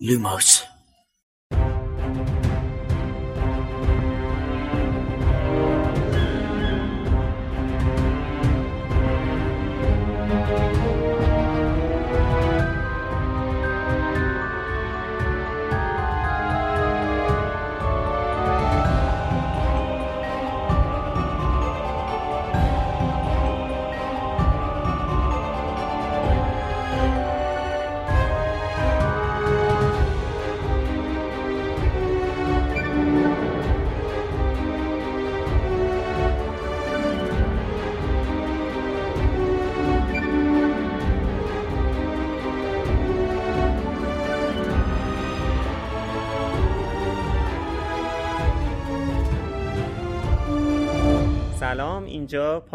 Lumos 0.00 0.67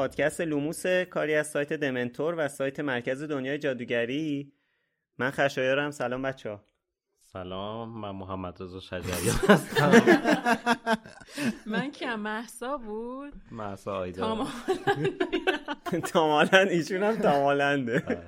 پادکست 0.03 0.41
لوموس 0.41 0.85
کاری 0.87 1.35
از 1.35 1.47
سایت 1.47 1.73
دمنتور 1.73 2.35
و 2.37 2.47
سایت 2.47 2.79
مرکز 2.79 3.23
دنیای 3.23 3.57
جادوگری. 3.57 4.53
من 5.17 5.31
خشایارم. 5.31 5.91
سلام 5.91 6.21
بچه 6.21 6.49
ها. 6.49 6.63
سلام 7.21 7.89
من 8.01 8.11
محمد 8.11 8.63
رضا 8.63 8.79
شجریان 8.79 9.35
هستم. 9.49 9.91
من 11.65 11.91
که 11.91 12.15
محسا 12.15 12.77
بود. 12.77 13.33
محسا 13.51 13.95
آیدا 13.97 14.21
تمام 14.21 14.47
تامالند. 16.13 16.67
ایشون 16.69 17.03
هم 17.03 17.15
تامالنده. 17.15 18.27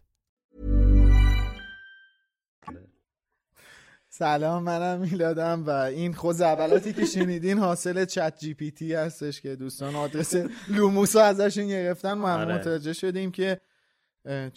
سلام 4.21 4.63
منم 4.63 4.99
میلادم 4.99 5.63
و 5.67 5.69
این 5.69 6.13
خوزعبلاتی 6.13 6.93
که 6.93 7.05
شنیدین 7.05 7.59
حاصل 7.59 8.05
چت 8.05 8.37
جی 8.39 8.53
پی 8.53 8.71
تی 8.71 8.93
هستش 8.93 9.41
که 9.41 9.55
دوستان 9.55 9.95
آدرس 9.95 10.35
لوموسا 10.69 11.23
ازشون 11.23 11.67
گرفتن 11.67 12.13
ما 12.13 12.27
هم 12.27 12.39
آره. 12.39 12.55
متوجه 12.55 12.93
شدیم 12.93 13.31
که 13.31 13.61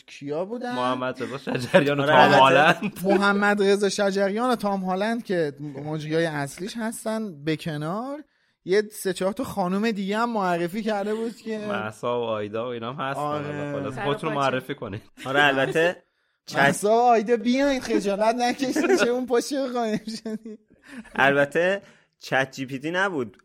کیا 0.07 0.45
بودن 0.45 0.75
محمد 0.75 1.23
رضا 1.23 1.39
شجریان 1.39 2.01
و 2.01 2.03
آره، 2.03 2.31
تام. 2.31 2.41
هالند 2.41 2.99
محمد 3.05 3.63
رضا 3.63 3.89
شجریان 3.89 4.51
و 4.51 4.57
تام 4.57 4.81
هالند 4.81 5.25
که 5.25 5.53
مجریای 5.61 6.27
اصلیش 6.27 6.77
هستن 6.77 7.45
به 7.45 7.57
کنار 7.57 8.25
یه 8.65 8.83
سه 8.93 9.13
چهار 9.13 9.33
تا 9.33 9.45
خانم 9.45 9.91
دیگه 9.91 10.19
هم 10.19 10.33
معرفی 10.33 10.83
کرده 10.83 11.15
بود 11.15 11.37
که 11.37 11.59
محسا 11.59 12.21
و 12.21 12.25
آیدا 12.25 12.65
و 12.65 12.69
اینا 12.69 12.93
هم 12.93 13.01
هستن 13.01 13.21
آره. 13.21 13.91
خودتون. 14.05 14.33
معرفی 14.33 14.75
کنید 14.75 15.03
آره 15.27 15.45
البته 15.45 16.03
و 16.85 16.89
آیده 16.89 17.37
بیاین 17.37 17.81
خجالت 17.81 18.35
نکشید 18.35 18.97
چه 18.97 19.09
اون 19.09 19.27
پشت 19.27 19.53
قایم 19.53 20.01
شدی 20.25 20.59
البته 21.15 21.83
چت 22.19 22.51
جی 22.51 22.67
پی 22.67 22.79
تی 22.79 22.91
نبود 22.91 23.37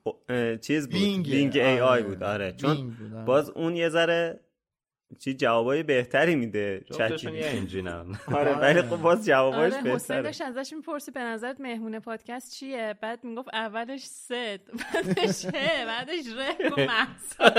چیز 0.62 0.90
بود 0.90 1.00
بینگ. 1.00 1.32
بینگ 1.32 1.58
ای 1.58 1.80
آی. 1.80 2.04
بود 2.04 2.24
آره 2.24 2.52
چون 2.52 2.98
آره. 3.16 3.26
باز 3.26 3.50
اون 3.50 3.76
یه 3.76 3.90
ذره 3.90 4.40
چی 5.18 5.34
جوابای 5.34 5.84
بهتری 5.84 6.36
میده 6.36 6.82
چت 6.86 6.92
جی 6.92 6.98
جفتشون 6.98 7.32
پی 7.32 7.38
یه 7.38 7.46
انجینن 7.46 8.06
آره 8.36 8.56
ولی 8.60 8.82
خب 8.82 8.96
باز 8.96 9.26
جواباش 9.26 9.74
آره 9.74 9.82
حسین 9.82 9.94
بهتره 9.94 10.22
داشت 10.22 10.42
ازش 10.42 10.74
می‌پرسی 10.74 11.12
به 11.12 11.20
نظرت 11.20 11.62
مهمون 11.62 12.00
پادکست 12.00 12.52
چیه؟ 12.54 12.96
بعد 13.02 13.24
می‌گفت 13.24 13.50
اولش 13.54 14.04
سد 14.06 14.60
بعدش 14.94 15.46
ه 15.56 15.86
بعدش 15.86 16.26
ره 16.38 16.70
گفت 16.70 16.80
محسا 16.80 17.50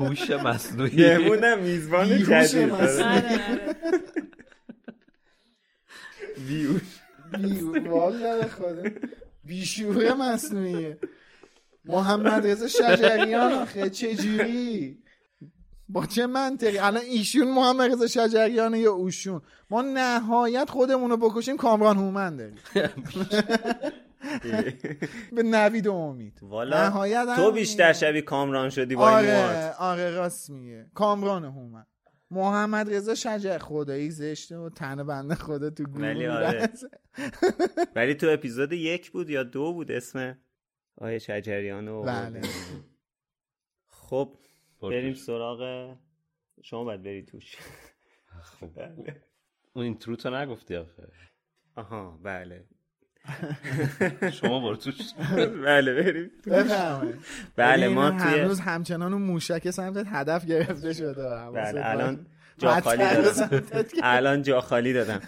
هوش 0.00 0.30
مصنوعی. 0.30 0.96
مهمونم 1.08 1.58
میزبان 1.58 2.06
جدید. 2.18 2.32
مثلا. 2.72 3.10
آره. 3.10 3.18
آره، 3.18 3.40
آره. 3.52 3.74
بیهوش. 6.48 6.82
بی 7.38 7.60
والا 7.88 8.36
به 8.38 8.44
خدا. 8.46 8.82
بیشوره 9.44 10.14
مصنوعیه. 10.14 10.98
محمد 11.88 12.46
رضا 12.46 12.68
شجریان 12.68 13.52
آخه 13.52 13.90
چه 13.90 14.14
جوری؟ 14.14 14.98
با 15.88 16.06
چه 16.06 16.26
منطقی؟ 16.26 16.78
الان 16.78 17.02
ایشون 17.02 17.50
محمد 17.50 17.92
رضا 17.92 18.06
شجریان 18.06 18.74
یا 18.74 18.92
اوشون؟ 18.92 19.42
ما 19.70 19.82
نهایت 19.82 20.70
خودمون 20.70 21.10
رو 21.10 21.16
بکشیم 21.16 21.56
کامران 21.56 21.96
هومن 21.96 22.36
داریم. 22.36 22.58
به 25.36 25.42
نوید 25.42 25.86
و 25.86 25.94
امید. 25.94 26.38
والا 26.42 26.88
نهایت 26.88 27.36
تو. 27.36 27.52
بیشتر 27.52 27.92
شبیه 27.92 28.22
کامران 28.22 28.70
شدی 28.70 28.96
با 28.96 29.10
آره. 29.10 29.74
آره 29.78 30.10
راست 30.10 30.50
میگه. 30.50 30.86
کامران 30.94 31.44
هومن. 31.44 31.86
محمد 32.30 32.94
رضا 32.94 33.14
شجر 33.14 33.58
خدایی 33.58 34.10
زشته 34.10 34.56
و 34.56 34.70
تن 34.70 35.02
بنده 35.06 35.34
خدا 35.34 35.70
تو 35.70 35.84
گوگل 35.84 36.00
ولی 36.00 36.26
آره. 36.26 36.68
ولی 37.96 38.14
تو 38.14 38.26
اپیزود 38.30 38.72
یک 38.72 39.10
بود 39.10 39.30
یا 39.30 39.42
دو 39.42 39.72
بود 39.72 39.92
اسم؟ 39.92 40.38
آیه 41.00 41.18
شجریان 41.18 41.88
و 41.88 42.02
بله 42.02 42.40
خب. 43.86 44.32
بریم 44.82 45.14
سراغ 45.14 45.90
شما 46.62 46.84
باید 46.84 47.02
بری 47.02 47.22
توش 47.22 47.56
خب. 48.42 48.66
بله. 48.76 49.22
اون 49.72 49.84
این 49.84 49.98
ترو 49.98 50.16
تو 50.16 50.30
نگفتی 50.30 50.76
آخه 50.76 51.08
آها 51.76 52.18
بله 52.22 52.64
شما 54.32 54.60
برو 54.60 54.76
توش 54.76 54.94
بله 55.66 55.94
بریم 55.94 56.30
بله 57.56 57.88
ما 57.88 58.10
توی 58.10 58.40
هنوز 58.40 58.60
همچنان 58.60 59.12
اون 59.12 59.22
موشک 59.22 59.70
سمتت 59.70 60.06
هدف 60.08 60.46
گرفته 60.46 60.92
شده 60.92 61.50
بله. 61.50 61.86
الان 61.86 62.26
جا 62.58 62.80
خالی 62.80 63.04
دادم. 63.04 63.62
الان 64.02 64.42
جا 64.42 64.60
خالی 64.60 64.92
دادم 64.92 65.20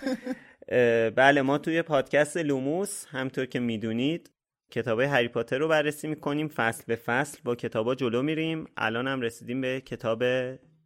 بله 1.10 1.42
ما 1.42 1.58
توی 1.58 1.82
پادکست 1.82 2.36
لوموس 2.36 3.06
همطور 3.06 3.46
که 3.46 3.60
می‌دونید 3.60 4.30
کتاب 4.70 5.00
هری 5.00 5.28
پاتر 5.28 5.58
رو 5.58 5.68
بررسی 5.68 6.08
می‌کنیم 6.08 6.48
فصل 6.48 6.84
به 6.86 6.96
فصل. 6.96 7.38
با 7.44 7.54
کتابا 7.54 7.94
جلو 7.94 8.22
میریم. 8.22 8.64
الان 8.76 9.08
هم 9.08 9.20
رسیدیم 9.20 9.60
به 9.60 9.80
کتاب 9.80 10.24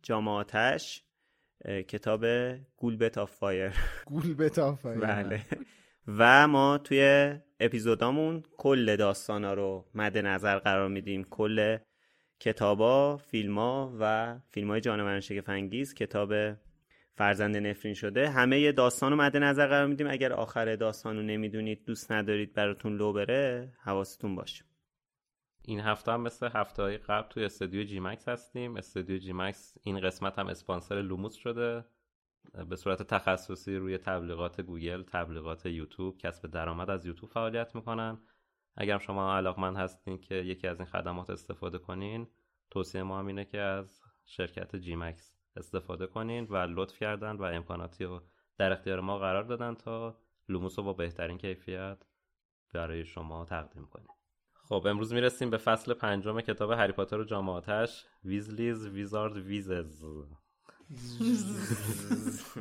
جام 0.03 0.29
آتش 0.29 1.05
اه، 1.65 1.83
کتاب 1.83 2.25
Goblet 2.77 2.97
of 2.97 3.27
Fire 3.27 3.73
گول 4.07 4.35
بتافه 4.35 4.95
بله. 4.95 5.41
و 6.09 6.49
ما 6.49 6.79
توی 6.79 7.35
اپیزودامون 7.61 8.43
کل 8.57 8.97
داستانا 8.97 9.55
رو 9.55 9.85
مد 9.95 10.19
نظر 10.19 10.59
قرار 10.59 10.89
میدیم. 10.89 11.25
کل 11.25 11.79
کتابا 12.41 13.17
فیلما 13.17 13.97
و 14.01 14.37
فیلم 14.51 14.71
های 14.71 14.81
جانوران 14.81 15.21
شگفت 15.21 15.51
کتاب 15.95 16.33
فرزند 17.17 17.57
نفرین 17.57 17.95
شده 17.95 18.31
همه 18.31 18.73
داستان 18.73 19.11
رو 19.11 19.17
مد 19.17 19.37
نظر 19.37 19.67
قرار 19.67 19.87
میدیم. 19.87 20.07
اگر 20.11 20.33
آخر 20.33 20.77
داستان 20.77 21.17
رو 21.17 21.23
نمی‌دونید 21.23 21.85
دوست 21.85 22.13
ندارید 22.13 22.55
براتون 22.55 22.97
لو 22.97 23.13
بره 23.13 23.73
حواستون 23.83 24.35
باشه. 24.35 24.65
این 25.63 25.81
هفته 25.81 26.13
هم 26.13 26.21
مثل 26.21 26.49
هفته 26.55 26.83
های 26.83 26.99
قبل 26.99 27.29
توی 27.29 27.45
استودیو 27.45 27.85
جی 27.85 28.01
مکس 28.01 28.29
هستیم. 28.29 28.77
استودیو 28.77 29.19
جی 29.19 29.33
مکس 29.33 29.75
این 29.83 30.01
قسمت 30.01 30.39
هم 30.39 30.47
اسپانسر 30.47 31.03
لوموس 31.03 31.35
شده. 31.35 31.85
به 32.69 32.77
صورت 32.77 33.03
تخصصی 33.03 33.77
روی 33.77 33.99
تبلیغات 33.99 34.61
گوگل 34.61 35.03
تبلیغات 35.03 35.67
یوتیوب 35.67 36.19
کسب 36.19 36.51
درآمد 36.51 36.91
از 36.91 37.07
یوتیوب 37.07 37.31
فعالیت 37.31 37.75
می‌کنن. 37.75 38.19
اگر 38.77 38.99
شما 38.99 39.37
علاقمند 39.37 39.77
هستین 39.77 40.19
که 40.19 40.35
یکی 40.35 40.67
از 40.69 40.81
این 40.81 40.87
خدمات 40.87 41.31
استفاده 41.31 41.79
کنین 41.79 42.27
توصیه 42.71 43.03
ما 43.03 43.19
هم 43.19 43.27
اینه 43.27 43.45
که 43.45 43.59
از 43.59 44.03
شرکت 44.25 44.77
جی 44.77 44.97
مکس 44.97 45.34
استفاده 45.57 46.07
کنین 46.07 46.45
و 46.45 46.57
لطف 46.57 46.99
کردن 46.99 47.37
و 47.37 47.43
امکاناتی 47.43 48.05
رو 48.05 48.23
در 48.59 48.73
اختیار 48.73 49.01
ما 49.01 49.19
قرار 49.19 49.43
دادن 49.43 49.75
تا 49.75 50.19
لوموس 50.49 50.79
رو 50.79 50.85
با 50.85 50.93
بهترین 50.93 51.39
کیفیت 51.39 51.99
برای 52.75 53.05
شما 53.05 53.45
تقدیم 53.45 53.87
کنیم. 53.87 54.09
خب 54.69 54.87
امروز 54.87 55.13
می‌رسیم 55.13 55.51
به 55.51 55.59
فصل 55.59 55.95
پنجم 55.95 56.41
کتاب 56.41 56.71
هری 56.71 56.93
پاتر 56.93 57.19
و 57.19 57.25
جام 57.25 57.49
آتش 57.49 58.05
Weasleys' 58.25 58.87
Wizard 58.87 59.37
Wheezes. 59.37 60.05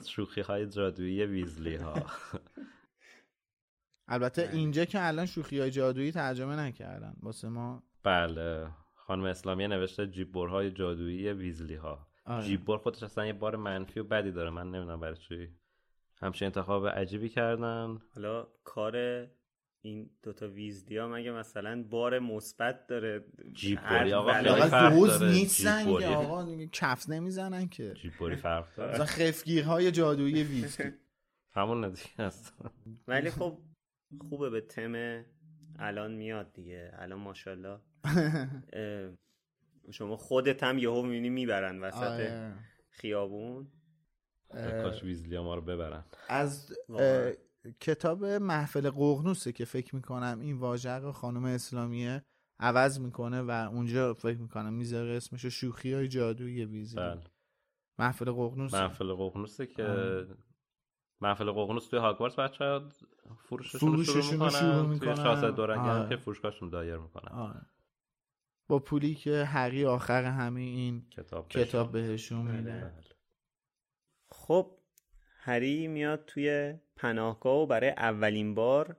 شوخی 0.07 0.41
های 0.41 0.67
جادویی 0.67 1.25
ویزلی 1.25 1.75
ها 1.75 1.93
البته 4.07 4.49
اینجا 4.53 4.85
که 4.85 5.07
الان 5.07 5.25
شوخی 5.25 5.59
های 5.59 5.71
جادویی 5.71 6.11
ترجمه 6.11 6.55
نکردن 6.55 7.15
واسه 7.21 7.49
ما 7.49 7.83
بله. 8.03 8.69
خانم 8.95 9.23
اسلامی 9.23 9.67
نوشته 9.67 10.07
جیبورهای 10.07 10.71
جادویی 10.71 11.33
ویزلی 11.33 11.75
ها 11.75 12.07
آره. 12.25 12.45
جیبور 12.45 12.77
خودش 12.77 13.03
اصلا 13.03 13.25
یه 13.25 13.33
بار 13.33 13.55
منفی 13.55 13.99
و 13.99 14.03
بدی 14.03 14.31
داره. 14.31 14.49
من 14.49 14.71
نمی‌دونم 14.71 14.99
برای 14.99 15.15
چی. 15.15 15.49
همچین 16.17 16.45
انتخاب 16.45 16.87
عجیبی 16.87 17.29
کردن. 17.29 17.97
حالا 18.15 18.47
کار 18.63 19.27
این 19.81 20.09
دوتا 20.23 20.47
ویزلی 20.47 20.97
ها 20.97 21.07
مگه 21.07 21.31
مثلا 21.31 21.83
بار 21.89 22.19
مثبت 22.19 22.87
داره؟ 22.87 23.25
جیبوری 23.53 23.85
هر 24.11 24.15
آقا 24.15 24.31
بلایی- 24.33 24.55
خیلی 24.55 24.69
فرق 24.69 24.93
دوز 24.93 25.19
داره. 25.19 25.31
نیستن 25.31 25.87
آقا 26.03 26.65
کف 26.71 27.09
نمی‌زنن 27.09 27.67
که. 27.69 27.93
جیبوری 27.93 28.35
فرق 28.35 28.75
داره. 28.75 28.91
مثلا 28.93 29.05
خفگیرهای 29.05 29.91
جادویی 29.91 30.43
ویزلی 30.43 30.91
همون 31.55 31.83
ندیگه 31.85 32.07
هست 32.19 32.53
ولی 33.07 33.29
خب 33.29 33.57
خوبه 34.29 34.49
به 34.49 34.61
تم 34.61 35.23
الان 35.79 36.11
میاد 36.13 36.53
دیگه. 36.53 36.91
الان 36.97 37.19
ماشاءالله. 37.19 37.79
شما 39.91 40.17
خودت 40.17 40.63
هم 40.63 40.77
یهو 40.77 41.01
می‌بینی 41.01 41.29
می‌برن 41.29 41.79
وسط 41.79 41.97
آره. 41.97 42.55
خیابون 42.89 43.67
کاش 44.53 45.03
ویزلی 45.03 45.39
ما 45.39 45.55
رو 45.55 45.61
ببرن 45.61 46.03
از 46.29 46.73
کتاب 47.79 48.25
محفل 48.25 48.89
قغنوسه 48.89 49.51
که 49.51 49.65
فکر 49.65 49.95
می‌کنم 49.95 50.39
این 50.41 50.57
واژه 50.57 50.91
رو 50.91 51.11
خانم 51.11 51.45
اسلامیه 51.45 52.25
عوض 52.59 52.99
می‌کنه 52.99 53.41
و 53.41 53.51
اونجا 53.51 54.13
فکر 54.13 54.37
می‌کنم 54.37 54.73
می‌ذاره 54.73 55.11
اسمشو 55.11 55.49
شوخی 55.49 55.93
های 55.93 56.07
جادویی 56.07 56.65
ویزلی 56.65 57.01
بله 57.01 57.21
محفل 57.99 58.31
قغنوس 58.31 58.73
محفل 58.73 59.13
ققنوسه 59.13 59.67
که 59.67 59.83
آه. 59.83 60.25
محفل 61.21 61.51
ققنوس 61.51 61.87
توی 61.87 61.99
هاگوارتس 61.99 62.39
بچه 62.39 62.81
فروششون 63.37 63.93
رو 63.93 64.03
شروع 64.03 64.43
رو 64.43 64.49
شروع 64.49 64.81
می‌کنن 64.81 65.13
توی. 65.13 65.23
شاهزاده 65.23 65.55
دورنگی 65.55 65.89
هم. 65.89 66.09
که 66.09 66.15
فروشگاهشون 66.15 66.69
دایر 66.69 66.97
می‌کنن. 66.97 67.65
با 68.67 68.79
پولی 68.79 69.15
که 69.15 69.43
هری 69.43 69.85
آخر 69.85 70.23
همه 70.23 70.61
این 70.61 71.09
کتاب 71.09 71.49
کتاب 71.49 71.91
بهشون 71.91 72.51
میده. 72.51 72.71
بله. 72.71 72.93
خب 74.29 74.77
هری 75.39 75.87
میاد 75.87 76.25
توی 76.25 76.73
پناهگاه 76.95 77.57
و 77.57 77.65
برای 77.65 77.89
اولین 77.89 78.55
بار 78.55 78.97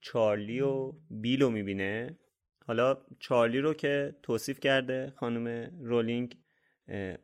چارلی 0.00 0.60
و 0.60 0.92
بیل 1.10 1.42
رو 1.42 1.50
می‌بینه. 1.50 2.18
حالا 2.66 3.06
چارلی 3.18 3.60
رو 3.60 3.74
که 3.74 4.16
توصیف 4.22 4.60
کرده 4.60 5.12
خانم 5.16 5.72
رولینگ 5.84 6.38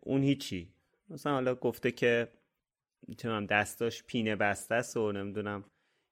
اون 0.01 0.23
هیچی. 0.23 0.75
مثلا 1.09 1.33
حالا 1.33 1.55
گفته 1.55 1.91
که 1.91 2.33
می‌تونم 3.09 3.47
دستاش 3.47 4.05
پینه 4.05 4.37
بسته 4.37 4.75
است 4.75 4.97
و 4.97 5.13
نمی‌دونم 5.13 5.65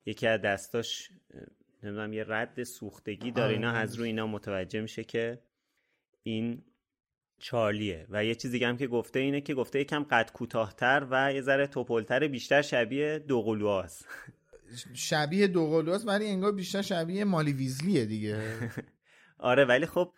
یکی 0.06 0.26
از 0.26 0.40
دستاش 0.40 1.10
نمی‌دونم 1.82 2.12
یه 2.12 2.24
رد 2.28 2.62
سوختگی 2.62 3.30
داره. 3.30 3.46
آره. 3.46 3.54
اینا 3.54 3.70
از 3.70 3.94
روی 3.94 4.06
اینا 4.06 4.26
متوجه 4.26 4.80
میشه 4.80 5.04
که 5.04 5.42
این 6.22 6.62
چارلیه. 7.38 8.06
و 8.10 8.24
یه 8.24 8.34
چیز 8.34 8.50
دیگه 8.50 8.68
هم 8.68 8.76
که 8.76 8.86
گفته 8.86 9.18
اینه 9.18 9.40
که 9.40 9.54
گفته 9.54 9.80
یکم 9.80 10.02
قد 10.02 10.30
کوتاهتر 10.32 11.06
و 11.10 11.32
یه 11.34 11.40
ذره 11.40 11.66
توپلتر 11.66 12.28
بیشتر 12.28 12.62
شبیه 12.62 13.18
دوقلوهاست 13.18 14.08
شبیه 14.94 15.46
دوقلوست 15.46 16.08
ولی 16.08 16.26
انگار 16.26 16.52
بیشتر 16.52 16.82
شبیه 16.82 17.24
مالی 17.24 17.52
ویزلیه 17.52 18.04
دیگه. 18.04 18.38
آره 19.38 19.64
ولی 19.64 19.86
خب 19.86 20.12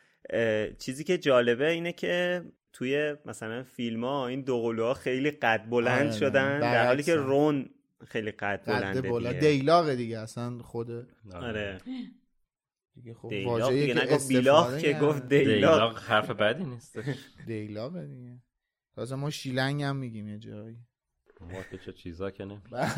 چیزی 0.78 1.04
که 1.04 1.18
جالبه 1.18 1.70
اینه 1.70 1.92
که 1.92 2.44
توی 2.72 3.16
مثلا 3.26 3.62
فیلم 3.62 4.04
ها 4.04 4.26
این 4.26 4.42
دوقلوها 4.42 4.94
خیلی 4.94 5.30
قد 5.30 5.66
بلند 5.70 6.06
آره، 6.06 6.18
شدن 6.18 6.60
در 6.60 6.86
حالی 6.86 7.02
که. 7.02 7.14
رون 7.14 7.70
خیلی 8.06 8.30
قد 8.30 8.60
قد 8.60 8.66
بلنده 8.66 9.10
بالا 9.10 9.32
دیگه. 9.32 9.40
دیلاغه 9.40 9.96
دیگه 9.96 10.18
اصلا 10.18 10.58
خود 10.58 10.90
آره. 11.34 11.78
دیگه 12.94 13.14
خب 13.14 13.28
دیلاغ 13.28 13.60
واژه‌ای 13.60 13.80
دیگه 13.80 13.94
که 13.94 14.06
نگفت 14.06 14.28
بیلاغ 14.28 14.66
استفاده 14.66 14.92
که. 14.92 14.98
گفت 14.98 15.28
دیلاغ 15.28 15.54
دیلاغ 15.54 15.98
حرف 15.98 16.30
بدی 16.30 16.64
نیست 16.64 16.98
دیلاغه 17.46 18.06
دیگه 18.06 18.38
تازه 18.94 19.14
ما 19.14 19.30
شیلنگ 19.30 19.82
هم 19.82 19.96
میگیم 19.96 20.28
یه 20.28 20.38
جایی 20.38 20.78
ما 21.40 21.62
که 21.70 21.78
چه 21.78 21.92
چیزا 21.92 22.30
که 22.30 22.44
نمی 22.44 22.60
به 22.70 22.94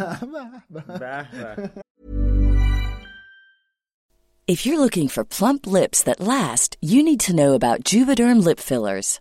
به 0.70 0.82
به. 0.82 0.84
به 0.88 1.28
به 1.62 1.84
If 4.46 4.66
you're 4.66 4.78
looking 4.78 5.08
for 5.08 5.24
plump 5.24 5.66
lips 5.66 6.02
that 6.02 6.20
last, 6.20 6.76
you 6.82 7.02
need 7.02 7.20
to 7.20 7.32
know 7.32 7.54
about 7.54 7.82
Juvederm 7.82 8.44
lip 8.44 8.60
fillers. 8.60 9.20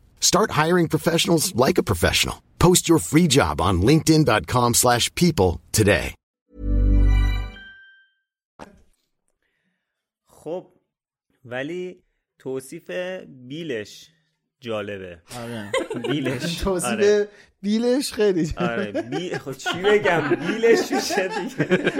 Start 0.21 0.51
hiring 0.51 0.87
professionals 0.87 1.53
like 1.55 1.77
a 1.77 1.83
professional. 1.83 2.41
Post 2.59 2.87
your 2.87 2.99
free 2.99 3.27
job 3.27 3.59
on 3.59 3.81
linkedin.com 3.81 4.73
slash 4.73 5.13
people 5.15 5.59
today. 5.71 6.13
خب 10.27 10.67
ولی 11.45 12.03
توصیف 12.39 12.91
بیلش 13.27 14.09
جالبه 14.59 15.21
آره 15.37 15.71
بیلش 16.07 16.55
توصیف 16.55 16.89
آره. 16.89 17.27
بیلش 17.61 18.13
خیلی 18.13 18.45
جالبه 18.45 18.99
آره 18.99 19.09
بی... 19.09 19.37
خب 19.37 19.51
چی 19.53 19.81
بگم 19.81 20.35
بیلش 20.35 20.89
چیشه 20.89 21.27
دیگه 21.27 21.91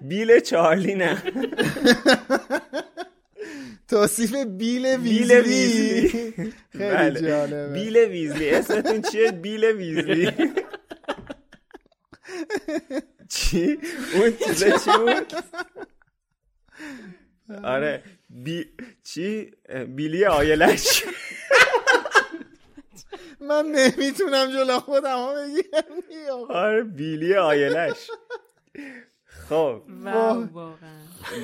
بیل 0.00 0.40
چارلی 0.40 0.94
نه 0.94 1.22
توصیف 3.88 4.34
بیل 4.34 4.96
بیل 4.96 4.96
ویزلی. 4.96 5.40
ویزلی. 5.40 6.08
خیلی 6.78 6.90
بله. 6.94 7.20
جالبه. 7.20 7.72
بیل 7.72 7.96
ویزلی. 7.96 8.50
اسمتون 8.50 9.02
چیه؟ 9.02 9.30
بیل 9.32 9.64
ویزلی. 9.64 10.30
چی؟ 13.34 13.78
اون 14.14 14.36
چیزه 14.36 14.72
چی 14.84 14.90
بود؟ 14.98 15.32
آره. 17.74 18.02
بی... 18.30 18.66
چی؟ 19.04 19.50
بیلی 19.88 20.24
آیلش. 20.24 21.04
من 23.40 23.66
نمی‌تونم 23.66 24.52
جلو 24.52 24.78
خودم 24.80 25.16
را 25.16 25.34
بگیرم. 25.34 26.44
آره 26.48 26.82
بیلی 26.82 27.34
آیلش. 27.34 28.10
خب. 29.48 29.82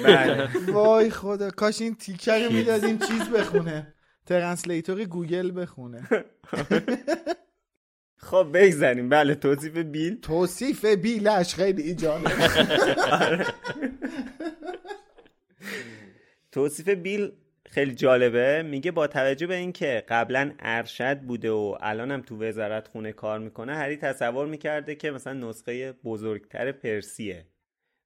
بله. 0.05 0.49
وای 0.73 1.11
خدا. 1.11 1.51
کاش 1.51 1.81
این 1.81 1.95
تیکه 1.95 2.45
رو 2.45 2.53
می‌دادیم 2.53 2.99
چیز 2.99 3.29
بخونه. 3.29 3.95
translator 4.27 5.05
گوگل 5.05 5.61
بخونه. 5.61 6.09
خب 8.17 8.51
بگذاریم. 8.55 9.09
بله 9.09 9.35
توصیف 9.35 9.77
بیل. 9.77 10.21
توصیف 10.21 10.85
بیلش 10.85 11.55
خیلی 11.55 11.95
جالبه 11.95 12.33
توصیف 16.53 16.89
بیل 16.89 17.33
خیلی 17.67 17.95
جالبه. 17.95 18.63
میگه 18.63 18.91
با 18.91 19.07
توجه 19.07 19.47
به 19.47 19.57
اینکه 19.57 20.05
قبلا 20.09 20.53
ارشد 20.59 21.19
بوده 21.19 21.51
و 21.51 21.77
الانم 21.81 22.23
تو 22.23 22.43
وزارت 22.43 22.89
خونه 22.89 23.13
کار 23.13 23.39
می‌کنه 23.39 23.75
هری 23.75 23.97
تصور 23.97 24.47
می‌کرده 24.47 24.95
که 24.95 25.11
مثلا 25.11 25.33
نسخه 25.33 25.93
بزرگتر 25.93 26.73
پرسیه. 26.73 27.47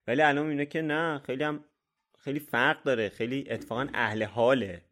ولی 0.06 0.22
الان 0.22 0.46
می‌بینه 0.46 0.66
که 0.66 0.82
نه 0.82 1.18
خیلی 1.18 1.44
هم 1.44 1.64
خیلی 2.18 2.40
فرق 2.40 2.82
داره 2.82 3.08
خیلی 3.08 3.46
اتفاقا 3.50 3.86
اهل 3.94 4.22
حاله. 4.22 4.84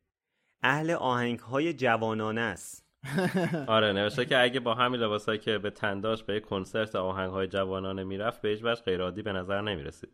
اهل 0.62 0.90
آهنگ 0.90 1.38
های 1.38 1.72
جوانانه 1.72 2.40
است. 2.40 2.86
آره 3.66 3.92
نوشته 3.92 4.24
که 4.24 4.42
اگه 4.42 4.60
با 4.60 4.74
همین 4.74 5.00
لباسایی 5.00 5.38
که 5.38 5.58
به 5.58 5.70
تنداش 5.70 6.22
به 6.22 6.40
کنسرت 6.40 6.96
آهنگ 6.96 7.30
های 7.30 7.46
جوانانه 7.46 8.04
می‌رفت 8.04 8.42
به 8.42 8.48
هیچ 8.48 8.60
وجه 8.62 8.82
غیر 8.82 9.02
عادی 9.02 9.22
به 9.22 9.32
نظر 9.32 9.60
نمی‌رسید. 9.60 10.10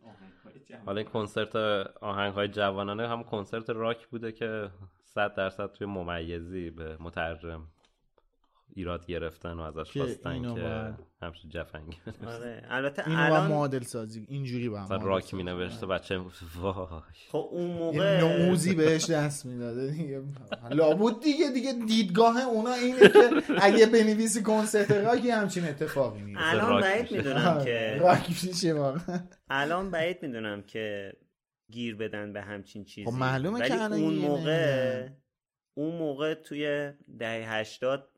حالا 0.85 1.01
این 1.01 1.09
کنسرت 1.09 1.55
آهنگ 2.01 2.33
های 2.33 2.47
جوانانه 2.47 3.07
هم 3.07 3.23
کنسرت 3.23 3.69
راک 3.69 4.07
بوده 4.07 4.31
که 4.31 4.69
صد 5.03 5.35
درصد 5.35 5.73
توی 5.73 5.87
ممیزی 5.87 6.69
به 6.69 6.97
مترجم 6.99 7.67
ایراد 8.75 9.05
گرفتن 9.05 9.53
و 9.53 9.59
ازش 9.59 9.97
خواستن 9.97 10.55
که 10.55 10.93
همچین 11.21 11.49
جفنگی 11.49 11.97
آره 12.27 12.63
البته 12.69 13.07
اینو 13.07 13.21
الان 13.21 13.47
معادل 13.47 13.83
سازی 13.83 14.25
اینجوری 14.29 14.69
با 14.69 14.83
مثلا 14.83 14.97
راک 14.97 15.33
می 15.33 15.43
نوشته 15.43 15.85
بچه 15.85 16.17
وای. 16.55 17.01
خب 17.31 17.49
اون 17.51 17.69
یه 17.69 17.75
موقع 17.75 18.21
نموزی 18.21 18.75
بهش 18.75 19.09
دست 19.09 19.45
می‌داده 19.45 19.91
دیگه. 19.91 20.23
لابد 20.71 21.23
دیگه 21.23 21.51
دیگه 21.51 21.73
دیدگاه 21.87 22.47
اونا 22.47 22.73
اینه 22.73 22.99
که 22.99 23.19
اگه 23.61 23.85
بنویسی 23.85 24.43
کنسرت 24.43 24.91
راکی 24.91 25.29
همچین 25.29 25.65
اتفاقی 25.65 26.21
میفته. 26.21 26.45
الان 26.45 26.81
بعید 26.81 27.01
میشه. 27.01 27.17
می‌دونم 27.17 27.65
که 27.65 27.97
راک 27.99 28.29
میشه 28.29 28.73
واقعا. 28.73 29.19
الان 29.49 29.91
بعید 29.91 30.17
می‌دونم 30.21 30.61
که 30.61 31.13
گیر 31.71 31.95
بدن 31.95 32.33
به 32.33 32.41
همچین 32.41 32.83
چیزی. 32.83 33.11
خب 33.11 33.17
معلومه 33.17 33.67
که 33.67 33.83
اون 33.83 34.13
موقع. 34.13 35.07
اون 35.73 35.95
موقع 35.95 36.33
توی 36.33 36.91
دهه 37.19 37.53
هشتاد 37.53 38.09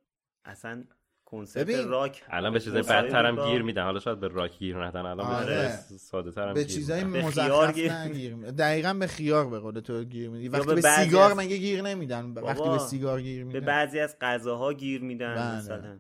اصلا 0.45 0.83
کنسرت 1.25 1.63
ببین، 1.67 1.87
راک 1.87 2.23
الان 2.29 2.53
به 2.53 2.59
چیزای 2.59 2.79
مسابقه 2.81 3.03
بدتر 3.07 3.25
هم 3.25 3.35
با- 3.35 3.49
گیر 3.51 3.61
میدن. 3.61 3.83
حالا 3.83 3.99
شاید 3.99 4.19
به 4.19 4.27
راک 4.27 4.57
گیر 4.59 4.85
ندن. 4.85 5.05
الان 5.05 5.17
به 5.17 5.23
آره. 5.35 5.79
چیزای 5.83 5.97
ساده 5.97 6.31
تر 6.31 6.47
هم 6.47 6.53
به 6.53 6.63
گیر 6.63 6.75
چیزای. 6.75 7.03
به 7.03 7.25
مزخرف 7.25 7.73
گیر- 7.75 7.91
نه 7.93 8.09
گیر 8.09 8.35
میدن 8.35 8.55
دقیقا 8.55 8.93
به 8.93 9.07
خیار 9.07 9.49
به 9.49 9.59
قول 9.59 9.79
تو 9.79 10.03
گیر 10.03 10.29
میدی. 10.29 10.49
وقتی 10.49 10.65
به 10.67 10.75
به 10.75 10.81
سیگار 10.81 11.31
از- 11.31 11.37
مگه 11.37 11.57
گیر 11.57 11.81
نمیدن؟ 11.81 12.25
وقتی 12.31 12.69
به 12.69 12.77
سیگار 12.77 13.21
گیر 13.21 13.45
به 13.45 13.53
میدن. 13.53 13.65
بعضی 13.65 13.99
از 13.99 14.15
غذاها 14.21 14.73
گیر 14.73 15.01
میدن 15.01 15.35
بله. 15.35 15.57
مثلا. 15.57 15.99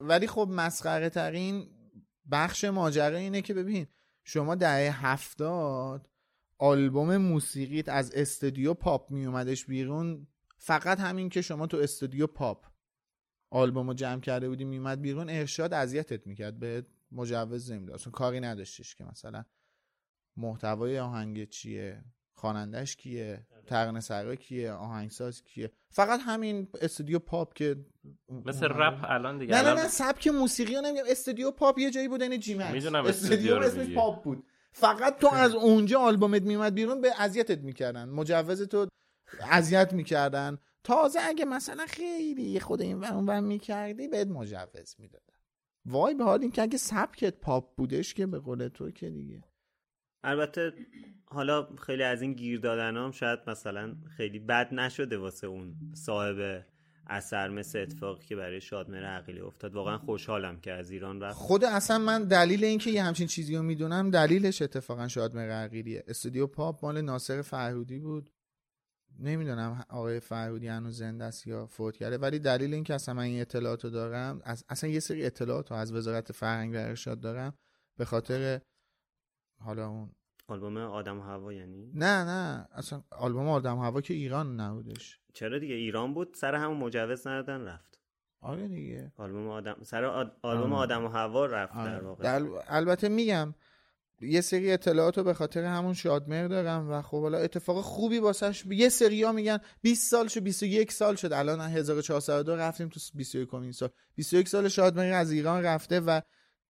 ولی 0.00 0.26
خب 0.26 0.48
مسخره 0.52 1.08
ترین 1.10 1.66
بخش 2.32 2.64
ماجرا 2.64 3.16
اینه 3.16 3.42
که 3.42 3.54
ببین 3.54 3.86
شما 4.24 4.54
دهه 4.54 5.06
هفتاد 5.06 6.08
آلبوم 6.58 7.16
موسیقیت 7.16 7.88
از 7.88 8.12
استودیو 8.14 8.74
پاپ 8.74 9.10
می 9.10 9.26
اومدش 9.26 9.64
بیرون. 9.66 10.26
فقط 10.58 11.00
همین 11.00 11.28
که 11.28 11.42
شما 11.42 11.66
تو 11.66 11.76
استودیو 11.76 12.26
پاپ 12.26 12.64
آلبوم 13.50 13.88
رو 13.88 13.94
جمع 13.94 14.20
کرده 14.20 14.48
بودی 14.48 14.64
میومد 14.64 15.00
بیرون 15.00 15.30
ارشاد 15.30 15.74
اذیتت 15.74 16.26
می‌کرد 16.26 16.58
به 16.58 16.86
مجوز 17.12 17.72
نمی‌داد. 17.72 17.94
اصلا 17.94 18.10
کاری 18.10 18.40
نداشتش 18.40 18.94
که 18.94 19.04
مثلا 19.04 19.44
محتوای 20.36 20.98
آهنگ 20.98 21.48
چیه 21.48 22.04
خوانندش 22.34 22.96
کیه 22.96 23.46
ترانه 23.66 24.00
سرا 24.00 24.34
کیه 24.34 24.72
آهنگساز 24.72 25.42
کیه. 25.42 25.70
فقط 25.90 26.20
همین 26.24 26.68
استودیو 26.80 27.18
پاپ 27.18 27.54
که 27.54 27.76
مثل 28.28 28.66
رپ 28.66 29.04
الان 29.04 29.38
دیگه. 29.38 29.54
نه 29.54 29.62
نه 29.62 29.74
نه 29.74 29.88
سبک 29.88 30.28
موسیقی 30.28 30.74
رو 30.74 30.80
نمیگم. 30.80 31.04
استودیو 31.08 31.50
پاپ 31.50 31.78
یه 31.78 31.90
جایی 31.90 32.08
بود 32.08 32.22
این 32.22 32.40
جی 32.40 32.54
مکس 32.54 32.72
می‌دونم 32.72 33.04
استودیو 33.04 33.54
اسمش. 33.54 33.94
پاپ 33.94 34.24
بود. 34.24 34.44
فقط 34.72 35.18
تو 35.18 35.28
از 35.34 35.54
اونجا 35.66 36.00
آلبومت 36.00 36.42
میومد 36.42 36.74
بیرون 36.74 37.00
به 37.00 37.12
اذیتت 37.18 37.58
می‌کردن. 37.58 38.08
مجوز 38.08 38.62
تو 38.62 38.86
اذیت 39.50 39.92
می‌کردن. 39.92 40.58
تازه 40.84 41.18
اگه 41.22 41.44
مثلا 41.44 41.86
خیلی 41.86 42.60
خود 42.60 42.82
این 42.82 42.98
ور 42.98 43.12
اون 43.12 43.26
ور 43.26 43.40
می‌کردی 43.40 44.08
بهت 44.08 44.28
مجوز 44.28 44.96
می‌دادن. 44.98 45.24
وای 45.84 46.14
به 46.14 46.24
حال 46.24 46.42
اینکه 46.42 46.62
اگه 46.62 46.78
سبکت 46.78 47.34
پاپ 47.40 47.76
بودش 47.76 48.14
که 48.14 48.26
به 48.26 48.38
قول 48.38 48.68
تو 48.68 48.90
که 48.90 49.10
دیگه. 49.10 49.44
البته 50.24 50.72
حالا 51.26 51.68
خیلی 51.76 52.02
از 52.02 52.22
این 52.22 52.32
گیر 52.32 52.60
دادن 52.60 52.96
هم 52.96 53.10
شاید 53.10 53.38
مثلا 53.46 53.96
خیلی 54.16 54.38
بد 54.38 54.74
نشده 54.74 55.18
واسه 55.18 55.46
اون 55.46 55.74
صاحب 55.94 56.64
اثر 57.06 57.48
مثل 57.48 57.78
اتفاقی 57.78 58.26
که 58.26 58.36
برای 58.36 58.60
شادمهر 58.60 59.04
عقیلی 59.04 59.40
افتاد. 59.40 59.74
واقعا 59.74 59.98
خوشحالم 59.98 60.60
که 60.60 60.72
از 60.72 60.90
ایران 60.90 61.20
رفت. 61.20 61.36
خود 61.36 61.64
اصلا 61.64 61.98
من 61.98 62.24
دلیل 62.24 62.64
اینکه 62.64 62.90
یه 62.90 63.02
همچین 63.02 63.26
چیزی 63.26 63.56
رو 63.56 63.62
می‌دونم 63.62 64.10
دلیلش 64.10 64.62
اتفاقا 64.62 65.08
شاد 65.08 65.36
مقرقیریه 65.36 66.04
استودیو 66.08 66.46
پاپ 66.46 66.84
مال 66.84 67.00
ناصر 67.00 67.42
فرهودی 67.42 67.98
بود. 67.98 68.30
نمی‌دونم 69.20 69.84
آقای 69.88 70.20
فرهودی 70.20 70.68
هنوز 70.68 70.98
زنده 70.98 71.24
است 71.24 71.46
یا 71.46 71.66
فوت 71.66 71.96
کرده 71.96 72.18
ولی 72.18 72.38
دلیل 72.38 72.74
اینکه 72.74 72.94
اصلا 72.94 73.14
من 73.14 73.22
این 73.22 73.40
اطلاعات 73.40 73.84
رو 73.84 73.90
دارم 73.90 74.40
از 74.44 74.64
اصلا 74.68 74.90
یه 74.90 75.00
سری 75.00 75.26
اطلاعات 75.26 75.70
رو 75.70 75.76
از 75.76 75.92
وزارت 75.92 76.32
فرهنگ 76.32 76.74
و 76.74 76.78
ارشاد 76.78 77.20
دارم 77.20 77.54
به 77.98 78.04
خاطر 78.04 78.60
حالا 79.60 79.88
اون 79.88 80.10
آلبوم 80.48 80.76
آدم 80.76 81.18
و 81.18 81.22
هوا 81.22 81.52
یعنی؟ 81.52 81.92
نه 81.94 82.24
نه 82.24 82.68
اصلا 82.72 83.02
آلبوم 83.10 83.48
آدم 83.48 83.78
هوا 83.78 84.00
که 84.00 84.14
ایران 84.14 84.60
نبودش. 84.60 85.20
چرا 85.34 85.58
دیگه؟ 85.58 85.74
ایران 85.74 86.14
بود 86.14 86.34
سر 86.34 86.54
همون 86.54 86.76
مجوز 86.76 87.26
ندادن 87.26 87.64
رفت. 87.64 88.00
آره 88.40 88.68
دیگه. 88.68 89.12
آلبوم 89.16 89.48
آدم 89.48 89.76
سر 89.82 90.04
آد... 90.04 90.36
آلبوم 90.42 90.72
آره. 90.72 90.82
آدم 90.82 91.04
و 91.04 91.08
هوا 91.08 91.46
رفت 91.46 91.74
در 91.74 91.94
آره. 91.94 92.06
واقع. 92.06 92.22
در- 92.22 92.62
البته 92.68 93.08
میگم 93.08 93.54
یه 94.20 94.40
سری 94.40 94.72
اطلاعات 94.72 95.18
رو 95.18 95.24
به 95.24 95.34
خاطر 95.34 95.64
همون 95.64 95.94
شادمر 95.94 96.48
دارم 96.48 96.90
و 96.90 97.02
خب 97.02 97.20
حالا 97.20 97.38
اتفاق 97.38 97.80
خوبی 97.80 98.18
واسش 98.18 98.64
یه 98.66 98.88
سری 98.88 99.22
ها 99.22 99.32
میگن 99.32 99.58
20 99.82 100.10
سال 100.10 100.28
شد 100.28 100.40
21 100.40 100.92
سال 100.92 101.14
شد. 101.14 101.32
الان 101.32 101.60
1402 101.60 102.56
رفتیم 102.56 102.88
تو 102.88 103.00
21 103.14 103.48
کمین 103.48 103.72
سال. 103.72 103.88
21 104.14 104.48
سال 104.48 104.68
شادمر 104.68 105.12
از 105.12 105.30
ایران 105.30 105.62
رفته 105.62 106.00
و 106.00 106.20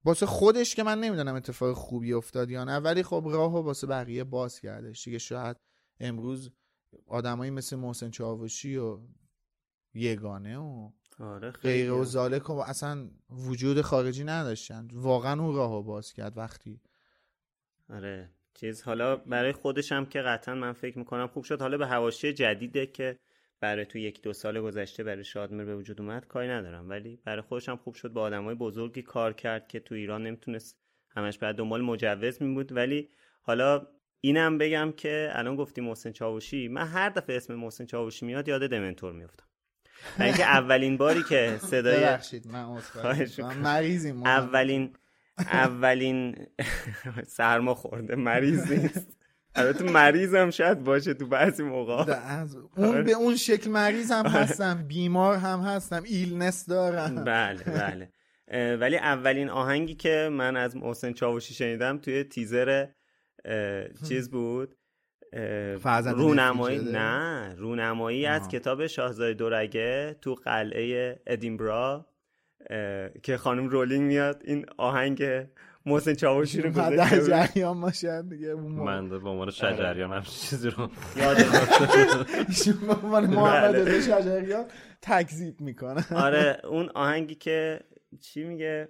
واسه 0.05 0.27
خودش 0.27 0.75
که 0.75 0.83
من 0.83 1.01
نمی‌دونم 1.01 1.35
اتفاق 1.35 1.73
خوبی 1.73 2.13
افتاد 2.13 2.51
یا 2.51 2.65
نه 2.65 2.77
ولی 2.77 3.03
خب 3.03 3.25
راه 3.27 3.55
و 3.55 3.63
واسه 3.63 3.87
بقیه 3.87 4.25
باز 4.25 4.61
کردش 4.61 5.05
دیگه 5.05 5.19
شاید 5.19 5.57
امروز 6.01 6.51
آدمایی 7.07 7.51
مثل 7.51 7.77
محسن 7.77 8.11
چاوشی 8.11 8.77
و 8.77 8.99
یگانه 9.95 10.59
و 10.59 10.91
آره 11.19 11.51
غیر 11.51 11.93
و 11.93 12.05
زالک 12.05 12.51
و 12.51 12.53
اصلا 12.53 13.11
وجود 13.31 13.81
خارجی 13.81 14.25
نداشتن. 14.25 14.89
واقعا 14.93 15.43
اون 15.43 15.55
راهو 15.55 15.83
باز 15.83 16.13
کرد 16.13 16.39
وقتی 16.39 16.81
آره 17.93 18.29
چیز 18.55 18.83
حالا 18.83 19.17
برای 19.17 19.53
خودش 19.53 19.93
هم 19.93 20.07
که 20.07 20.21
قطعا 20.21 20.55
من 20.55 20.73
فکر 20.73 20.99
می‌کنم 20.99 21.27
خوب 21.27 21.45
شد 21.45 21.61
حالا 21.61 21.79
به 21.79 21.87
حواشی 21.87 22.33
جدیده 22.33 22.87
که 22.87 23.19
برای 23.61 23.85
تو 23.87 23.99
یک 23.99 24.23
دو 24.23 24.33
سال 24.33 24.61
گذشته 24.61 25.05
برای 25.05 25.25
شادمر 25.25 25.65
به 25.65 25.77
وجود 25.77 26.01
اومد 26.01 26.27
کاری 26.27 26.49
ندارم 26.49 26.89
ولی 26.89 27.21
برای 27.25 27.43
خودش 27.43 27.69
هم 27.69 27.77
خوب 27.77 27.95
شد 27.95 28.13
با 28.13 28.23
آدمای 28.23 28.55
بزرگی 28.55 29.03
کار 29.03 29.33
کرد 29.33 29.69
که 29.69 29.81
تو 29.81 29.95
ایران 29.95 30.23
نمی‌تونست 30.23 30.77
همش 31.11 31.39
بعد 31.39 31.57
دنبال 31.57 31.83
مجوز 31.83 32.43
می 32.43 32.55
بود 32.55 32.73
ولی 32.73 33.09
حالا 33.43 33.87
اینم 34.21 34.59
بگم 34.59 34.93
که 34.97 35.31
الان 35.33 35.57
گفتی 35.57 35.81
محسن 35.81 36.13
چاوشی 36.13 36.69
من 36.69 36.87
هر 36.87 37.09
دفعه 37.09 37.37
اسم 37.37 37.55
محسن 37.55 37.87
چاوشی 37.87 38.27
میاد 38.27 38.49
یاد 38.49 38.71
دمنتور 38.71 39.13
میفتم 39.13 39.45
اینکه 40.21 40.45
اولین 40.45 40.97
باری 40.97 41.23
که 41.23 41.59
صدای 41.61 42.01
ببخشید 42.01 42.47
من. 42.47 42.83
می‌کنم. 43.39 43.59
مریضیم. 43.59 44.23
اولین 44.23 44.93
اولین 45.41 46.35
سرما 47.37 47.75
خورده 47.75 48.17
مریض 48.17 48.73
نیست. 48.73 49.17
البته 49.55 49.85
مریض 49.85 50.35
هم 50.35 50.51
شاید 50.51 50.85
باشه 50.85 51.15
تو 51.15 51.27
بعضی 51.27 51.63
موقع. 51.63 52.15
از 52.15 52.57
اون 52.77 53.05
به 53.05 53.13
اون 53.13 53.37
شکل 53.37 53.71
مریض 53.71 54.11
هم 54.13 54.27
هستم 54.27 54.85
بیمار 54.89 55.37
هم 55.37 55.61
هستم 55.61 56.03
illness 56.03 56.67
دارم. 56.67 57.25
بله 57.25 57.65
بله. 57.65 58.13
ولی 58.77 58.97
اولین 58.97 59.49
آهنگی 59.49 59.95
که 59.95 60.29
من 60.33 60.57
از 60.57 60.77
محسن 60.77 61.13
چاوشی 61.13 61.55
شنیدم 61.55 61.99
توی 61.99 62.25
تیزر 62.25 62.87
چیز 64.09 64.31
بود؟ 64.31 64.77
رونمایی؟ 66.15 66.79
نه 66.93 67.55
رونمایی 67.55 68.27
از. 68.27 68.49
کتاب 68.49 68.87
شاهزاده 68.87 69.35
دورگه 69.35 70.17
تو 70.21 70.35
قلعه 70.35 71.21
ادینبرا. 71.27 72.10
که 73.23 73.37
خانم 73.37 73.69
رولینگ 73.69 74.03
میاد 74.03 74.43
این 74.45 74.67
آهنگ 74.77 75.25
محسن 75.87 76.15
چاوشی 76.15 76.63
رو 76.63 76.71
گذاشته 76.71 77.17
بود. 77.17 77.29
جریان 77.29 77.81
باشه 77.81 78.23
دیگه 78.23 78.49
اون 78.49 78.73
موقع. 78.73 78.85
من 78.85 79.09
به 79.09 79.29
عنوان 79.29 79.51
شجریان 79.51 80.13
هم 80.13 80.23
چیزی 80.23 80.71
رو 80.71 80.91
یادم 81.17 81.43
ایشون 82.49 82.75
به 82.87 82.95
عنوان 82.95 83.27
محمد 83.27 83.73
بله. 83.73 83.85
رضا 83.85 84.21
شجریان 84.21 84.65
تکذیب 85.03 85.61
می‌کنه. 85.61 86.05
آره 86.15 86.61
اون 86.65 86.89
آهنگی 86.95 87.35
که 87.35 87.81
چی 88.21 88.45
میگه؟ 88.45 88.89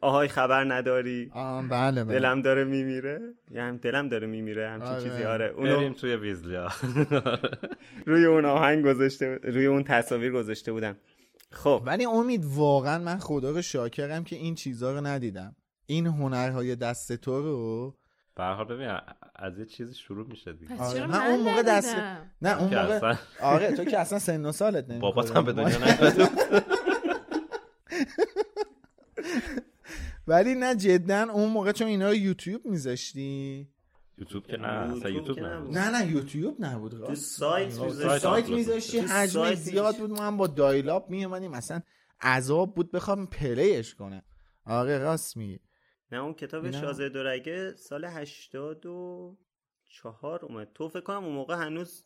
آهای 0.00 0.28
خبر 0.28 0.72
نداری. 0.74 1.30
آه 1.34 1.68
بله 1.68 2.04
بله. 2.04 2.18
دلم 2.18 2.42
داره 2.42 2.64
میمیره. 2.64 3.20
یعنی 3.50 3.78
دلم 3.78 4.08
داره 4.08 4.26
میمیره 4.26 4.68
همچین 4.68 4.88
آره. 4.88 5.02
چیزی. 5.02 5.22
آره 5.22 5.48
بریم 5.48 5.72
اونو 5.72 5.94
توی 5.94 6.16
ویزلیا. 6.16 6.68
روی 8.06 8.24
اون 8.24 8.44
آهنگ 8.44 8.84
گذاشته 8.84 9.38
روی 9.42 9.66
اون 9.66 9.84
تصاویر 9.84 10.32
گذاشته 10.32 10.72
بودم. 10.72 10.96
خب. 11.50 11.82
ولی 11.86 12.04
امید 12.04 12.44
واقعا 12.44 12.98
من 12.98 13.18
خدا 13.18 13.50
رو 13.50 13.62
شاکرم 13.62 14.24
که 14.24 14.36
این 14.36 14.54
چیزها 14.54 14.92
رو 14.92 15.06
ندیدم. 15.06 15.56
این 15.86 16.06
هنرهای 16.06 16.76
دست 16.76 17.12
تو 17.12 17.42
رو؟ 17.42 17.94
به 18.34 18.42
هر 18.44 18.54
حال 18.54 18.64
ببین 18.64 18.98
از 19.36 19.58
یه 19.58 19.64
چیزی 19.64 19.94
شروع 19.94 20.26
میشه 20.26 20.52
دیگه. 20.52 20.74
پس 20.74 20.80
آره، 20.80 21.06
من 21.06 21.18
من 21.18 21.26
اون 21.26 21.40
موقع 21.40 21.62
دست؟ 21.62 21.96
نه 22.42 22.58
اون 22.58 22.74
موقع 22.74 22.94
اصلا 22.94 23.18
آره 23.40 23.72
تو 23.72 23.84
که 23.84 23.98
اصلا 23.98 24.18
سن 24.18 24.46
و 24.46 24.52
سالت 24.52 24.90
نمی‌خوره. 24.90 25.00
بابات 25.00 25.36
هم 25.36 25.44
به 25.44 25.52
دنیا. 25.52 25.78
ولی 30.28 30.54
نه 30.54 30.74
جدا 30.74 31.22
اون 31.32 31.50
موقع 31.50 31.72
چون 31.72 31.86
اینا 31.86 32.08
رو 32.08 32.14
یوتیوب 32.14 32.66
میذاشتی؟ 32.66 33.68
یوتیوب 34.18 34.46
که 34.46 34.56
نه 34.56 34.68
اصلا 34.68 35.10
یوتیوب 35.10 35.40
نبود. 35.40 35.78
نه 35.78 35.90
نه 35.90 36.12
یوتیوب 36.12 36.56
نبود 36.64 37.06
تو 37.06 37.14
سایت 37.14 37.80
می‌ذاشتی. 37.80 38.18
سایت 38.18 38.48
میذاشتی 38.48 39.06
سایت 39.06 39.54
زیاد. 39.54 39.98
بود 39.98 40.10
من 40.10 40.36
با 40.36 40.46
دایلاب 40.46 41.10
میومدیم 41.10 41.50
مثلا 41.50 41.80
عذاب 42.20 42.74
بود 42.74 42.92
بخوام 42.92 43.26
پلیش 43.26 43.94
کنم. 43.94 44.22
آره 44.64 44.98
راست 44.98 45.36
میگی. 45.36 45.60
نه 46.12 46.18
اون 46.18 46.34
کتاب 46.34 46.70
شاهزاده 46.70 47.08
دورگه 47.08 47.74
سال 47.76 48.04
84 48.04 50.44
اومد. 50.44 50.68
تو 50.74 50.88
فکر 50.88 51.00
کنم 51.00 51.24
اون 51.24 51.34
موقع 51.34 51.56
هنوز 51.56 52.04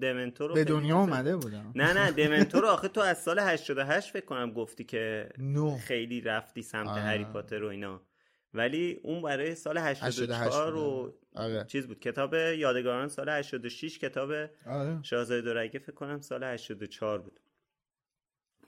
دمنتور 0.00 0.48
رو 0.48 0.54
به 0.54 0.64
دنیا 0.64 0.98
اومده 0.98 1.36
بودم. 1.36 1.72
نه 1.74 1.92
نه 1.92 2.10
دمنتور 2.26 2.66
آخه 2.66 2.88
تو 2.88 3.00
از 3.00 3.22
سال 3.22 3.38
88 3.38 4.10
فکر 4.10 4.24
کنم 4.24 4.52
گفتی 4.52 4.84
که 4.84 5.28
نو 5.38 5.76
خیلی 5.76 6.20
رفتی 6.20 6.62
سمت. 6.62 6.88
هری 6.88 7.24
پاتر 7.24 7.64
و 7.64 7.68
اینا. 7.68 8.00
ولی 8.54 9.00
اون 9.02 9.22
برای 9.22 9.54
سال 9.54 9.78
88 9.78 10.30
84 10.30 10.76
و 10.76 11.02
بود. 11.02 11.14
آره. 11.34 11.64
چیز 11.64 11.86
بود 11.86 12.00
کتاب 12.00 12.34
یادگاران 12.34 13.08
سال 13.08 13.28
86 13.28 13.98
کتاب 13.98 14.30
آره. 14.66 15.02
شاهزاده 15.02 15.40
دورگه 15.40 15.78
فکر 15.78 15.92
کنم 15.92 16.20
سال 16.20 16.44
84 16.44 17.18
بود. 17.18 17.40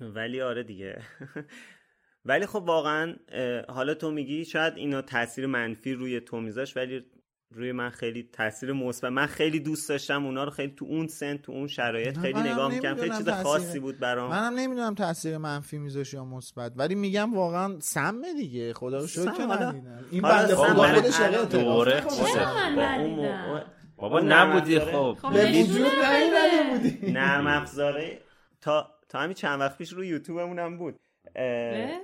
ولی 0.00 0.40
آره 0.40 0.62
دیگه. 0.62 1.02
ولی 2.24 2.46
خب 2.46 2.62
واقعا 2.66 3.16
حالا 3.68 3.94
تو 3.94 4.10
میگی 4.10 4.44
شاید 4.44 4.76
اینا 4.76 5.02
تاثیر 5.02 5.46
منفی 5.46 5.92
روی 5.92 6.20
تو 6.20 6.40
میذاش 6.40 6.76
ولی 6.76 7.04
روی 7.54 7.72
من 7.72 7.90
خیلی 7.90 8.28
تاثیر 8.32 8.72
مثبت 8.72 9.12
من 9.12 9.26
خیلی 9.26 9.60
دوست 9.60 9.88
داشتم 9.88 10.26
اونا 10.26 10.44
رو 10.44 10.50
خیلی 10.50 10.72
تو 10.76 10.84
اون 10.84 11.06
سن 11.06 11.36
تو 11.36 11.52
اون 11.52 11.66
شرایط 11.66 12.18
خیلی 12.18 12.40
نگاه 12.40 12.70
می‌کنم 12.74 12.94
خیلی 12.94 13.08
نمی‌دونم 13.10 13.18
چیز 13.18 13.28
تأثیر- 13.28 13.42
خاصی 13.42 13.78
بود 13.78 13.98
برام. 13.98 14.30
منم 14.30 14.54
نمی‌دونم 14.58 14.94
تاثیر 14.94 15.38
منفی 15.38 15.78
میذاش 15.78 16.14
یا 16.14 16.24
مثبت 16.24 16.72
ولی 16.76 16.94
میگم 16.94 17.34
واقعا 17.34 17.80
سمه 17.80 18.34
دیگه. 18.34 18.72
خدا 18.72 18.98
رو 18.98 19.06
شکر 19.06 19.22
سم، 19.22 19.32
که 19.32 19.42
ندیدم. 19.42 20.04
این 20.10 20.22
بنده 20.22 20.54
سم 20.54 20.74
خدا 20.74 20.94
خودش 20.94 21.20
دوره 21.50 22.04
من 22.76 23.56
بابا 23.96 24.20
نبودی 24.20 24.78
خب. 24.78 25.16
خب 25.22 25.32
به 25.32 25.46
وجود 25.46 25.92
بودی 26.70 27.12
نرم 27.12 27.46
افزاره 27.46 28.20
تا 28.60 28.90
تا 29.08 29.18
همین 29.18 29.34
چند 29.34 29.60
وقت 29.60 29.78
پیش 29.78 29.92
روی 29.92 30.08
یوتیوبمون 30.08 30.58
هم 30.58 30.78
بود؟ 30.78 31.00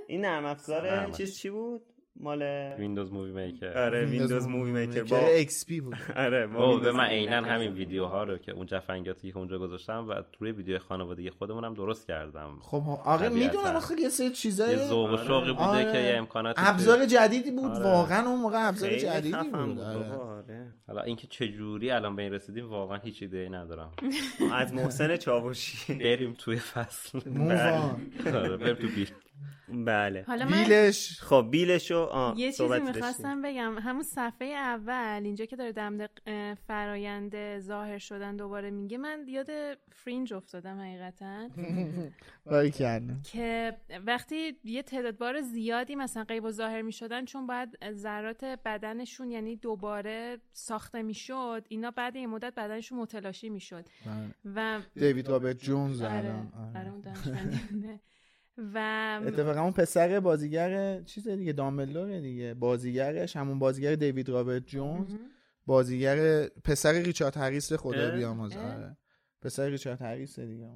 این 0.09 0.21
نرم 0.21 0.45
افزار 0.45 1.11
چیز 1.11 1.39
چی 1.39 1.51
بود؟ 1.51 1.83
مال 2.17 2.43
Windows 2.79 3.13
Movie 3.13 3.31
Maker 3.31 3.79
آره 3.79 4.05
Windows 4.05 4.49
Movie 4.49 4.71
Maker 4.71 5.03
با 5.03 5.17
X 5.17 5.67
P 5.67 5.81
بود 5.81 5.97
آره 6.17 6.47
به 6.83 6.93
من 6.93 7.05
عینا. 7.05 7.37
همین 7.37 7.73
ویدیوها 7.73 8.25
رو 8.25 8.39
که 8.39 8.53
اون 8.53 8.67
جفنگاتی 8.67 9.33
که 9.33 9.39
اونجا 9.39 9.59
گذاشتم 9.59 10.09
و 10.09 10.15
روی 10.39 10.53
ویدیو 10.53 10.79
خانوادگی 10.79 11.31
خودمون 11.31 11.65
هم 11.65 11.75
درست 11.75 12.07
کردم 12.07 12.59
خب 12.63 12.83
طبیعتاً. 13.05 13.35
می‌دونم 13.35 13.77
آخه 13.77 13.95
یه 14.01 14.09
سری 14.09 14.31
چیزای 14.31 14.71
یه 14.71 14.77
ذوق 14.77 15.13
و 15.13 15.17
شوقی 15.17 15.53
بوده 15.53 15.65
آره. 15.65 15.93
که 15.93 15.99
یه 15.99 16.17
امکاناتی 16.17 16.63
ابزار 16.65 17.07
جدیدی 17.07 17.51
بود 17.51 17.71
آره. 17.71 17.85
واقعا 17.85 18.29
اون 18.29 18.41
موقع 18.41 18.69
ابزار 18.69 18.97
جدیدی 18.97 19.51
بود 19.53 19.81
آره. 19.81 20.13
آره. 20.13 20.73
حالا 20.87 21.03
اینکه 21.03 21.27
چه 21.27 21.49
جوری 21.49 21.91
الان 21.91 22.17
به 22.17 22.23
این 22.23 22.33
رسیدیم 22.33 22.69
واقعا 22.69 22.99
هیچ 22.99 23.23
ایده 23.23 23.39
ای 23.39 23.49
ندارم 23.49 23.93
از 24.53 24.75
محسن 24.75 25.17
چاوشی 25.17 25.95
بریم 25.95 26.35
توی 26.39 26.57
فصل 26.57 27.21
آره، 28.27 28.57
بریم 28.57 28.75
تو 28.75 28.87
بیل 28.89 29.11
بله. 29.73 30.25
حالا 30.27 30.45
من 30.45 30.65
بیلش. 30.65 31.21
خب 31.21 31.49
بیلشو 31.51 31.99
آه 31.99 32.39
یه 32.39 32.53
چیزی. 32.53 32.81
می‌خواستم 32.81 33.43
بگم. 33.43 33.79
همون 33.79 34.03
صفحه 34.03 34.49
اول 34.49 35.21
اینجا 35.25 35.45
که 35.45 35.57
داره 35.57 35.73
دمد 35.73 36.11
فرایند 36.67 37.59
ظاهر 37.59 37.99
شدن 37.99 38.37
دوباره 38.37 38.71
میگه 38.71 38.99
من 38.99 39.25
یاد 39.29 39.51
فرینج 39.91 40.33
افتادم 40.35 40.81
حقیقتا. 40.81 41.49
که 43.33 43.77
وقتی 44.07 44.57
یه 44.65 44.83
تعداد 44.83 45.19
بار 45.19 45.41
زیادی 45.41 45.95
مثلا 45.95 46.25
غیب 46.25 46.45
و 46.45 46.51
ظاهر 46.51 46.83
می 46.83 46.93
شدن 46.93 47.25
چون 47.25 47.47
باید 47.47 47.79
ذرات 47.93 48.45
بدنشون 48.45 49.31
یعنی 49.31 49.57
دوباره 49.57 50.39
ساخته 50.53 51.03
می 51.03 51.15
شد 51.15 51.67
اینا 51.69 51.91
بعد 51.91 52.17
یه 52.17 52.27
مدت 52.27 52.55
بدنشون 52.55 52.99
متلاشی 52.99 53.49
می 53.49 53.61
شد 53.61 53.85
و 54.45 54.81
دیوید 54.95 55.29
رابرت 55.29 55.59
جونز 55.59 56.03
آره 56.03 56.35
الان 56.75 57.03
و 58.75 59.21
اتفاقا 59.27 59.61
اون 59.63 59.73
پسر 59.73 60.21
بازیگر 60.21 61.03
چیز 61.03 61.29
دیگه 61.29 61.53
دامبلدور 61.53 62.21
دیگه 62.21 62.55
بازیگرش 62.55 63.37
همون 63.37 63.59
بازیگر 63.59 63.95
دیوید 63.95 64.29
رابرت 64.29 64.67
جونز 64.67 65.15
بازیگر 65.67 66.47
پسر 66.47 66.93
ریچارد 66.93 67.37
هریس 67.37 67.73
خدا؟ 67.73 68.11
بیامرز؟ 68.11 68.57
آره. 68.57 68.97
پسر 69.43 69.69
ریچارد 69.69 70.03
هریس 70.03 70.39
دیگه. 70.39 70.71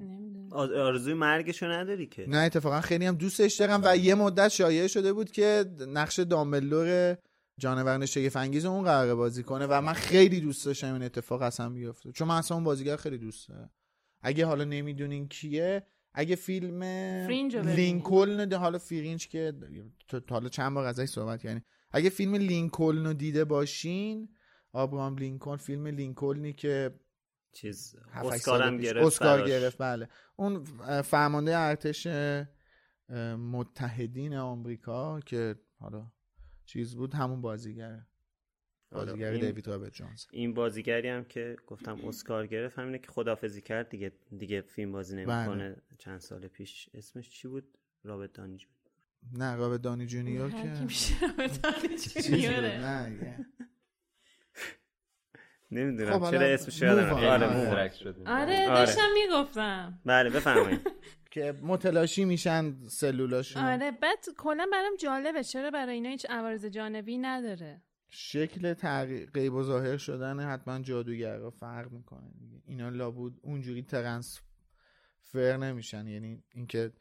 آرزوی 0.51 1.13
مرگشو 1.13 1.65
نداری 1.65 2.07
که. 2.07 2.25
نه 2.29 2.37
اتفاقا 2.37 2.81
خیلی 2.81 3.05
هم 3.05 3.15
دوستش 3.15 3.55
دارم 3.55 3.81
و 3.83 3.97
یه 3.97 4.15
مدت 4.15 4.47
شایعه 4.47 4.87
شده 4.87 5.13
بود 5.13 5.31
که 5.31 5.65
نقش 5.87 6.19
دامبلدور 6.19 7.17
جانوران 7.57 8.05
شگفت 8.05 8.35
انگیز 8.35 8.65
اون 8.65 8.83
قراره 8.83 9.13
بازی 9.13 9.43
کنه 9.43 9.67
و 9.69 9.81
من 9.81 9.93
خیلی 9.93 10.39
دوست 10.39 10.65
داشتم 10.65 10.93
این 10.93 11.03
اتفاق 11.03 11.41
اصلا 11.41 11.69
بیفته. 11.69 12.11
چون 12.11 12.27
من 12.27 12.37
اصلا 12.37 12.57
اون 12.57 12.63
بازیگر 12.63 12.95
خیلی 12.95 13.17
دوست 13.17 13.49
دارم. 13.49 13.69
اگه 14.21 14.45
حالا 14.45 14.63
نمی‌دونین 14.63 15.27
کیه 15.27 15.83
اگه 16.19 16.35
فیلم 16.35 16.79
فرینج 17.25 17.55
رو 17.55 17.61
ببینید. 17.61 17.79
لینکلن 17.79 18.45
ده 18.45 18.57
حالا 18.57 18.77
فرینج 18.77 19.27
که 19.27 19.53
حالا 20.29 20.49
چند 20.49 20.73
بار 20.73 20.85
ازش 20.85 21.05
صحبت 21.05 21.41
کردیم 21.41 21.65
اگه 21.91 22.09
فیلم 22.09 22.35
لینکلن 22.35 23.05
رو 23.05 23.13
دیده 23.13 23.45
باشین 23.45 24.29
آبراهام 24.73 25.17
لینکلن 25.17 25.57
فیلم 25.57 25.87
لینکلنی 25.87 26.53
که 26.53 26.99
چیز 27.51 27.95
اسکارم 28.13 28.77
گرفت 28.77 29.05
اسکار. 29.05 29.47
گرفت 29.47 29.77
بله 29.77 30.09
اون 30.35 30.63
فرمانده 31.01 31.57
ارتش 31.57 32.07
متحدین 33.37 34.35
آمریکا 34.35 35.19
که 35.19 35.55
حالا 35.79 36.11
چیز 36.65 36.95
بود 36.95 37.13
همون 37.13 37.41
بازیگر 37.41 38.05
بازیگر 38.91 39.31
این- 39.31 39.41
دیوید 39.41 39.67
رابرت 39.67 39.93
جونز. 39.93 40.25
این 40.31 40.53
بازیگری 40.53 41.07
هم 41.09 41.23
که 41.25 41.55
گفتم 41.67 41.97
اسکار 42.07 42.47
گرفت 42.47 42.79
همینه 42.79 42.99
که 42.99 43.07
خدافظی 43.11 43.61
کرد. 43.61 43.89
دیگه 43.89 44.11
دیگه 44.37 44.61
فیلم 44.61 44.91
بازی 44.91 45.15
نمی‌کنه. 45.15 45.75
چند 45.97 46.19
سال 46.19 46.47
پیش 46.47 46.89
اسمش 46.93 47.29
چی 47.29 47.47
بود؟ 47.47 47.77
رابرت 48.03 48.33
دانی 48.33 48.57
جون 48.57 48.69
نه 49.33 49.55
رابرت 49.55 49.81
دانی 49.81 50.05
جونیور 50.05 50.49
که 50.51 50.63
میشه 50.83 51.15
رابرت 51.21 51.81
بود. 51.81 51.95
جونیوره. 52.23 52.79
نه. 52.79 53.45
نمی‌دونم. 55.71 56.19
خب، 56.19 56.31
چرا 56.31 56.41
اسمش 56.47 56.81
یادم. 56.81 57.13
آره 57.13 57.45
آره 57.45 58.25
آره. 58.25 58.67
داشتم 58.67 59.07
می‌گفتم. 59.13 59.99
بله 60.05 60.29
بفرمایید. 60.29 60.91
که 61.31 61.53
متلاشی 61.61 62.25
میشن 62.25 62.75
سلولاشون. 62.87 63.63
آره 63.63 63.91
بعد 63.91 64.25
کلا 64.37 64.67
برام 64.71 64.95
جالبه. 64.95 65.43
چرا 65.43 65.71
برای 65.71 65.93
اینا 65.95 66.09
هیچ 66.09 66.25
عوارض 66.29 66.65
جانبی 66.65 67.17
نداره؟ 67.17 67.81
شکل 68.09 68.73
تغییر 68.73 69.29
غیب 69.31 69.53
و 69.53 69.63
ظاهر 69.63 69.97
شدن 69.97 70.39
حتما 70.39 70.79
جادوگرا 70.79 71.49
فرق 71.49 71.91
می‌کنه 71.91 72.29
دیگه 72.39 72.61
اینا 72.65 72.89
لابود 72.89 73.39
اونجوری 73.43 73.83
ترنسفر 73.83 75.57
نمیشن 75.57 76.07
یعنی 76.07 76.43
اینکه 76.53 76.93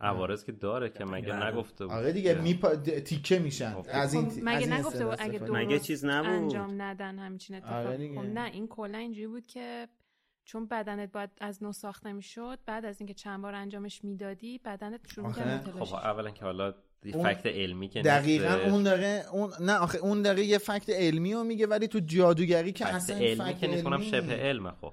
عوارض 0.00 0.44
که 0.44 0.52
داره 0.52 0.90
که 0.90 1.04
مگه 1.04 1.32
بله. 1.32 1.46
نگفته 1.46 1.86
بود 1.86 1.94
آره 1.94 2.12
دیگه 2.12 2.34
میپا... 2.34 2.76
تیکه 2.76 3.38
میشن 3.38 3.74
خب. 3.74 3.86
از 3.92 4.14
این 4.14 4.22
خب 4.22 4.30
از 4.30 4.38
مگه 4.42 4.58
این 4.58 4.72
نگفته 4.72 5.06
بود 5.06 5.16
اگه 5.18 5.38
درست 5.38 5.52
مگه 5.52 5.78
چیز 5.78 6.04
نبود؟ 6.04 6.30
انجام 6.30 6.82
ندن 6.82 7.18
همچین 7.18 7.56
اتفاق 7.56 7.86
آره 7.86 7.96
دیگه. 7.96 8.20
خب 8.20 8.26
نه 8.26 8.44
این 8.44 8.68
کلا 8.68 8.98
اینجوری 8.98 9.26
بود 9.26 9.46
که 9.46 9.88
چون 10.44 10.66
بدنت 10.66 11.12
باید 11.12 11.30
از 11.40 11.62
نو 11.62 11.72
ساخته 11.72 12.12
می‌شد 12.12 12.58
بعد 12.66 12.84
از 12.84 13.00
اینکه 13.00 13.14
چند 13.14 13.42
بار 13.42 13.54
انجامش 13.54 14.04
می‌دادی 14.04 14.58
بدنت 14.58 15.12
شروع. 15.12 15.32
کرد 15.32 15.70
خب 15.70 15.94
اولا 15.94 16.30
که 16.30 16.44
حالا 16.44 16.74
اون 17.04 17.24
فکت 17.34 17.46
علمی 17.46 17.88
که 17.88 18.02
دقیقا 18.02 18.54
نیستش. 18.54 18.68
اون 18.72 18.82
داره 18.82 19.24
اون 19.32 19.50
نه 19.60 19.74
آخه 19.76 19.98
اون 19.98 20.22
داره 20.22 20.44
یه 20.44 20.58
فکت 20.58 20.90
علمی 20.90 21.32
رو 21.34 21.44
میگه 21.44 21.66
ولی 21.66 21.88
تو 21.88 22.00
جادوگری 22.00 22.72
که 22.72 22.84
فکت 22.84 22.94
اصلا 22.94 23.16
علمی 23.16 23.34
فکت 23.34 23.58
که 23.58 23.66
نیست 23.66 23.84
کنم 23.84 24.02
شبه 24.02 24.34
علمه 24.34 24.70
خب 24.80 24.92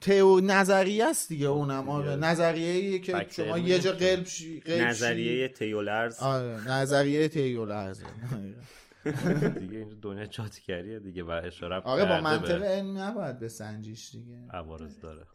تئو 0.00 0.40
نظریه 0.40 1.04
است 1.06 1.28
دیگه 1.28 1.46
اونم 1.46 1.88
آره 1.88 2.16
نظریه 2.16 2.98
که 2.98 3.26
شما 3.30 3.58
یه 3.58 3.78
جا. 3.78 3.92
قلب 3.92 4.26
شی 4.26 4.60
قلب. 4.60 4.80
نظریه 4.80 5.48
تیولرز 5.48 6.18
آره 6.18 6.68
نظریه 6.68 7.28
تئولرز 7.28 8.02
دیگه 9.60 9.78
اینجا 9.78 9.96
دنیا 10.02 10.26
جادوگریه 10.26 10.98
دیگه 10.98 11.22
و 11.22 11.30
اشاره 11.30 11.76
آره 11.76 12.04
با 12.04 12.20
منطق 12.20 12.58
به 12.60 12.66
علمی 12.66 12.98
نباید 13.00 13.38
بسنجیش 13.38 14.10
دیگه 14.10 14.36
عوارض 14.50 15.00
داره 15.00 15.26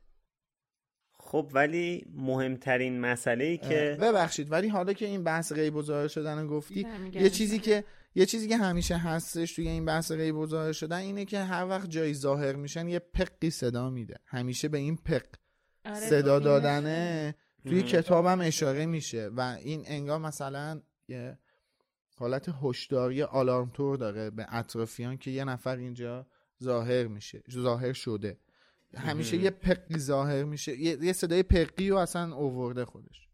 خب 1.34 1.50
ولی 1.54 2.06
مهمترین 2.16 3.00
مسئله 3.00 3.46
ای 3.46 3.58
که 3.58 3.98
ببخشید 4.02 4.52
ولی 4.52 4.68
حالا 4.68 4.94
که 4.94 5.06
این 5.06 5.24
بحث 5.24 5.54
غیب 5.54 5.76
و 5.76 5.82
ظاهر 5.82 6.08
شدن 6.08 6.40
رو 6.40 6.48
گفتی 6.48 6.88
یه 7.14 7.30
چیزی 7.30 7.60
که 7.60 7.84
یه 8.16 8.26
چیزی 8.26 8.48
که 8.48 8.58
همیشه 8.58 8.98
هستش 8.98 9.56
توی 9.56 9.68
این 9.68 9.86
بحث 9.86 10.12
غیب 10.12 10.36
و 10.36 10.48
ظاهر 10.48 10.72
شدن 10.72 10.98
اینه 10.98 11.26
که 11.26 11.40
هر 11.40 11.68
وقت 11.68 11.90
جایی 11.90 12.14
ظاهر 12.14 12.56
میشن 12.56 12.88
یه 12.88 13.00
پقی 13.00 13.50
صدا 13.50 13.90
میده. 13.90 14.16
همیشه 14.26 14.68
به 14.68 14.78
این 14.78 14.96
پق 14.96 15.26
آره، 15.86 15.96
صدا 15.96 16.40
دادنه 16.40 17.36
توی 17.66 17.84
کتابم 17.84 18.42
اشاره 18.42 18.86
میشه 18.86 19.30
و 19.36 19.58
این 19.64 19.84
انگار 19.86 20.20
مثلا 20.20 20.82
یه 21.08 21.38
حالت 22.16 22.50
هشداری 22.64 23.24
آلارم 23.24 23.70
تور 23.74 23.98
داره 23.98 24.30
به 24.30 24.46
اطرافیان 24.50 25.18
که 25.18 25.32
یه 25.32 25.46
نفر 25.46 25.78
اینجا 25.78 26.28
ظاهر 26.64 27.08
میشه 27.08 27.44
ظاهر 27.52 27.94
شده. 27.94 28.38
همیشه 28.98 29.38
یه 29.38 29.50
پقی 29.50 29.98
ظاهر 30.00 30.44
میشه 30.44 30.80
یه, 30.80 30.98
یه 31.02 31.14
صدای 31.14 31.44
پقی 31.44 31.90
رو 31.90 31.98
اصلا 31.98 32.36
اوورده 32.36 32.86
خودش 32.86 33.28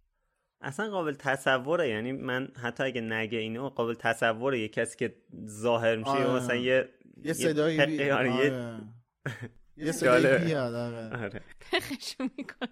اصلا 0.61 0.89
قابل 0.89 1.13
تصوره 1.13 1.89
یعنی 1.89 2.11
من 2.11 2.47
حتی 2.61 2.83
اگه 2.83 3.01
نگه 3.01 3.37
اینو 3.37 3.69
قابل 3.69 3.93
تصوره 3.93 4.59
یه 4.59 4.67
کسی 4.67 4.97
که 4.97 5.15
ظاهر 5.47 5.95
میشه 5.95 6.09
آره. 6.09 6.33
مثلا 6.33 6.55
یه 6.55 6.89
یه 7.23 7.33
صدایی 7.33 7.77
پقی، 7.77 7.97
بی- 7.97 8.09
آره، 8.11 8.29
یه- 8.29 8.35
آره. 8.35 8.81
یه 9.77 9.91
صدایی. 9.91 10.45
بیاد 10.45 10.73
آره. 10.73 11.23
آره. 11.23 11.41
پخشو 11.71 12.23
می‌کنه 12.37 12.69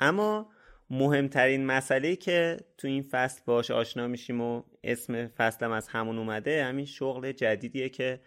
اما 0.00 0.50
مهمترین 0.90 1.66
مسئله 1.66 2.16
که 2.16 2.56
تو 2.78 2.88
این 2.88 3.02
فصل 3.02 3.42
باش 3.46 3.70
آشنا 3.70 4.06
میشیم 4.06 4.40
و 4.40 4.62
اسم 4.84 5.26
فصلم 5.26 5.70
از 5.70 5.88
همون 5.88 6.18
اومده 6.18 6.64
همین 6.64 6.84
شغل 6.84 7.32
جدیدیه 7.32 7.88
که 7.88 8.20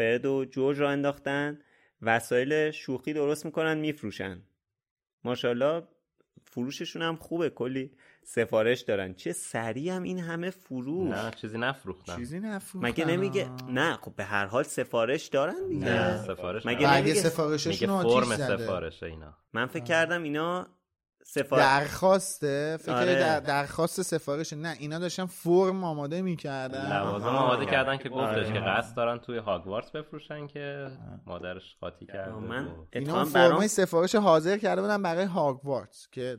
فرد 0.00 0.26
و 0.26 0.44
جورج 0.44 0.80
را 0.80 0.90
انداختن. 0.90 1.58
وسایل 2.02 2.70
شوخی 2.70 3.12
درست 3.12 3.44
می‌کنن 3.44 3.78
میفروشن. 3.78 4.42
ماشاءالله 5.24 5.82
فروششون 6.44 7.02
هم 7.02 7.16
خوبه 7.16 7.50
کلی 7.50 7.90
سفارش 8.24 8.80
دارن. 8.80 9.14
چه 9.14 9.32
سریع 9.32 9.92
هم 9.92 10.02
این 10.02 10.18
همه 10.18 10.50
فروش. 10.50 11.10
نه 11.10 11.30
چیزی 11.30 11.58
نفروختن. 11.58 12.16
چیزی 12.16 12.40
نفروختن. 12.40 12.88
مگه 12.88 13.04
نمیگه؟ 13.04 13.48
آه. 13.48 13.70
نه 13.70 13.96
خب 13.96 14.14
به 14.16 14.24
هر 14.24 14.46
حال 14.46 14.62
سفارش 14.62 15.26
دارن 15.26 15.68
دیگه. 15.68 15.84
نه 15.84 16.16
سفارش 16.22 16.66
مگه 16.66 16.94
نمیگه- 16.96 17.14
سفارششون 17.14 18.02
فرم 18.02 18.36
زده. 18.36 18.56
سفارشه 18.56 19.06
اینا. 19.06 19.36
من 19.52 19.66
فکر 19.66 19.84
کردم 19.84 20.22
اینا 20.22 20.66
سفارش. 21.32 21.62
درخواسته؟ 21.62 22.76
فکر 22.80 22.92
آره. 22.92 23.14
در 23.14 23.40
درخواست 23.40 24.02
سفارش. 24.02 24.52
نه 24.52 24.76
اینا 24.78 24.98
داشتن 24.98 25.26
فرم 25.26 25.84
آماده 25.84 26.22
می‌کردن. 26.22 26.98
لوازم. 27.00 27.26
آماده 27.26 27.66
کردن 27.66 27.96
که 27.96 28.08
گفتش 28.08 28.22
آره. 28.46 28.52
که 28.52 28.58
قصد 28.60 28.96
دارن 28.96 29.18
توی 29.18 29.38
هاگوارتس 29.38 29.90
بفروشن 29.90 30.46
که 30.46 30.90
مادرش 31.26 31.76
قاطی 31.80 32.06
کرده 32.06 32.32
من 32.34 32.66
و- 32.66 32.86
اینا 32.92 33.24
فرمای 33.24 33.48
برام 33.48 33.66
سفارش 33.66 34.14
حاضر 34.14 34.58
کرده 34.58 34.82
بودن 34.82 35.02
برای 35.02 35.24
هاگوارتس 35.24 36.08
که 36.12 36.38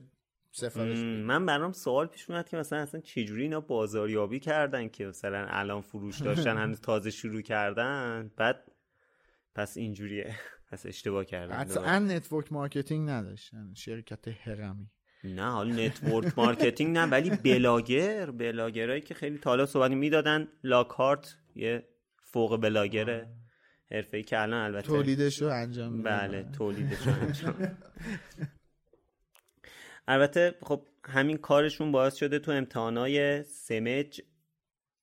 سفارش 0.51 0.97
من 0.99 1.45
برام 1.45 1.71
سوال 1.71 2.07
پیش 2.07 2.29
اومد 2.29 2.49
که 2.49 2.57
مثلا 2.57 2.79
اصلا 2.79 3.01
چجوری 3.01 3.41
اینا 3.43 3.59
بازاریابی 3.59 4.39
کردن 4.39 4.87
که 4.87 5.05
مثلا 5.05 5.45
الان 5.49 5.81
فروش 5.81 6.21
داشتن 6.21 6.57
هنوز 6.63 6.81
تازه 6.81 7.11
شروع 7.11 7.41
کردن؟ 7.41 8.31
بعد 8.37 8.71
پس 9.55 9.77
اینجوریه. 9.77 10.35
پس 10.71 10.85
اشتباه 10.85 11.25
کردن 11.25 11.63
قطعا 11.63 11.99
network 11.99 12.51
marketing 12.53 13.09
نداشتن 13.09 13.73
شرکت 13.73 14.27
هرمی 14.27 14.91
نه 15.23 15.51
حالا 15.51 15.85
network 15.85 16.37
marketing 16.37 16.97
نه 16.97 17.05
ولی 17.05 17.29
بلاگر 17.29 18.31
بلاگرایی 18.31 19.01
که 19.01 19.13
خیلی 19.13 19.37
تالا 19.37 19.65
صحبت 19.65 19.91
می‌دادن. 19.91 20.47
لاکهارت 20.63 21.35
یه 21.55 21.87
فوق 22.23 22.57
بلاگر 22.57 23.27
حرفه‌ای 23.91 24.23
که 24.23 24.41
الان 24.41 24.63
البته 24.63 24.87
تولیدش 24.87 25.41
رو 25.41 25.47
انجام 25.47 25.93
میدن. 25.93 26.27
بله 26.27 26.51
تولیدش 26.51 27.07
رو 27.07 27.13
انجام 27.13 27.77
البته 30.07 30.55
خب 30.61 30.87
همین 31.05 31.37
کارشون 31.37 31.91
باعث 31.91 32.15
شده 32.15 32.39
تو 32.39 32.51
امتحانای 32.51 33.43
سمج 33.43 34.21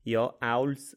یا 0.04 0.38
اولز 0.42 0.94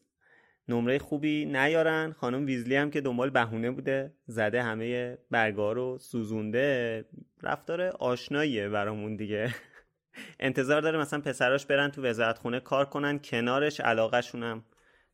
نمره 0.68 0.98
خوبی 0.98 1.44
نیارن. 1.44 2.12
خانم 2.12 2.46
ویزلی 2.46 2.76
هم 2.76 2.90
که 2.90 3.00
دنبال 3.00 3.30
بهونه 3.30 3.70
بوده 3.70 4.14
زده 4.26 4.62
همه 4.62 5.18
برگا 5.30 5.72
رو 5.72 5.98
سوزونده. 5.98 7.04
رفتار 7.42 7.82
آشناییه 7.82 8.68
برامون 8.68 9.16
دیگه. 9.16 9.54
انتظار 10.40 10.80
داره 10.80 10.98
مثلا 10.98 11.20
پسراش 11.20 11.66
برن 11.66 11.90
تو 11.90 12.02
وزارتخونه 12.02 12.60
کار 12.60 12.84
کنن 12.84 13.18
کنارش 13.18 13.80
علاقهشون 13.80 14.42
هم 14.42 14.64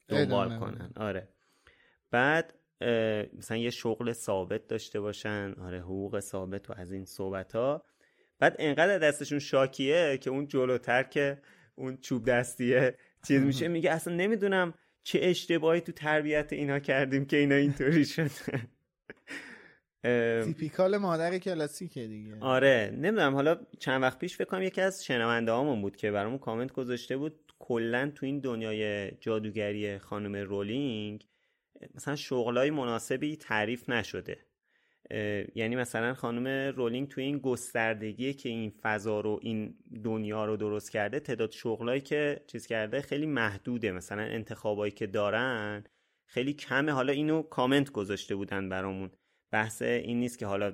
دنبال 0.09 0.59
کنن. 0.59 0.93
آره. 0.97 1.29
بعد 2.11 2.55
مثلا 3.39 3.57
یه 3.57 3.71
شغل 3.71 4.13
ثابت 4.13 4.67
داشته 4.67 5.01
باشن. 5.01 5.55
آره 5.61 5.81
حقوق 5.81 6.21
ثابت 6.21 6.71
و 6.71 6.75
از 6.77 6.93
این 6.93 7.05
صحبت 7.05 7.55
ها 7.55 7.85
بعد 8.39 8.57
انقدر 8.59 8.99
دستشون 8.99 9.39
شاکیه 9.39 10.19
که 10.19 10.31
اون 10.31 10.47
جلوتر 10.47 11.03
که 11.03 11.43
اون 11.75 11.97
چوب 11.97 12.25
دستیه 12.25 12.99
چیز 13.27 13.43
میشه 13.43 13.69
میگه 13.69 13.91
اصلا 13.91 14.15
نمی‌دونم 14.15 14.75
چه 15.03 15.19
اشتباهی 15.23 15.81
تو 15.81 15.93
تربیت 15.93 16.53
اینا 16.53 16.79
کردیم 16.79 17.27
که 17.27 17.37
اینا 17.37 17.55
اینطوری 17.55 18.05
شد. 18.05 18.31
تیپیکال 20.45 20.97
مادر 20.97 21.39
کلاسیکه 21.39 22.07
دیگه. 22.07 22.37
آره 22.41 22.91
نمی‌دونم 22.95 23.35
حالا 23.35 23.61
چند 23.79 24.03
وقت 24.03 24.19
پیش 24.19 24.37
فکر 24.37 24.45
کنم 24.45 24.63
یکی 24.63 24.81
از 24.81 25.05
شنونده 25.05 25.53
هامون 25.53 25.83
بود 25.83 25.97
که 25.97 26.11
برامون 26.11 26.39
کامنت 26.39 26.73
گذاشته 26.73 27.17
بود 27.17 27.53
کلا 27.59 28.13
تو 28.15 28.27
این 28.27 28.41
دنیای 28.41 29.11
جادوگری 29.11 29.99
خانم 29.99 30.37
رولینگ 30.37 31.27
مثلا 31.95 32.17
شغلای 32.17 32.71
مناسبی 32.71 33.37
تعریف 33.37 33.89
نشده. 33.89 34.48
یعنی 35.55 35.77
مثلا 35.77 36.15
خانم 36.15 36.73
رولینگ 36.77 37.09
تو 37.09 37.21
این 37.21 37.39
گستردگی 37.39 38.35
که 38.35 38.49
این 38.49 38.73
فضا 38.83 39.21
رو 39.21 39.41
این 39.43 39.75
دنیا 40.05 40.45
رو 40.45 40.57
درست 40.57 40.91
کرده 40.91 41.21
تعداد 41.21 41.51
شغلایی 41.51 42.01
که 42.01 42.41
چیز 42.47 42.67
کرده 42.67 43.01
خیلی 43.01 43.27
محدوده. 43.27 43.93
مثلا 43.93 44.23
انتخابایی 44.23 44.93
که 44.93 45.07
دارن 45.07 45.85
خیلی 46.27 46.53
کمه. 46.53 46.93
حالا 46.93 47.13
اینو 47.13 47.43
کامنت 47.43 47.91
گذاشته 47.91 48.35
بودن 48.35 48.69
برامون. 48.69 49.11
بحث 49.51 49.83
این 49.83 50.21
نیست 50.21 50.39
که 50.39 50.47
حالا 50.47 50.73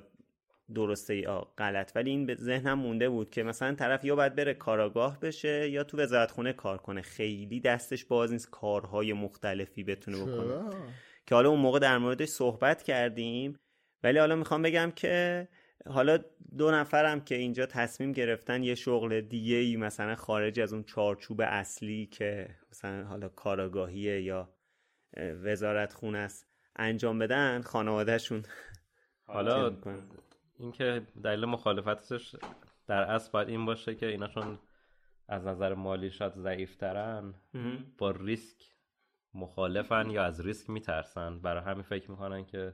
درسته 0.75 1.15
یا 1.15 1.53
غلط 1.57 1.91
ولی 1.95 2.09
این 2.09 2.25
به 2.25 2.35
ذهنم 2.35 2.79
مونده 2.79 3.09
بود 3.09 3.29
که 3.29 3.43
مثلا 3.43 3.75
طرف 3.75 4.05
یا 4.05 4.15
باید 4.15 4.35
بره 4.35 4.53
کاراگاه 4.53 5.19
بشه 5.19 5.69
یا 5.69 5.83
تو 5.83 5.97
وزارتخونه 5.97 6.53
کار 6.53 6.77
کنه. 6.77 7.01
خیلی 7.01 7.59
دستش 7.59 8.05
باز 8.05 8.31
نیست 8.31 8.49
کارهای 8.49 9.13
مختلفی 9.13 9.83
بتونه 9.83 10.17
بکنه؟ 10.17 10.69
که 11.25 11.35
حالا 11.35 11.49
اون 11.49 11.59
موقع 11.59 11.79
در 11.79 11.97
موردش 11.97 12.27
صحبت 12.27 12.83
کردیم. 12.83 13.59
ولی 14.03 14.19
حالا 14.19 14.35
می‌خوام 14.35 14.61
بگم 14.61 14.91
که 14.95 15.47
حالا 15.89 16.19
دو 16.57 16.71
نفرم 16.71 17.21
که 17.21 17.35
اینجا 17.35 17.65
تصمیم 17.65 18.11
گرفتن 18.11 18.63
یه 18.63 18.75
شغل 18.75 19.21
دیگه 19.21 19.55
ای 19.55 19.77
مثلا 19.77 20.15
خارج 20.15 20.59
از 20.59 20.73
اون 20.73 20.83
چارچوب 20.83 21.41
اصلی 21.41 22.05
که 22.05 22.55
مثلا 22.71 23.05
حالا 23.05 23.29
کاراگاهیه 23.29 24.21
یا 24.21 24.49
وزارت 25.17 25.93
خونه 25.93 26.17
است 26.17 26.47
انجام 26.75 27.19
بدن 27.19 27.61
خانوادهشون. 27.61 28.43
حالا. 29.25 29.77
اینکه 30.59 31.01
دلیل 31.23 31.45
مخالفتش 31.45 32.35
در 32.87 33.01
اصل 33.01 33.31
باید 33.31 33.49
این 33.49 33.65
باشه 33.65 33.95
که 33.95 34.05
اینا 34.05 34.27
چون 34.27 34.59
از 35.27 35.45
نظر 35.47 35.73
مالی 35.73 36.11
شاید 36.11 36.33
ضعیفترن 36.33 37.33
با 37.97 38.11
ریسک 38.11 38.57
مخالفن 39.33 40.09
یا 40.09 40.23
از 40.23 40.45
ریسک 40.45 40.69
میترسن. 40.69 41.39
برای 41.39 41.63
همین 41.63 41.83
فکر 41.83 42.11
می‌کنن 42.11 42.45
که 42.45 42.73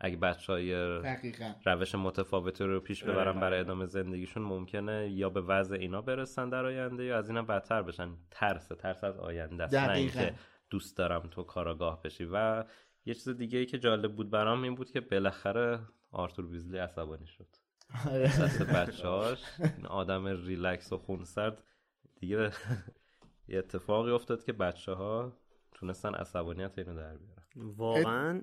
اگه 0.00 0.16
بچه 0.16 0.52
های 0.52 1.00
دقیقا. 1.00 1.52
روش 1.64 1.94
متفاوتی 1.94 2.64
رو 2.64 2.80
پیش 2.80 3.04
ببرن 3.04 3.40
برای 3.40 3.60
ادامه 3.60 3.86
زندگیشون 3.86 4.42
ممکنه 4.42 5.10
یا 5.10 5.30
به 5.30 5.40
وضع 5.40 5.76
اینا 5.76 6.00
برسن 6.00 6.48
در 6.48 6.64
آینده 6.66 7.04
یا 7.04 7.18
از 7.18 7.28
اینا 7.28 7.42
بدتر 7.42 7.82
بشن. 7.82 8.16
ترس 8.30 8.68
ترس 8.68 9.04
از 9.04 9.18
آینده 9.18 9.64
است 9.64 9.74
نه 9.74 9.86
دقیقاً. 9.86 10.20
اینکه 10.20 10.34
دوست 10.70 10.96
دارم 10.96 11.28
تو 11.30 11.42
کاراگاه 11.42 12.02
بشی. 12.02 12.28
و 12.32 12.64
یه 13.04 13.14
چیز 13.14 13.28
دیگه 13.28 13.58
ای 13.58 13.66
که 13.66 13.78
جالب 13.78 14.16
بود 14.16 14.30
برام 14.30 14.62
این 14.62 14.74
بود 14.74 14.90
که 14.90 15.00
بالاخره 15.00 15.80
آرتور 16.12 16.46
ویزلی 16.46 16.78
عصبانی 16.78 17.26
شد. 17.26 17.46
دست 18.04 18.62
بچهاش 18.62 19.42
این 19.58 19.86
آدم 19.86 20.26
ریلکس 20.26 20.92
و 20.92 20.98
خونسرد. 20.98 21.62
دیگه 22.16 22.50
یه 23.48 23.58
اتفاقی 23.58 24.10
افتاد 24.10 24.44
که 24.44 24.52
بچه 24.52 24.92
ها 24.92 25.32
تونستن 25.72 26.14
عصبانیت 26.14 26.78
اینو 26.78 26.96
در 26.96 27.16
بیارن. 27.16 27.39
واقعا 27.56 28.42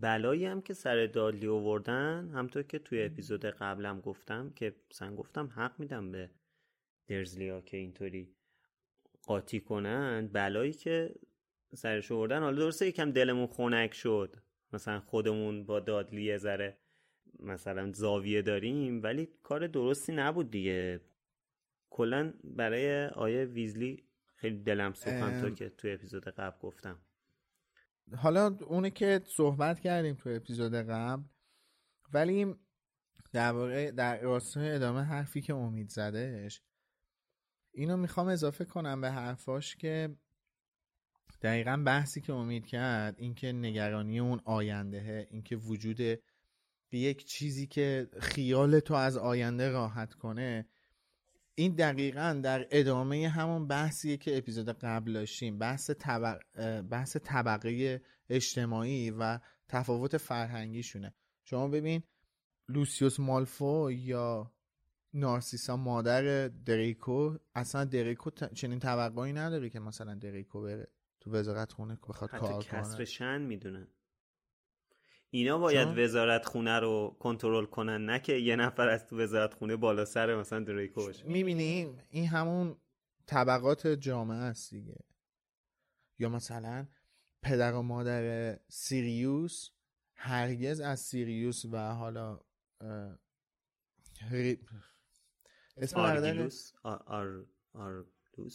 بلایی 0.00 0.46
هم 0.46 0.62
که 0.62 0.74
سر 0.74 1.06
دالی 1.06 1.46
آوردن 1.46 2.30
همطور 2.34 2.62
که 2.62 2.78
توی 2.78 3.02
اپیزود 3.02 3.44
قبلم 3.44 4.00
گفتم 4.00 4.50
که 4.50 4.74
مثلا 4.90 5.14
گفتم 5.14 5.46
حق 5.46 5.80
میدم 5.80 6.12
به 6.12 6.30
درزلیا 7.08 7.60
که 7.60 7.76
اینطوری 7.76 8.34
قاطی 9.22 9.60
کنن 9.60 10.28
بلایی 10.32 10.72
که 10.72 11.14
سرش 11.74 12.12
آوردن 12.12 12.40
حالا 12.40 12.56
درسته 12.56 12.86
یکم 12.86 13.12
دلمون 13.12 13.46
خنک 13.46 13.94
شد. 13.94 14.36
مثلا 14.72 15.00
خودمون 15.00 15.66
با 15.66 15.80
دادلی 15.80 16.22
یه 16.22 16.38
ذره 16.38 16.78
مثلا 17.40 17.92
زاویه 17.92 18.42
داریم 18.42 19.02
ولی 19.02 19.28
کار 19.42 19.66
درستی 19.66 20.12
نبود 20.12 20.50
دیگه. 20.50 21.00
کلا 21.90 22.32
برای 22.44 23.06
آیه 23.06 23.44
ویزلی 23.44 24.04
خیلی 24.34 24.58
دلم 24.58 24.92
سوخت 24.92 25.16
همطور 25.16 25.50
که 25.50 25.68
توی 25.68 25.92
اپیزود 25.92 26.28
قبل 26.28 26.58
گفتم. 26.60 27.05
حالا 28.14 28.56
اونه 28.66 28.90
که 28.90 29.20
صحبت 29.36 29.80
کردیم 29.80 30.14
تو 30.14 30.30
اپیزود 30.30 30.74
قبل 30.74 31.22
ولی 32.12 32.54
در 33.32 33.52
واقع 33.52 33.90
در 33.90 34.20
راستای 34.20 34.70
ادامه 34.70 35.02
حرفی 35.02 35.40
که 35.40 35.54
امید 35.54 35.90
زدهش 35.90 36.62
اینو 37.74 37.96
می‌خوام 37.96 38.28
اضافه 38.28 38.64
کنم 38.64 39.00
به 39.00 39.10
حرفاش 39.10 39.76
که 39.76 40.16
دقیقا 41.42 41.82
بحثی 41.86 42.20
که 42.20 42.32
امید 42.32 42.66
کرد 42.66 43.14
اینکه 43.18 43.52
نگرانی 43.52 44.18
اون 44.18 44.40
آیندهه 44.44 45.26
اینکه 45.30 45.56
وجود 45.56 46.00
یک 46.92 47.24
چیزی 47.24 47.66
که 47.66 48.08
خیال 48.20 48.80
تو 48.80 48.94
از 48.94 49.16
آینده 49.16 49.70
راحت 49.70 50.14
کنه 50.14 50.68
این 51.58 51.74
دقیقا 51.74 52.40
در 52.44 52.66
ادامه 52.70 53.28
همون 53.28 53.66
بحثیه 53.66 54.16
که 54.16 54.38
اپیزود 54.38 54.68
قبل 54.68 55.12
داشتیم 55.12 55.58
بحث, 55.58 55.90
طبق... 55.90 56.38
بحث 56.80 57.16
طبقه 57.16 58.02
اجتماعی 58.28 59.10
و 59.10 59.38
تفاوت 59.68 60.16
فرهنگیشونه. 60.16 61.14
شما 61.44 61.68
ببین 61.68 62.02
لوسیوس 62.68 63.20
مالفو 63.20 63.90
یا 63.92 64.52
نارسیسا 65.14 65.76
مادر 65.76 66.48
دریکو 66.48 67.36
اصلا 67.54 67.84
دریکو 67.84 68.30
چنین 68.30 68.78
توقعی 68.78 69.32
نداره 69.32 69.70
که 69.70 69.80
مثلا 69.80 70.14
دریکو 70.14 70.62
بره 70.62 70.88
تو 71.20 71.30
وزارت 71.30 71.72
خونه 71.72 71.98
بخواد 72.08 72.30
کار 72.30 72.52
کنه. 72.52 72.62
کسر 72.62 73.04
شن 73.04 73.42
می‌دونن. 73.42 73.86
اینا 75.30 75.58
باید 75.58 75.84
چون... 75.84 76.04
وزارت 76.04 76.44
خونه 76.44 76.80
رو 76.80 77.16
کنترل 77.20 77.66
کنن 77.66 78.04
نه 78.04 78.18
که 78.18 78.32
یه 78.32 78.56
نفر 78.56 78.88
از 78.88 79.06
تو 79.06 79.20
وزارت 79.20 79.54
خونه 79.54 79.76
بالا 79.76 80.04
سر 80.04 80.34
مثلا 80.34 80.60
دریکو 80.60 81.06
باشه. 81.06 81.26
می‌بینیم 81.26 81.98
این 82.08 82.26
همون 82.26 82.76
طبقات 83.26 83.86
جامعه 83.86 84.38
است 84.38 84.70
دیگه. 84.70 85.04
یا 86.18 86.28
مثلا 86.28 86.86
پدر 87.42 87.74
و 87.74 87.82
مادر 87.82 88.56
سیریوس 88.68 89.70
هرگز 90.14 90.80
از 90.80 91.00
سیریوس 91.00 91.64
و 91.64 91.94
حالا 91.94 92.40
اسم 95.76 96.00
آرگیلوس 96.00 96.72
آر... 96.82 97.02
آر... 97.06 97.46
آر 97.72 98.04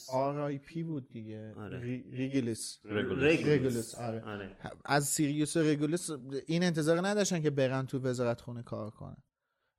آی 0.09 0.57
پی 0.57 0.83
بود 0.83 1.09
دیگه. 1.09 1.53
آره. 1.57 1.79
ریگلس. 2.11 2.79
رگولس 2.85 3.95
آره. 3.95 4.21
آره. 4.21 4.57
از 4.85 5.07
سیریوس 5.07 5.57
و 5.57 5.59
رگولس 5.59 6.09
این 6.47 6.63
انتظار 6.63 7.07
نداشتن 7.07 7.41
که 7.41 7.49
برن 7.49 7.85
تو 7.85 7.99
وزارت 7.99 8.41
خونه 8.41 8.63
کار 8.63 8.89
کنن. 8.89 9.23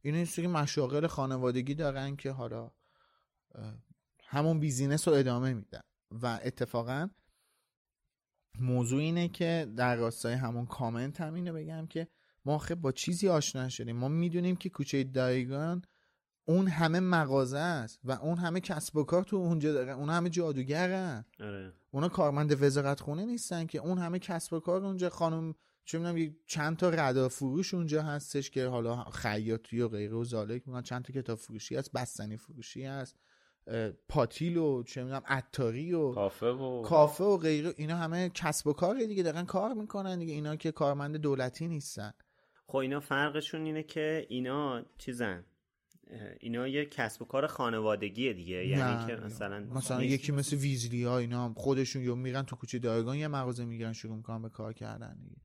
این 0.03 0.15
این 0.15 0.25
سری 0.25 0.47
مشاغل 0.47 1.07
خانوادگی 1.07 1.75
دارن 1.75 2.17
که 2.17 2.31
حالا 2.31 2.71
همون 4.25 4.61
business 4.61 5.09
رو 5.09 5.15
ادامه 5.15 5.53
میدن. 5.53 5.81
و 6.11 6.41
اتفاقا 6.45 7.09
موضوع 8.61 9.01
اینه 9.01 9.29
که 9.29 9.73
در 9.77 9.97
راستای 9.97 10.35
همون 10.35 10.67
کامنت 10.67 11.21
هم 11.21 11.35
اینو 11.35 11.53
بگم 11.53 11.87
که 11.87 12.09
ما 12.45 12.59
خب 12.59 12.75
با 12.75 12.93
چیزی 12.93 13.29
آشنا 13.29 13.69
شدیم 13.69 13.97
ما 13.97 14.09
می‌دونیم 14.09 14.57
که 14.57 14.69
کوچه 14.69 15.05
دیاگون 15.05 15.83
اون 16.44 16.68
همه 16.68 17.00
مغازه 17.00 17.59
است 17.59 18.00
و 18.05 18.12
اون 18.12 18.38
همه 18.38 18.61
کسب 18.61 18.96
و 18.96 19.05
کار 19.05 19.24
تو 19.24 19.37
اونجا 19.37 19.72
داره. 19.72 19.92
اون 19.92 20.11
همه 20.11 20.31
جادوگرن. 20.31 21.24
آره. 21.40 21.72
اونا 21.90 22.09
کارمند 22.09 22.62
وزارت 22.62 23.00
خونه 23.00 23.24
نیستن 23.24 23.66
که 23.66 23.78
اون 23.78 23.98
همه 23.98 24.18
کسب 24.18 24.52
و 24.52 24.61
کار 24.61 24.85
اونجا 24.85 25.09
خانم 25.09 25.55
چه 25.85 25.98
می‌دونم 25.98 26.35
چند 26.46 26.76
تا 26.76 26.88
ردا 26.88 27.28
فروش 27.28 27.74
اونجا 27.74 28.02
هستش 28.02 28.50
که 28.50 28.66
حالا 28.66 29.05
خیاطی 29.05 29.81
و 29.81 29.88
غیره 29.88 30.14
و 30.14 30.24
زالک 30.24 30.68
میگن 30.68 30.83
چند 30.83 31.05
تا 31.05 31.12
کتاب 31.12 31.38
فروشی 31.38 31.76
هست 31.76 31.92
بستنی 31.92 32.37
فروشی 32.37 32.85
هست 32.85 33.16
پاتیل 34.09 34.57
و 34.57 34.83
چه 34.83 35.02
می‌دونم 35.02 35.22
عطاری 35.26 35.92
و 35.92 36.12
کافه 36.12 36.46
و 36.46 36.83
کافه 36.83 37.24
و 37.24 37.37
غیره. 37.37 37.74
اینا 37.76 37.96
همه 37.96 38.28
کسب 38.28 38.66
و 38.66 38.72
کار 38.72 38.98
دیگه 38.98 39.22
دارن 39.22 39.44
کار 39.44 39.74
می‌کنن 39.74 40.18
دیگه. 40.18 40.33
اینا 40.33 40.57
که 40.57 40.72
کارمند 40.72 41.16
دولتی 41.16 41.68
نیستن. 41.68 42.12
خب 42.66 42.76
اینا 42.76 43.00
فرقشون 43.00 43.64
اینه 43.64 43.83
که 43.83 44.26
اینا 44.28 44.83
چیزن؟ 44.98 45.44
اینا 46.40 46.68
یه 46.68 46.85
کسب 46.85 47.22
و 47.22 47.25
کار 47.25 47.46
خانوادگیه 47.46 48.33
دیگه. 48.33 48.66
یعنی 48.66 49.07
که 49.07 49.16
مثلا 49.16 49.61
مثلا 49.61 50.03
یکی 50.03 50.33
مثل 50.33 50.57
ویزلی 50.57 51.05
ها 51.05 51.18
اینا 51.18 51.55
خودشون 51.57 52.03
یا 52.03 52.14
میرن 52.14 52.42
تو 52.42 52.57
کوچه 52.57 52.79
دایگان 52.79 53.16
یه 53.16 53.29
مغازه 53.29 53.64
می‌گیرن 53.64 53.92
شروع 53.92 54.16
می‌کنن 54.16 54.42
به 54.42 54.48
کار 54.48 54.72
کردن 54.72 55.18
دیگه. 55.22 55.37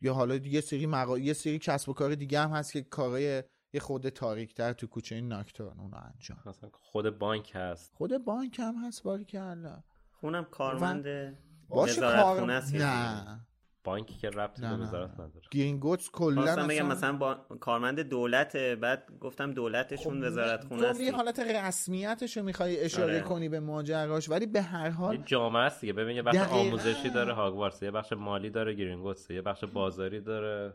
یا 0.00 0.14
حالا 0.14 0.34
یه 0.34 0.60
سری 0.60 0.86
مغا... 0.86 1.18
یه 1.18 1.32
سری 1.32 1.58
کسب 1.58 1.88
و 1.88 1.92
کار 1.92 2.14
دیگه 2.14 2.40
هم 2.40 2.50
هست 2.50 2.72
که 2.72 2.82
کارهای 2.82 3.42
یه 3.72 3.80
خود 3.80 4.08
تاریکتر 4.08 4.72
تو 4.72 4.86
کوچه 4.86 5.20
ناکتورن 5.20 5.80
اونو 5.80 5.96
انجام. 5.96 6.38
مثلا 6.46 6.70
خود 6.72 7.18
بانک 7.18 7.52
هست. 7.54 7.92
خود 7.94 8.24
بانک 8.24 8.58
هم 8.58 8.74
هست 8.84 9.02
باری 9.02 9.24
کلا 9.24 9.82
خونم 10.12 10.44
کارمند 10.44 11.06
و... 11.06 11.30
باشه 11.68 12.00
کار... 12.00 12.60
نه. 12.72 13.46
بانکی 13.86 14.14
که 14.14 14.30
ربطی 14.30 14.62
به 14.62 14.76
وزارت 14.76 15.14
نداره. 15.14 15.46
گرینگوتس 15.50 16.10
کلا 16.10 16.42
مثلا 16.42 16.66
بگم 16.66 16.86
مثلا 16.86 17.12
با 17.16 17.34
کارمند 17.34 18.00
دولت 18.00 18.56
بعد 18.56 19.12
گفتم 19.20 19.52
دولتشون 19.52 20.20
خب 20.20 20.26
وزارت 20.26 20.64
خونه 20.64 20.86
است 20.86 21.10
تو 21.10 21.16
حالت 21.16 21.40
رسمیتش 21.40 22.36
رو 22.36 22.42
می‌خوای 22.42 22.80
اشاره 22.80 23.14
آره. 23.14 23.20
کنی 23.20 23.48
به 23.48 23.60
ماجراش 23.60 24.30
ولی 24.30 24.46
به 24.46 24.62
هر 24.62 24.90
حال 24.90 25.14
یه 25.14 25.22
جامعه 25.26 25.62
است 25.62 25.80
دیگه. 25.80 25.92
ببین 25.92 26.16
یه 26.16 26.22
بخش 26.22 26.52
آموزشی 26.52 27.10
داره 27.10 27.32
هاگوارتس 27.32 27.82
یه 27.82 27.90
بخش 27.90 28.12
مالی 28.12 28.50
داره 28.50 28.74
گرینگوتس 28.74 29.30
یه 29.30 29.42
بخش 29.42 29.64
بازاری 29.64 30.20
داره. 30.20 30.74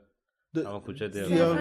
اما 0.56 0.80
کوچه 0.80 1.12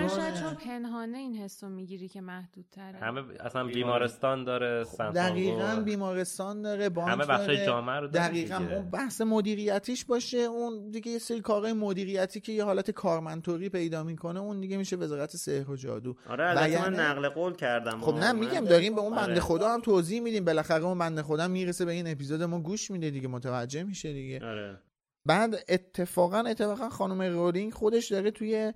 شاید 0.09 0.35
چون 0.35 0.55
پنهانه 0.55 1.19
این 1.19 1.37
حسو 1.37 1.69
می‌گیری 1.69 2.09
که 2.09 2.21
محدود 2.21 2.65
تره 2.73 2.99
همه 2.99 3.23
اصلا 3.41 3.65
بیمارستان 3.65 4.45
داره 4.45 4.85
خب 4.85 5.11
دقیقا 5.13 5.83
بیمارستان 5.85 6.63
داره 6.63 6.89
بانک 6.89 7.09
همه 7.09 7.27
بخش 7.27 7.51
جامعه 7.51 7.97
رو 7.97 8.09
داره 8.09 8.29
دقیقا. 8.29 8.57
اون 8.57 8.91
بحث 8.91 9.21
مدیریتیش 9.21 10.05
باشه 10.05 10.39
اون 10.39 10.91
دیگه 10.91 11.13
یه 11.13 11.19
سری 11.19 11.41
کارهای 11.41 11.73
مدیریتی 11.73 12.41
که 12.41 12.53
یه 12.53 12.65
حالت 12.65 12.91
کارمندطوری 12.91 13.69
پیدا 13.69 14.03
می‌کنه 14.03 14.41
اون 14.41 14.61
دیگه 14.61 14.77
میشه 14.77 14.97
وزارت 14.97 15.37
سحر 15.37 15.71
و 15.71 15.77
جادو. 15.77 16.17
آره 16.29 16.49
البته 16.49 16.91
من 16.91 17.01
نقل 17.01 17.29
قول 17.29 17.55
کردم. 17.55 18.01
خب 18.01 18.15
نه 18.15 18.33
میگم 18.33 18.65
داریم 18.65 18.95
به 18.95 19.01
اون 19.01 19.17
بنده 19.17 19.33
آره. 19.33 19.41
خدا 19.41 19.75
هم 19.75 19.81
توضیح 19.81 20.21
میدیم. 20.21 20.45
بالاخره 20.45 20.85
اون 20.85 20.99
بنده 20.99 21.23
خدا 21.23 21.49
می‌رسه 21.49 21.85
به 21.85 21.93
این 21.93 22.07
اپیزود 22.07 22.43
ما 22.43 22.61
گوش 22.61 22.91
میده 22.91 23.11
دیگه 23.11 23.29
متوجه 23.29 23.83
میشه 23.83 24.13
دیگه. 24.13 24.47
آره. 24.47 24.79
بعد 25.27 25.65
اتفاقا 25.69 26.39
اتفاقا 26.39 26.89
خانم 26.89 27.23
رولینگ 27.23 27.73
خودش 27.73 28.13
داره 28.13 28.31
توی 28.31 28.73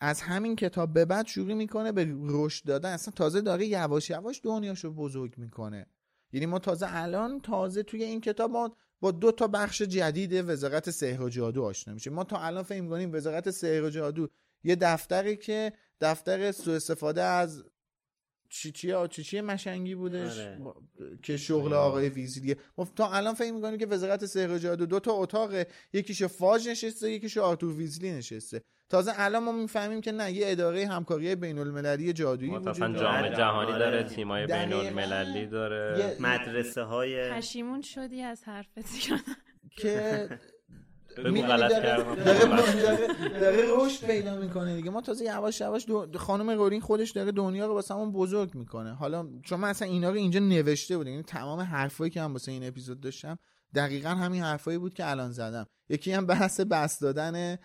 از 0.00 0.20
همین 0.20 0.56
کتاب 0.56 0.92
به 0.92 1.04
بعد 1.04 1.26
شروع 1.26 1.54
می‌کنه 1.54 1.92
به 1.92 2.06
رشد 2.22 2.64
دادن. 2.64 2.92
اصلا 2.92 3.12
تازه 3.16 3.40
داره 3.40 3.66
یواش 3.66 4.10
یواش 4.10 4.40
دنیاشو 4.44 4.92
بزرگ 4.92 5.34
می‌کنه. 5.36 5.86
یعنی 6.32 6.46
ما 6.46 6.58
تازه 6.58 6.86
الان 6.88 7.40
تازه 7.40 7.82
توی 7.82 8.04
این 8.04 8.20
کتاب 8.20 8.50
ما 8.50 8.76
با 9.00 9.10
دو 9.10 9.32
تا 9.32 9.46
بخش 9.46 9.82
جدید 9.82 10.32
وزارت 10.32 10.90
سحر 10.90 11.22
و 11.22 11.28
جادو 11.28 11.64
آشنا 11.64 11.94
میشه 11.94 12.10
ما 12.10 12.24
تا 12.24 12.38
الان 12.38 12.62
فهم 12.62 12.88
کنیم 12.88 13.14
وزارت 13.14 13.50
سحر 13.50 13.82
و 13.82 13.90
جادو 13.90 14.28
یه 14.64 14.76
دفتری 14.76 15.36
که 15.36 15.72
دفتر 16.00 16.52
سوء 16.52 16.76
استفاده 16.76 17.22
از 17.22 17.64
چی 18.48 18.72
چی 18.72 18.94
چی 19.10 19.22
چی 19.22 19.40
مشنگی 19.40 19.94
بودش؟ 19.94 20.38
آره. 20.38 20.58
که 21.22 21.36
شغل 21.36 21.72
آقای 21.72 22.08
ویزلیه 22.08 22.56
ما 22.78 22.88
تا 22.96 23.12
الان 23.12 23.34
فکر 23.34 23.52
می‌کنیم 23.52 23.78
که 23.78 23.86
وزارت 23.86 24.26
سحر 24.26 24.58
جادو 24.58 24.86
دو 24.86 25.00
تا 25.00 25.12
اتاق 25.12 25.50
یکیش 25.92 26.22
فاج 26.22 26.68
نشسته 26.68 27.10
یکیش 27.10 27.38
آرتور 27.38 27.72
ویزلی 27.72 28.12
نشسته. 28.12 28.62
تازه 28.88 29.12
الان 29.16 29.44
ما 29.44 29.52
می‌فهمیم 29.52 30.00
که 30.00 30.12
نه 30.12 30.32
یه 30.32 30.50
اداره 30.50 30.86
همکاری 30.86 31.34
بین 31.34 31.58
المللی 31.58 32.12
جادویی 32.12 32.50
وجود 32.50 32.78
داره. 32.78 32.98
جام 33.00 33.28
جهانی 33.28 33.72
آره. 33.72 33.78
داره 33.78 34.02
تیمای 34.02 34.46
بین 34.46 34.72
المللی 34.72 35.46
داره. 35.46 36.16
مدرسه 36.20 36.82
های 36.82 37.30
پشیمون 37.30 37.82
شدی 37.82 38.22
از 38.22 38.44
حرفت 38.44 39.00
که 39.70 40.28
بگو 41.16 41.42
غلط 41.42 41.72
کردم. 41.82 42.14
داره 43.40 43.62
رشد 43.76 44.06
پیدا 44.06 44.36
می‌کنه 44.36 44.76
دیگه. 44.76 44.90
ما 44.90 45.00
تازه 45.00 45.24
یواش 45.24 45.60
یواش 45.60 45.86
خانم 46.16 46.50
رولینگ 46.50 46.82
خودش 46.82 47.10
داره 47.10 47.32
دنیا 47.32 47.66
رو 47.66 47.74
واسه 47.74 47.94
همون 47.94 48.12
بزرگ 48.12 48.54
می‌کنه. 48.54 48.94
حالا 48.94 49.28
چون 49.44 49.60
من 49.60 49.68
اصلا 49.68 49.88
اینا 49.88 50.10
رو 50.10 50.16
اینجا 50.16 50.40
نوشته 50.40 50.96
بودم. 50.96 51.10
یعنی 51.10 51.22
تمام 51.22 51.60
حرفایی 51.60 52.10
که 52.10 52.20
من 52.20 52.32
واسه 52.32 52.52
این 52.52 52.68
اپیزود 52.68 53.00
داشتم 53.00 53.38
دقیقا 53.74 54.08
همین 54.08 54.42
حرفایی 54.42 54.78
بود 54.78 54.94
که 54.94 55.10
الان 55.10 55.32
زدم. 55.32 55.66
یکی 55.88 56.12
هم 56.12 56.26
بحث 56.26 56.60
بس 56.60 56.98
دادن 57.00 57.58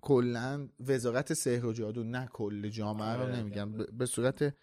کلا 0.00 0.68
وزارت 0.80 1.32
سحر 1.32 1.66
و 1.66 1.72
جادو. 1.72 2.04
نه 2.04 2.28
کل 2.32 2.68
جامعه 2.68 3.14
رو 3.14 3.22
آره. 3.22 3.36
نمیگم. 3.36 3.72
به 3.72 4.06
صورت 4.06 4.54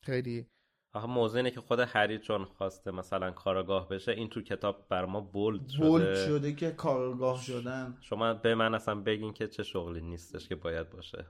خیلی 0.00 0.46
آخه 0.92 1.06
موضوع 1.06 1.36
اینه 1.36 1.50
که 1.50 1.60
خود 1.60 1.80
هری 1.80 2.18
چون 2.18 2.44
خواسته 2.44 2.90
مثلا 2.90 3.30
کاراگاه 3.30 3.88
بشه 3.88 4.12
این 4.12 4.28
تو 4.28 4.42
کتاب 4.42 4.86
بر 4.88 5.04
ما 5.04 5.20
بولد 5.20 5.68
شده. 5.68 5.88
بولد 5.88 6.14
شده 6.26 6.52
که 6.52 6.70
کارگاه 6.70 7.42
شدن. 7.42 7.98
شما 8.00 8.34
به 8.34 8.54
من 8.54 8.74
اصلا 8.74 8.94
بگین 8.94 9.32
که 9.32 9.48
چه 9.48 9.62
شغلی 9.62 10.00
نیستش 10.00 10.48
که 10.48 10.54
باید 10.54 10.90
باشه. 10.90 11.26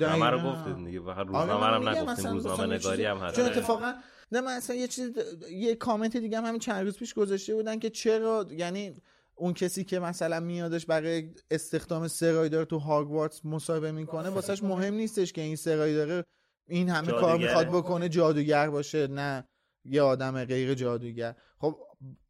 دقیقاً. 0.00 0.14
همه 0.14 0.30
رو 0.30 0.50
گفتید 0.50 0.84
دیگه 0.84 1.00
و 1.00 1.08
آره، 1.08 1.22
روزنامه 1.22 1.66
هم 1.66 1.88
نگفتیم 1.88 2.30
روزنامه 2.30 2.74
نگاری 2.74 3.04
هم 3.04 3.16
هست. 3.16 3.36
چون 3.36 3.44
اتفاقا 3.44 3.94
نه 4.32 4.40
من 4.40 4.52
اصلا 4.52 4.76
یه 4.76 4.88
چیز 4.88 5.12
یه 5.50 5.74
کامنت 5.74 6.16
دیگه 6.16 6.38
هم 6.38 6.44
همین 6.44 6.60
چند 6.60 6.84
روز 6.84 6.98
پیش 6.98 7.14
گذاشته 7.14 7.54
بودن 7.54 7.78
که 7.78 7.90
چرا 7.90 8.46
یعنی 8.50 9.02
اون 9.34 9.54
کسی 9.54 9.84
که 9.84 9.98
مثلا 9.98 10.40
میادش 10.40 10.86
برای 10.86 11.34
استخدام 11.50 12.08
سرایدار 12.08 12.64
تو 12.64 12.78
هاگوارتس 12.78 13.44
مصاحبه 13.44 13.92
می‌کنه 13.92 14.28
واسهش 14.28 14.62
مهم 14.62 14.94
نیستش 14.94 15.32
که 15.32 15.40
این 15.40 15.56
سرایدار 15.56 16.24
این 16.68 16.88
همه 16.88 17.06
کار 17.06 17.20
جادوگره. 17.20 17.48
می‌خواد 17.48 17.68
بکنه 17.68 18.08
جادوگر 18.08 18.70
باشه 18.70 19.06
نه 19.06 19.48
یه 19.84 20.02
آدم 20.02 20.44
غیر 20.44 20.74
جادوگر. 20.74 21.34
خب 21.58 21.76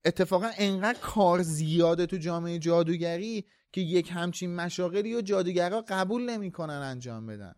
اتفاقا 0.04 0.50
انقدر 0.58 0.98
کار 1.00 1.42
زیاده 1.42 2.06
تو 2.06 2.16
جامعه 2.16 2.58
جادوگری 2.58 3.46
که 3.72 3.80
یک 3.80 4.10
همچین 4.12 4.56
مشاغلی 4.56 5.14
و 5.14 5.20
جادوگرها 5.20 5.84
قبول 5.88 6.30
نمی‌کنن 6.30 6.74
انجام 6.74 7.26
بدن. 7.26 7.54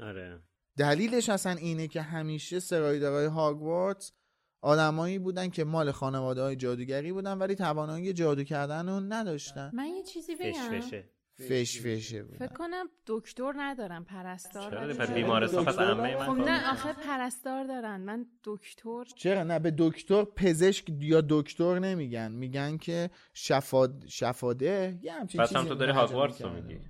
آره. 0.00 0.42
دلیلش 0.76 1.28
اصلا 1.28 1.52
اینه 1.52 1.88
که 1.88 2.02
همیشه 2.02 2.60
سرایدارهای 2.60 3.26
هاگوارتس 3.26 4.12
آدمایی 4.60 5.18
بودن 5.18 5.48
که 5.48 5.64
مال 5.64 5.90
خانواده 5.90 6.42
های 6.42 6.56
جادوگری 6.56 7.12
بودن 7.12 7.38
ولی 7.38 7.54
توانایی 7.54 8.12
جادو 8.12 8.44
کردن 8.44 8.88
رو 8.88 9.00
نداشتن. 9.00 9.70
من 9.74 9.86
یه 9.86 10.02
چیزی 10.02 10.34
بگم. 10.34 10.90
فش 11.38 11.80
فشه 11.80 12.22
بودن 12.22 12.46
فکر 12.46 12.54
کنم 12.54 12.86
دکتر 13.06 13.52
ندارم 13.56 14.04
پرستار 14.04 14.70
چرا؟ 14.70 14.94
پس. 14.94 15.10
بیمارستان 15.10 15.64
پس 15.64 15.72
دکتر 15.74 15.90
عمه 15.90 16.16
من 16.16 16.26
خب 16.26 16.40
نه. 16.50 16.70
آخه 16.70 16.92
پرستار 16.92 17.64
دارن 17.64 18.00
من 18.00 18.26
دکتر 18.44 19.04
چرا 19.16 19.42
نه 19.42 19.58
به 19.58 19.74
دکتر 19.78 20.24
پزشک 20.24 20.84
یا 21.00 21.20
دکتر 21.28 21.78
نمیگن 21.78 22.32
میگن 22.32 22.76
که 22.76 23.10
شفاد 23.34 24.04
شفاده 24.06 24.98
یه 25.02 25.12
همچین 25.12 25.40
پس 25.40 25.52
هم 25.56 25.62
چیزی 25.62 25.68
تو 25.68 25.74
داری 25.78 25.92
هاگوارتس 25.92 26.42
رو. 26.42 26.52
میگی 26.52 26.80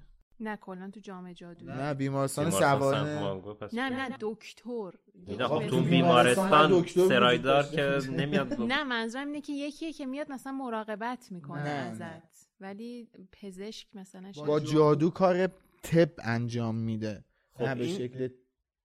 نه 0.41 0.57
کلا 0.57 0.91
تو 0.95 1.01
جامعه 1.01 1.35
جادویی 1.35 1.73
نه 1.73 1.95
بیمارستان 1.95 2.51
سوانه 2.51 3.41
نه 3.73 3.89
نه 3.89 4.17
دکتر 4.21 4.91
خب 5.49 5.67
تو 5.67 5.81
بیمارستان 5.81 6.85
سرایدار. 6.87 7.63
که 7.63 7.99
نمیاد 8.11 8.61
نه 8.73 8.85
منظورم 8.85 9.27
اینه 9.27 9.41
که 9.41 9.53
یکیه 9.53 9.93
که 9.93 10.07
میاد 10.07 10.33
مثلا 10.33 10.53
مراقبت 10.53 11.27
می‌کنه 11.33 11.63
نه، 11.63 11.69
نه. 11.69 12.05
ازت 12.05 12.36
ولی 12.61 13.09
پزشک 13.33 13.87
مثلا 13.95 14.33
با 14.47 14.61
جادو 14.61 15.11
کار 15.11 15.47
تب 15.83 16.11
انجام 16.19 16.75
میده 16.75 17.25
خب 17.53 17.63
نه 17.65 17.75
به 17.75 17.85
این- 17.85 17.99
شکل 17.99 18.29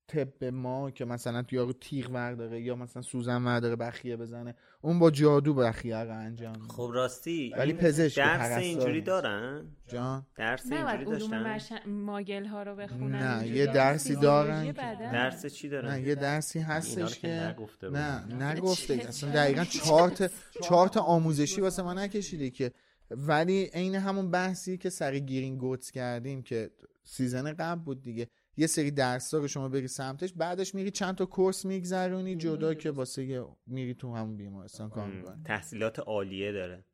تب 0.08 0.44
ما 0.46 0.92
که 0.92 1.06
مثلا 1.06 1.44
یارو 1.52 1.74
تیغ 1.74 2.10
ورداره 2.12 2.62
یا 2.62 2.76
مثلا 2.76 3.02
سوزن 3.02 3.44
ورداره 3.44 3.76
بخیه 3.76 4.18
بزنه 4.18 4.56
اون 4.82 5.00
با 5.00 5.12
جادو 5.12 5.54
بخیه 5.54 5.98
رو 5.98 6.18
انجام 6.18 6.56
میده 6.56 6.74
خب 6.74 6.92
راستی 6.94 7.54
ولی 7.58 7.74
پزشک 7.74 8.18
درس 8.18 8.58
اینجوری. 8.58 9.02
دارن 9.02 9.66
جان 9.88 10.26
درس 10.36 10.72
اینجوری 10.72 11.06
داشتن 11.06 11.44
برش... 11.44 11.72
ماگل 11.88 12.46
ها 12.46 12.64
رو 12.64 12.76
بخونن 12.76 13.40
نه،. 13.40 13.48
یه 13.48 13.66
درسی 13.66 14.16
دارن. 14.16 14.72
درس 15.12 15.46
چی 15.46 15.70
دارن 15.70 15.92
نه 15.92 16.02
یه 16.02 16.16
درسی 16.16 16.60
هستش 16.60 17.20
که 17.20 17.28
نگفته 17.28 17.90
بود. 17.90 17.98
نه 17.98 18.44
نگفته 18.44 18.94
اصلا 18.94 19.30
دقیقا 19.30 19.64
چارت 19.64 20.32
چارت 20.64 20.98
آموزشی 20.98 21.62
واسه 21.62 21.84
ما 21.84 21.94
نکشیده 21.94 22.50
که 22.50 22.72
ولی 23.18 23.64
عین 23.74 23.96
همون 23.96 24.32
بحثی 24.32 24.78
که 24.78 24.90
سر 24.90 25.20
گرینگوتس 25.20 25.92
کردیم 25.92 26.42
که 26.44 26.72
season 27.04 27.54
قبل 27.54 27.82
بود 27.82 28.02
دیگه. 28.02 28.28
یه 28.58 28.68
سری 28.68 28.92
درس 28.92 29.34
رو 29.34 29.48
شما 29.48 29.70
بری 29.70 29.88
سمتش 29.88 30.34
بعدش 30.34 30.76
میری 30.76 30.92
چند 30.92 31.16
تا 31.16 31.26
course 31.26 31.66
میگذرونی 31.66 32.36
جدا 32.36 32.74
که 32.74 32.92
واسه 32.92 33.26
یه- 33.26 33.46
میری 33.68 33.94
تو 33.94 34.16
همون 34.16 34.38
بیمارستان 34.38 34.90
کار 34.90 35.08
می‌کنی. 35.08 35.44
تحصیلات 35.44 36.00
عالیه 36.00 36.52
داره. 36.52 36.86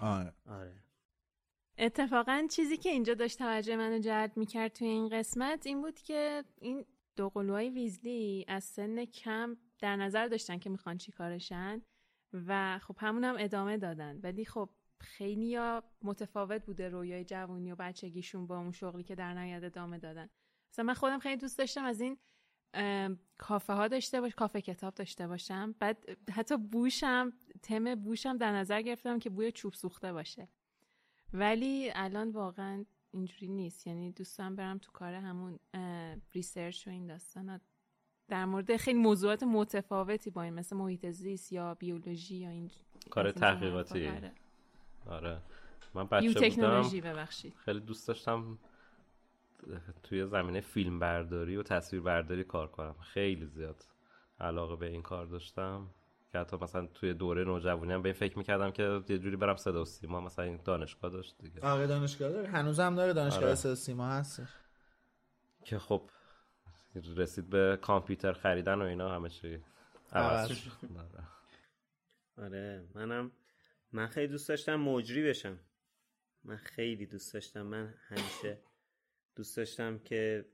آره. 0.00 0.32
آره. 0.46 0.82
اتفاقا 1.78 2.46
چیزی 2.50 2.76
که 2.76 2.88
اینجا 2.88 3.14
داشت 3.14 3.38
توجه 3.38 3.76
منو 3.76 3.98
جلب 3.98 4.32
می‌کرد 4.36 4.72
توی 4.72 4.88
این 4.88 5.08
قسمت 5.08 5.66
این 5.66 5.82
بود 5.82 6.00
که 6.00 6.44
این 6.60 6.84
دوقلوهای 7.16 7.70
ویزلی 7.70 8.44
از 8.48 8.64
سن 8.64 9.04
کم 9.04 9.56
در 9.80 9.96
نظر 9.96 10.26
داشتن 10.28 10.58
که 10.58 10.70
می‌خوان 10.70 10.98
چی 10.98 11.12
کاره 11.12 11.52
شن 11.52 11.82
و 12.32 12.78
خب 12.82 12.96
همون 12.98 13.24
هم 13.24 13.36
ادامه 13.38 13.76
دادن. 13.76 14.20
ولی 14.22 14.44
خب 14.44 14.70
خیلی 15.00 15.46
یا 15.46 15.82
متفاوت 16.02 16.66
بوده 16.66 16.88
رویای 16.88 17.24
جوانی 17.24 17.72
و 17.72 17.76
بچگیشون 17.76 18.46
با 18.46 18.58
اون 18.58 18.72
شغلی 18.72 19.02
که 19.02 19.14
در 19.14 19.34
نهایت 19.34 19.64
ادامه 19.64 19.98
دادن. 19.98 20.28
مثلا 20.72 20.84
من 20.84 20.94
خودم 20.94 21.18
خیلی 21.18 21.36
دوست 21.36 21.58
داشتم 21.58 21.84
از 21.84 22.00
این 22.00 22.18
کافه 23.38 23.72
ها 23.72 23.88
داشته 23.88 24.20
باش 24.20 24.34
کافه 24.34 24.60
کتاب 24.60 24.94
داشته 24.94 25.28
باشم. 25.28 25.74
بعد 25.78 26.06
حتی 26.30 26.56
بوشم 26.56 27.32
تم 27.62 27.94
بوشم 27.94 28.36
در 28.36 28.52
نظر 28.52 28.82
گرفتم 28.82 29.18
که 29.18 29.30
بوی 29.30 29.52
چوب 29.52 29.72
سوخته 29.72 30.12
باشه. 30.12 30.48
ولی 31.32 31.90
الان 31.94 32.30
واقعا 32.30 32.84
اینجوری 33.10 33.48
نیست. 33.48 33.86
یعنی 33.86 34.12
دوستم 34.12 34.56
برم 34.56 34.78
تو 34.78 34.92
کار 34.92 35.14
همون 35.14 35.58
ریسرچ 36.32 36.86
و 36.86 36.90
این 36.90 37.06
داستانا 37.06 37.60
در 38.28 38.44
مورد 38.44 38.76
خیلی 38.76 38.98
موضوعات 38.98 39.42
متفاوتی 39.42 40.30
با 40.30 40.42
این 40.42 40.54
مثل 40.54 40.76
محیط 40.76 41.06
زیست 41.10 41.52
یا 41.52 41.74
بیولوژی 41.74 42.36
یا 42.36 42.50
این 42.50 42.70
کار. 43.10 43.32
تحقیقاتی. 43.32 44.10
آره. 45.06 45.38
من 45.94 46.06
بچه 46.06 46.28
بودم. 46.28 46.40
بیوتکنولوژی 46.40 47.00
ببخشید. 47.00 47.54
خیلی 47.64 47.80
دوست 47.80 48.08
داشتم 48.08 48.58
توی 50.02 50.26
زمینه 50.26 50.60
فیلم 50.60 50.98
برداری 50.98 51.56
و 51.56 51.62
تصویر 51.62 52.02
برداری 52.02 52.44
کار 52.44 52.66
کنم. 52.66 52.94
خیلی 53.00 53.46
زیاد 53.46 53.84
علاقه 54.40 54.76
به 54.76 54.86
این 54.86 55.02
کار 55.02 55.26
داشتم. 55.26 55.90
که 56.32 56.38
حتی 56.38 56.56
مثلا 56.56 56.86
توی 56.86 57.14
دوره 57.14 57.44
نوجوانی 57.44 57.92
هم 57.92 58.02
به 58.02 58.08
این 58.08 58.18
فکر 58.18 58.38
می‌کردم 58.38 58.70
که 58.70 59.02
یه 59.08 59.18
جوری 59.18 59.36
برم 59.36 59.56
صدا 59.56 59.82
و 59.82 59.84
سیما 59.84 60.20
مثلا 60.20 60.44
این 60.44 60.60
دانشگاه 60.64 61.10
داشت 61.10 61.34
دیگه. 61.38 61.60
آره 61.60 61.86
دانشگاه 61.86 62.30
داره. 62.30 62.48
هنوز 62.48 62.80
هم 62.80 62.94
داره 62.94 63.12
دانشگاه 63.12 63.42
آره. 63.48 63.58
آره. 63.64 63.74
سیما 63.74 64.06
هستش 64.06 64.48
که 65.64 65.78
خب 65.78 66.10
رسید 67.16 67.50
به 67.50 67.78
کامپیوتر 67.82 68.32
خریدن 68.32 68.82
و 68.82 68.84
اینا 68.84 69.14
همه 69.14 69.28
چی. 69.28 69.58
عوض 70.12 70.50
آره. 70.98 71.26
آره 72.38 72.84
منم 72.94 73.30
من 73.92 74.06
خیلی 74.06 74.28
دوست 74.28 74.48
داشتم 74.48 74.76
مجری 74.76 75.22
بشم. 75.22 75.58
من 76.44 76.56
خیلی 76.56 77.06
دوست 77.06 77.34
داشتم. 77.34 77.62
من 77.62 77.94
همیشه 78.08 78.58
دوست 79.36 79.56
داشتم 79.56 79.98
که 79.98 80.44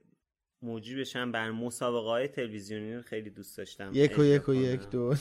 مجری 0.61 1.01
بشم. 1.01 1.31
بر 1.31 1.51
مسابقه 1.51 2.07
های 2.07 2.27
تلویزیونی 2.27 2.95
رو 2.95 3.01
خیلی 3.01 3.29
دوست 3.29 3.57
داشتم. 3.57 3.91
یک 3.93 4.19
و 4.19 4.23
یک 4.23 4.49
و. 4.49 4.53
یک 4.53 4.89
دو. 4.89 5.15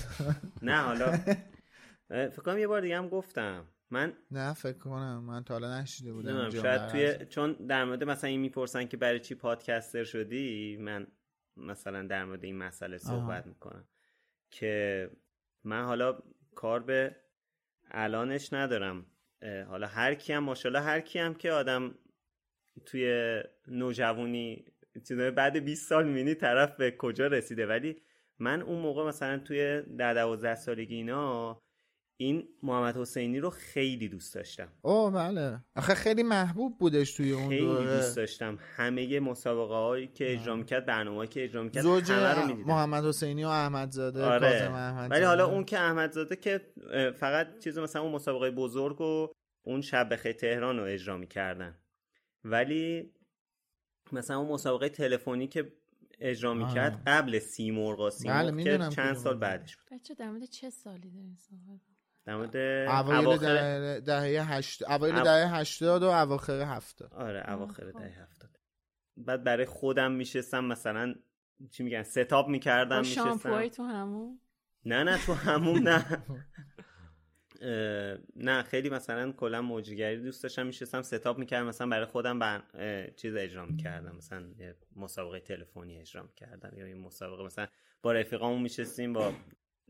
نه 0.62 0.82
حالا 0.82 1.18
فکر 2.08 2.42
کنم 2.42 2.58
یه 2.58 2.66
بار 2.66 2.80
دیگه 2.80 2.98
هم 2.98 3.08
گفتم. 3.08 3.68
من 3.90 4.16
نه 4.30 4.54
فکر 4.54 4.78
کنم. 4.78 5.24
من 5.24 5.44
تا 5.44 5.54
حالا 5.54 5.80
نشیده 5.80 6.12
بودم 6.12 6.50
شاید. 6.50 6.86
توی 6.86 7.26
چون 7.26 7.52
در 7.52 7.84
مورد 7.84 8.04
مثلا 8.04 8.30
این 8.30 8.40
می‌پرسن 8.40 8.84
که 8.84 8.96
برای 8.96 9.20
چی 9.20 9.34
پادکستر 9.34 10.04
شدی 10.04 10.76
من 10.76 11.06
مثلا 11.56 12.06
در 12.06 12.24
مورد 12.24 12.44
این 12.44 12.56
مسئله 12.56 12.98
صحبت 12.98 13.46
می‌کنم. 13.46 13.88
که 14.50 15.10
من 15.64 15.84
حالا 15.84 16.22
کار 16.54 16.80
به 16.80 17.16
الانش 17.90 18.52
ندارم. 18.52 19.06
حالا 19.68 19.86
هر 19.86 20.14
کی 20.14 20.32
هم 20.32 20.44
ماشاءالله 20.44 20.84
هر 20.84 21.00
کی 21.00 21.18
هم 21.18 21.34
که 21.34 21.52
آدم 21.52 21.94
توی 22.86 23.42
نوجوانی 23.68 24.64
بعد 25.36 25.56
20 25.56 25.88
سال 25.88 26.06
می‌بینی 26.08 26.34
طرف 26.34 26.76
به 26.76 26.90
کجا 26.90 27.26
رسیده. 27.26 27.66
ولی 27.66 28.02
من 28.38 28.62
اون 28.62 28.78
موقع 28.78 29.08
مثلا 29.08 29.38
توی 29.38 29.82
ده 29.82 30.14
دوازده 30.14 30.54
سالگی 30.54 30.94
اینا 30.94 31.62
این 32.18 32.48
محمد 32.62 32.96
حسینی 32.96 33.38
رو 33.38 33.50
خیلی 33.50 34.08
دوست 34.08 34.34
داشتم. 34.34 34.68
اوه 34.82 35.12
بله. 35.12 35.60
آخه 35.76 35.94
خیلی 35.94 36.22
محبوب 36.22 36.78
بودش 36.78 37.14
توی 37.14 37.32
اون 37.32 37.48
خیلی 37.48 37.60
دوره. 37.60 37.96
دوست 37.96 38.16
داشتم. 38.16 38.58
همه 38.76 39.20
مسابقه 39.20 39.74
هایی 39.74 40.06
که 40.06 40.32
اجرا 40.32 40.56
می‌کرد 40.56 40.86
برنامه 40.86 41.26
که 41.26 41.44
اجرا 41.44 41.62
می‌کرد 41.62 41.82
زوج 41.82 42.12
همه 42.12 42.40
رو 42.40 42.46
می‌دیدم. 42.46 42.68
محمد 42.68 43.04
حسینی 43.04 43.44
و 43.44 43.48
احمدزاده 43.48 44.24
آره. 44.24 44.50
کاظم 44.50 44.72
احمدزاده. 44.72 45.14
ولی 45.14 45.24
حالا 45.24 45.46
اون 45.46 45.64
که 45.64 45.78
احمدزاده 45.78 46.36
که 46.36 46.72
فقط 47.16 47.58
چیز 47.58 47.78
مثلا 47.78 48.02
اون 48.02 48.12
مسابقه 48.12 48.50
بزرگ 48.50 49.00
و 49.00 49.28
اون 49.62 49.80
شب 49.80 50.12
بخیر 50.12 50.32
تهران 50.32 50.76
رو 50.78 50.84
اجرا 50.84 51.16
می‌کردن. 51.16 51.78
ولی 52.44 53.12
مثلا 54.12 54.38
اون 54.38 54.52
مسابقه 54.52 54.88
تلفنی 54.88 55.46
که 55.46 55.72
اجرا 56.20 56.54
می‌کرد. 56.54 57.02
قبل 57.06 57.38
سیمرغ 57.38 58.12
بله، 58.26 58.64
که 58.64 58.78
چند 58.78 59.14
سال. 59.14 59.38
بعدش 59.38 59.76
بود. 59.76 59.98
بچه 59.98 60.14
در 60.14 60.30
مورد 60.30 60.44
چه 60.44 60.70
سالی 60.70 61.10
دارین 61.10 61.36
صحبت 61.36 61.80
در 62.26 62.36
مورد 62.36 62.56
اوایل 62.56 63.26
اواخر 63.26 63.46
دهه 63.46 64.00
دهه 64.00 64.52
هشت 64.52 64.82
اوایل 64.90 65.14
او- 65.16 65.24
دهه 65.24 65.54
هشتاد 65.56 66.02
و 66.02 66.06
اواخر 66.06 66.60
هفتاد. 66.62 67.14
آره 67.14 67.50
اواخر 67.52 67.92
خب. 67.92 67.98
دهه 67.98 68.22
هفتاد. 68.22 68.50
بعد 69.16 69.44
برای 69.44 69.64
خودم 69.66 70.12
میشستم 70.12 70.64
مثلا 70.64 71.14
چی 71.70 71.82
میگن 71.82 72.02
ستاپ 72.02 72.48
می‌کردم 72.48 72.98
میشستم. 72.98 73.68
تو 73.68 73.82
همون؟ 73.82 74.40
نه 74.84 75.02
نه 75.04 75.18
تو 75.26 75.32
هموم 75.34 75.88
نه. 75.88 76.04
نه 78.36 78.62
خیلی 78.62 78.90
مثلا 78.90 79.32
کلا 79.32 79.62
موجیگری 79.62 80.22
دوست 80.22 80.42
داشتم 80.42 80.66
میشستم 80.66 81.02
ستاپ 81.02 81.38
می‌کردم 81.38 81.66
مثلا 81.66 81.86
برای 81.86 82.06
خودم 82.06 82.38
بر 82.38 82.62
چیز 83.16 83.36
اجرا 83.36 83.66
می‌کردم. 83.66 84.16
مثلا 84.16 84.44
مسابقه 84.96 85.40
تلفنی 85.40 85.98
اجرا 86.00 86.22
می‌کردم 86.22 86.78
یا 86.78 86.84
این 86.86 86.98
مسابقه 87.00 87.44
مثلا 87.44 87.66
با 88.02 88.12
رفیقامون 88.12 88.62
میشستیم 88.62 89.12
با 89.12 89.32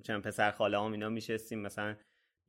چند 0.03 0.23
پسر 0.23 0.51
خاله 0.51 0.81
هم 0.81 0.93
اینا 0.93 1.09
میشستیم 1.09 1.59
مثلا 1.59 1.97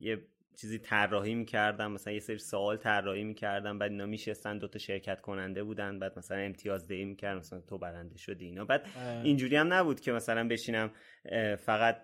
یه 0.00 0.26
چیزی 0.56 0.78
طراحی 0.78 1.34
می‌کردم 1.34 1.92
مثلا 1.92 2.12
یه 2.12 2.20
سری 2.20 2.38
سوال 2.38 2.76
طراحی 2.76 3.24
می‌کردم 3.24 3.78
بعد 3.78 3.90
اینا 3.90 4.06
میشستن 4.06 4.58
دوتا 4.58 4.78
شرکت 4.78 5.20
کننده 5.20 5.64
بودن 5.64 5.98
بعد 5.98 6.18
مثلا 6.18 6.38
امتیاز 6.38 6.88
دهی 6.88 7.04
می‌کردم 7.04 7.38
مثلا 7.38 7.60
تو 7.60 7.78
برنده 7.78 8.18
شدی 8.18 8.44
اینا. 8.44 8.64
بعد 8.64 8.86
اینجوری 9.24 9.56
هم 9.56 9.72
نبود 9.72 10.00
که 10.00 10.12
مثلا 10.12 10.48
بشینم 10.48 10.90
فقط 11.58 11.96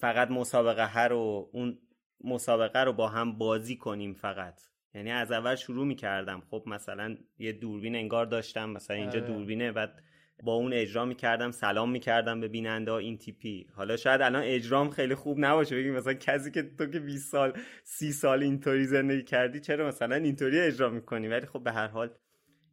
فقط 0.00 0.30
مسابقه 0.30 0.86
هر 0.86 1.08
رو 1.08 1.50
اون 1.52 1.78
مسابقه 2.24 2.78
رو 2.78 2.92
با 2.92 3.08
هم 3.08 3.38
بازی 3.38 3.76
کنیم 3.76 4.14
فقط. 4.14 4.60
یعنی 4.94 5.10
از 5.10 5.32
اول 5.32 5.54
شروع 5.54 5.86
می‌کردم. 5.86 6.42
خب 6.50 6.64
مثلا 6.66 7.16
یه 7.38 7.52
دوربین 7.52 7.96
انگار 7.96 8.26
داشتم 8.26 8.70
مثلا 8.70 8.96
اینجا 8.96 9.18
آره. 9.18 9.28
دوربینه 9.28 9.72
بعد 9.72 10.02
با 10.42 10.52
اون 10.52 10.72
اجرا 10.72 11.04
می‌کردم 11.04 11.50
سلام 11.50 11.90
می‌کردم 11.90 12.40
به 12.40 12.48
بیننده 12.48 12.92
این 12.92 13.18
تیپی. 13.18 13.66
حالا 13.74 13.96
شاید 13.96 14.22
الان 14.22 14.42
اجرام 14.42 14.90
خیلی 14.90 15.14
خوب 15.14 15.36
نباشه 15.40 15.76
بگیم 15.76 15.94
مثلا 15.94 16.14
کسی 16.14 16.50
که 16.50 16.62
تو 16.62 16.86
که 16.86 17.00
20 17.00 17.32
سال 17.32 17.58
30 17.84 18.12
سال 18.12 18.42
اینطوری 18.42 18.84
زندگی 18.84 19.22
کردی 19.22 19.60
چرا 19.60 19.88
مثلا 19.88 20.16
اینطوری 20.16 20.60
اجرا 20.60 20.90
می‌کنی؟ 20.90 21.28
ولی 21.28 21.46
خب 21.46 21.62
به 21.62 21.72
هر 21.72 21.86
حال 21.86 22.10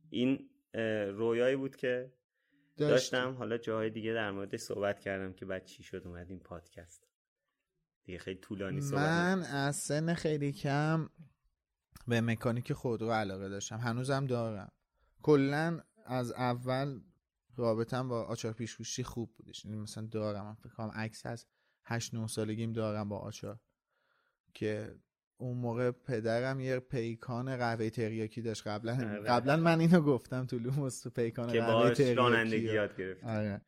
این 0.09 0.49
رویایی 1.13 1.55
بود 1.55 1.75
که 1.75 2.11
داشتم. 2.77 3.33
حالا 3.33 3.57
جاهای 3.57 3.89
دیگه 3.89 4.13
در 4.13 4.31
مورد 4.31 4.55
صحبت 4.55 4.99
کردم 4.99 5.33
که 5.33 5.45
بعد 5.45 5.65
چی 5.65 5.83
شد 5.83 6.01
اومد 6.05 6.29
این 6.29 6.39
پادکست. 6.39 7.07
دیگه 8.03 8.19
خیلی 8.19 8.39
طولانی 8.39 8.81
صحبت 8.81 9.01
من 9.01 9.43
از 9.43 9.75
سن 9.75 10.13
خیلی 10.13 10.51
کم 10.51 11.09
به 12.07 12.21
مکانیک 12.21 12.73
خودرو 12.73 13.11
علاقه 13.11 13.49
داشتم. 13.49 13.77
هنوزم 13.77 14.25
دارم. 14.25 14.71
کلا 15.21 15.81
از 16.05 16.31
اول 16.31 16.99
رابطم 17.61 18.07
با 18.07 18.23
آچار 18.23 18.53
پیشگوشی 18.53 19.03
خوب 19.03 19.33
بودش. 19.37 19.65
یعنی 19.65 19.77
مثلا 19.77 20.05
دارم 20.05 20.45
من 20.45 20.53
فکر 20.53 20.73
کنم 20.73 20.91
عکس 20.95 21.25
از 21.25 21.45
8 21.83 22.13
9 22.13 22.27
سالگیم 22.27 22.73
دارم 22.73 23.09
با 23.09 23.19
آچار. 23.19 23.59
که 24.53 24.95
اون 25.37 25.57
موقع 25.57 25.91
پدرم 25.91 26.59
یه 26.59 26.79
پیکان 26.79 27.57
قهوه 27.57 27.89
تریاکی 27.89 28.41
داشت 28.41 28.67
قبلا. 28.67 28.93
آره. 28.93 29.21
قبلا 29.21 29.57
من 29.57 29.79
اینو 29.79 30.01
گفتم 30.01 30.45
تو 30.45 30.59
لوموس 30.59 31.01
تو 31.01 31.09
پیکان 31.09 31.47
قهوه 31.47 31.93
تریاکی. 31.93 32.57
یاد 32.57 32.97
گرفت 32.97 33.23
آره. 33.23 33.61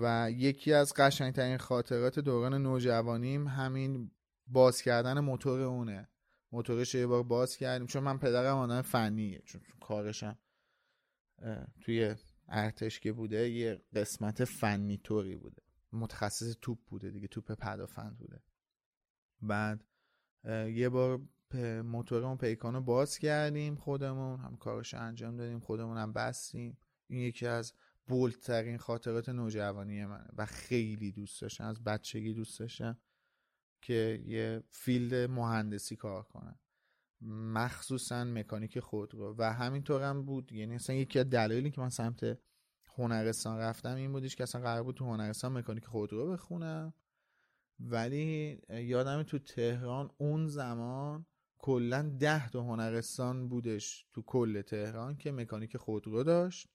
و 0.00 0.30
یکی 0.30 0.72
از 0.72 0.94
قشنگترین 0.94 1.56
خاطرات 1.56 2.18
دوران 2.18 2.62
نوجوانیم 2.62 3.48
همین 3.48 4.10
باز 4.46 4.82
کردن 4.82 5.20
موتور 5.20 5.60
اونه. 5.60 6.08
موتورش 6.52 6.94
یه 6.94 7.06
بار 7.06 7.22
باز 7.22 7.56
کردیم. 7.56 7.86
چون 7.86 8.02
من 8.02 8.18
پدرم 8.18 8.56
آدم 8.56 8.82
فنیه 8.82 9.42
چون 9.44 9.60
کارشم 9.80 10.38
توی 11.80 12.14
ارتش 12.48 13.00
که 13.00 13.12
بوده 13.12 13.50
یه 13.50 13.82
قسمت 13.94 14.44
فنی 14.44 14.98
طوری 14.98 15.36
بوده. 15.36 15.62
متخصص 15.92 16.56
توپ 16.62 16.78
بوده 16.86 17.10
دیگه 17.10 17.28
توپ 17.28 17.52
پدافند 17.52 18.18
بوده. 18.18 18.42
بعد 19.42 19.84
یه 20.74 20.88
بار 20.88 21.20
موتورمون 21.82 22.36
پیکانو 22.36 22.80
باز 22.80 23.18
کردیم 23.18 23.76
خودمون 23.76 24.40
هم 24.40 24.56
کارش 24.56 24.94
انجام 24.94 25.36
دادیم 25.36 25.60
خودمون 25.60 25.98
هم 25.98 26.12
بستیم. 26.12 26.78
این 27.06 27.20
یکی 27.20 27.46
از 27.46 27.72
بولترین 28.06 28.78
خاطرات 28.78 29.28
نوجوانی 29.28 30.06
منه 30.06 30.28
و 30.36 30.46
خیلی 30.46 31.12
دوست 31.12 31.42
داشتم 31.42 31.64
از 31.64 31.84
بچگی 31.84 32.34
دوست 32.34 32.60
داشتم 32.60 32.98
که 33.82 34.22
یه 34.26 34.62
فیلد 34.68 35.30
مهندسی 35.30 35.96
کار 35.96 36.22
کنم. 36.22 36.58
مخصوصا 37.28 38.24
مکانیک 38.24 38.80
خودرو 38.80 39.34
و 39.38 39.52
همینطور 39.52 40.02
هم 40.02 40.24
بود. 40.24 40.52
یعنی 40.52 40.74
اصلا 40.74 40.96
یکی 40.96 41.18
از 41.18 41.30
دلایلی 41.30 41.70
که 41.70 41.80
من 41.80 41.88
سمت 41.88 42.38
هنرستان 42.98 43.58
رفتم 43.58 43.94
این 43.94 44.12
بودش 44.12 44.36
که 44.36 44.42
اصلا 44.42 44.60
قرار 44.60 44.82
بود 44.82 44.96
تو 44.96 45.04
هنرستان 45.04 45.52
مکانیک 45.52 45.86
خودرو 45.86 46.32
بخونم. 46.32 46.94
ولی 47.80 48.60
یادم 48.68 49.22
تو 49.22 49.38
تهران 49.38 50.10
اون 50.18 50.46
زمان 50.46 51.26
کلا 51.58 52.02
ده 52.02 52.48
تا 52.48 52.62
هنرستان 52.62 53.48
بودش 53.48 54.06
تو 54.12 54.22
کل 54.22 54.62
تهران 54.62 55.16
که 55.16 55.32
مکانیک 55.32 55.76
خودرو 55.76 56.24
داشت 56.24 56.68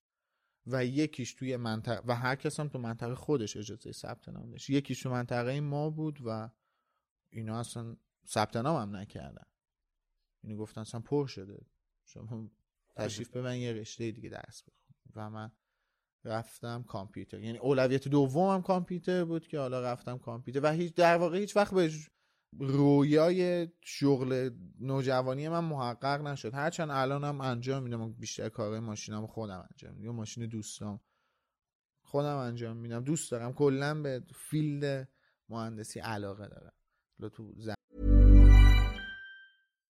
و 0.68 0.86
یکیش 0.86 1.34
توی 1.34 1.58
منطقه 1.58 2.04
و 2.08 2.16
هر 2.16 2.36
کس 2.36 2.60
هم 2.60 2.68
تو 2.68 2.80
منطقه 2.80 3.16
خودش 3.16 3.58
اجازه 3.58 3.92
ثبت 3.92 4.30
نام 4.30 4.52
داشت. 4.52 4.70
یکیش 4.70 5.02
تو 5.02 5.10
منطقه 5.10 5.62
ما 5.62 5.90
بود 5.90 6.20
و 6.26 6.50
اینا 7.30 7.60
اصلا 7.60 7.98
ثبت 8.28 8.56
نام 8.56 8.82
هم 8.82 8.96
نکردن. 8.96 9.49
اینو 10.44 10.58
گفتن 10.58 10.82
اصلا 10.82 11.00
پر 11.00 11.28
شده. 11.28 11.66
شما 12.06 12.52
تشریف 12.96 13.38
ببین 13.38 13.62
یه 13.62 13.74
رشته 13.74 14.12
دیگه 14.12 14.30
درس 14.30 14.64
بخون. 14.64 14.96
و 15.16 15.30
من 15.30 15.52
رفتم 16.24 16.84
کامپیوتر. 16.84 17.40
یعنی 17.40 17.58
اولویت 17.58 18.08
دومم 18.08 18.62
کامپیوتر 18.62 19.26
بود 19.26 19.48
که 19.48 19.60
حالا 19.60 19.82
رفتم 19.82 20.18
کامپیوتر. 20.18 20.60
و 20.64 20.72
هیچ 20.72 20.94
در 20.94 21.18
واقع 21.18 21.38
هیچ 21.38 21.56
وقت 21.56 21.74
به 21.74 21.92
رویای 22.60 23.68
شغل 23.82 24.50
نوجوانی 24.80 25.50
من 25.50 25.64
محقق 25.64 26.22
نشد. 26.22 26.54
هرچند 26.54 26.90
الانم 26.92 27.42
انجام 27.42 27.84
میدم 27.84 28.14
بیشتر 28.14 28.50
کار 28.50 28.80
ماشینم 28.80 29.28
خودم 29.28 29.68
انجام 29.72 29.96
میدم. 29.96 30.16
ماشین 30.16 30.46
دوستام 30.48 31.02
خودم 32.02 32.38
انجام 32.38 32.78
میدم. 32.78 33.04
دوست 33.04 33.32
دارم 33.32 33.54
کلا 33.54 34.02
به 34.02 34.24
فیلد 34.36 35.10
مهندسی 35.50 36.00
علاقه 36.00 36.48
دارم. 36.48 36.74
تو 37.34 37.54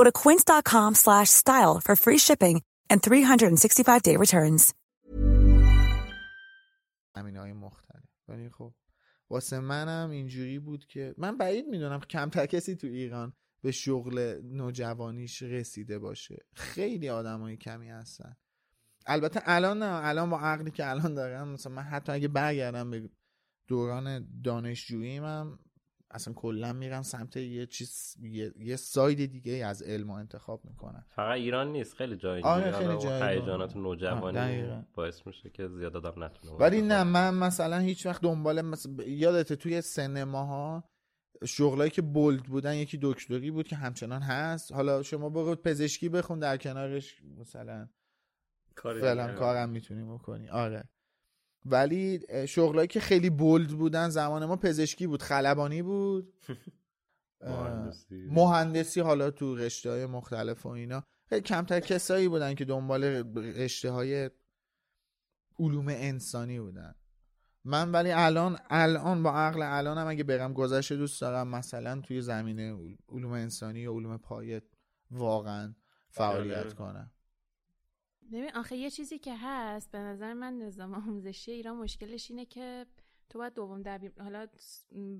Go 0.00 0.04
to 0.04 0.18
quince.com 0.22 0.94
slash 0.94 1.28
style 1.28 1.74
for 1.86 1.94
free 2.04 2.20
shipping 2.26 2.56
and 2.90 3.02
365-day 3.02 4.16
returns. 4.16 4.74
همین 7.16 7.36
های 7.36 7.52
مختلف. 7.52 8.04
ولی 8.28 8.50
خب 8.50 8.74
واسه 9.30 9.60
منم 9.60 10.10
اینجوری 10.10 10.58
بود 10.58 10.86
که 10.86 11.14
من 11.18 11.36
بعید 11.36 11.66
می‌دونم 11.66 12.00
کمتر 12.00 12.46
کسی 12.46 12.76
تو 12.76 12.86
ایران 12.86 13.32
به 13.62 13.70
شغل 13.70 14.40
نوجوانیش 14.44 15.42
رسیده 15.42 15.98
باشه. 15.98 16.46
خیلی 16.54 17.08
آدمای 17.08 17.56
کمی 17.56 17.88
هستن. 17.88 18.36
البته 19.06 19.40
الان 19.44 19.78
نه 19.78 20.00
الان 20.04 20.30
با 20.30 20.40
عقلی 20.40 20.70
که 20.70 20.90
الان 20.90 21.14
دارم 21.14 21.48
مثلا 21.48 21.72
من 21.72 21.82
حتی 21.82 22.12
اگه 22.12 22.28
برگردم 22.28 22.90
به 22.90 23.10
دوران 23.68 24.28
دانشجوییم 24.44 25.24
هم 25.24 25.58
اصلا 26.10 26.34
کلا 26.34 26.72
میرن 26.72 27.02
سمت 27.02 27.36
یه 27.36 27.66
چیز 27.66 28.16
یه, 28.22 28.52
یه 28.58 28.76
ساید 28.76 29.32
دیگه 29.32 29.66
از 29.66 29.82
علم 29.82 30.10
انتخاب 30.10 30.64
می‌کنن. 30.64 31.04
فقط 31.08 31.36
ایران 31.36 31.72
نیست 31.72 31.94
خیلی 31.94 32.16
جای 32.16 32.42
آره 32.42 32.72
خیلی 32.72 32.98
جای 32.98 33.38
هیجانات 33.38 33.76
نوجوانی 33.76 34.84
باعث 34.94 35.26
میشه 35.26 35.50
که 35.50 35.68
زیاد 35.68 35.96
آدم 35.96 36.24
نتونه 36.24 36.52
ولی 36.52 36.82
نه 36.82 37.04
من 37.04 37.34
مثلا 37.34 37.78
هیچ 37.78 38.06
وقت 38.06 38.22
دنبال 38.22 38.62
مثلا 38.62 39.04
یادته 39.04 39.56
توی 39.56 39.80
سینماها 39.80 40.84
شغلایی 41.46 41.90
که 41.90 42.02
بولد 42.02 42.42
بودن 42.42 42.74
یکی 42.74 42.98
دکتری 43.02 43.50
بود 43.50 43.68
که 43.68 43.76
همچنان 43.76 44.22
هست. 44.22 44.72
حالا 44.72 45.02
شما 45.02 45.28
برو 45.28 45.54
پزشکی 45.54 46.08
بخون 46.08 46.38
در 46.38 46.56
کنارش 46.56 47.22
مثلا 47.38 47.88
فعلا 48.82 49.34
کارم 49.34 49.68
می‌تونی 49.68 50.02
بکنی. 50.02 50.48
آره. 50.48 50.84
ولی 51.66 52.20
شغلایی 52.48 52.88
که 52.88 53.00
خیلی 53.00 53.30
بولد 53.30 53.68
بودن 53.68 54.08
زمان 54.08 54.44
ما 54.44 54.56
پزشکی 54.56 55.06
بود 55.06 55.22
خلبانی 55.22 55.82
بود. 55.82 56.32
مهندسی. 57.40 58.26
مهندسی 58.30 59.00
حالا 59.00 59.30
تو 59.30 59.56
رشته 59.56 59.90
های 59.90 60.06
مختلف 60.06 60.66
و 60.66 60.68
اینا. 60.68 61.02
خیلی 61.28 61.40
کمتر 61.40 61.80
کسایی 61.80 62.28
بودن 62.28 62.54
که 62.54 62.64
دنبال 62.64 63.04
رشته 63.34 63.90
های 63.90 64.30
علوم 65.58 65.88
انسانی 65.88 66.60
بودن. 66.60 66.94
من 67.64 67.92
ولی 67.92 68.10
الان 68.10 68.58
الان 68.70 69.22
با 69.22 69.32
عقل 69.32 69.62
الانم 69.62 70.06
اگه 70.06 70.24
برم 70.24 70.52
گذشته 70.52 70.96
دوست 70.96 71.20
دارم 71.20 71.48
مثلا 71.48 72.00
توی 72.00 72.20
زمینه 72.20 72.96
علوم 73.08 73.32
انسانی 73.32 73.86
و 73.86 73.94
علوم 73.94 74.16
پایه 74.16 74.62
واقعا 75.10 75.74
فعالیت 76.10 76.72
کنم. 76.74 77.10
ببین 78.32 78.50
آخه 78.54 78.76
یه 78.76 78.90
چیزی 78.90 79.18
که 79.18 79.36
هست 79.36 79.90
به 79.90 79.98
نظر 79.98 80.32
من 80.32 80.58
نظام 80.58 80.94
آموزشی 80.94 81.52
ایران 81.52 81.76
مشکلش 81.76 82.30
اینه 82.30 82.44
که 82.44 82.86
تو 83.28 83.38
باید 83.38 83.54
دوم 83.54 83.82
دبیر 83.82 84.12
حالا 84.22 84.46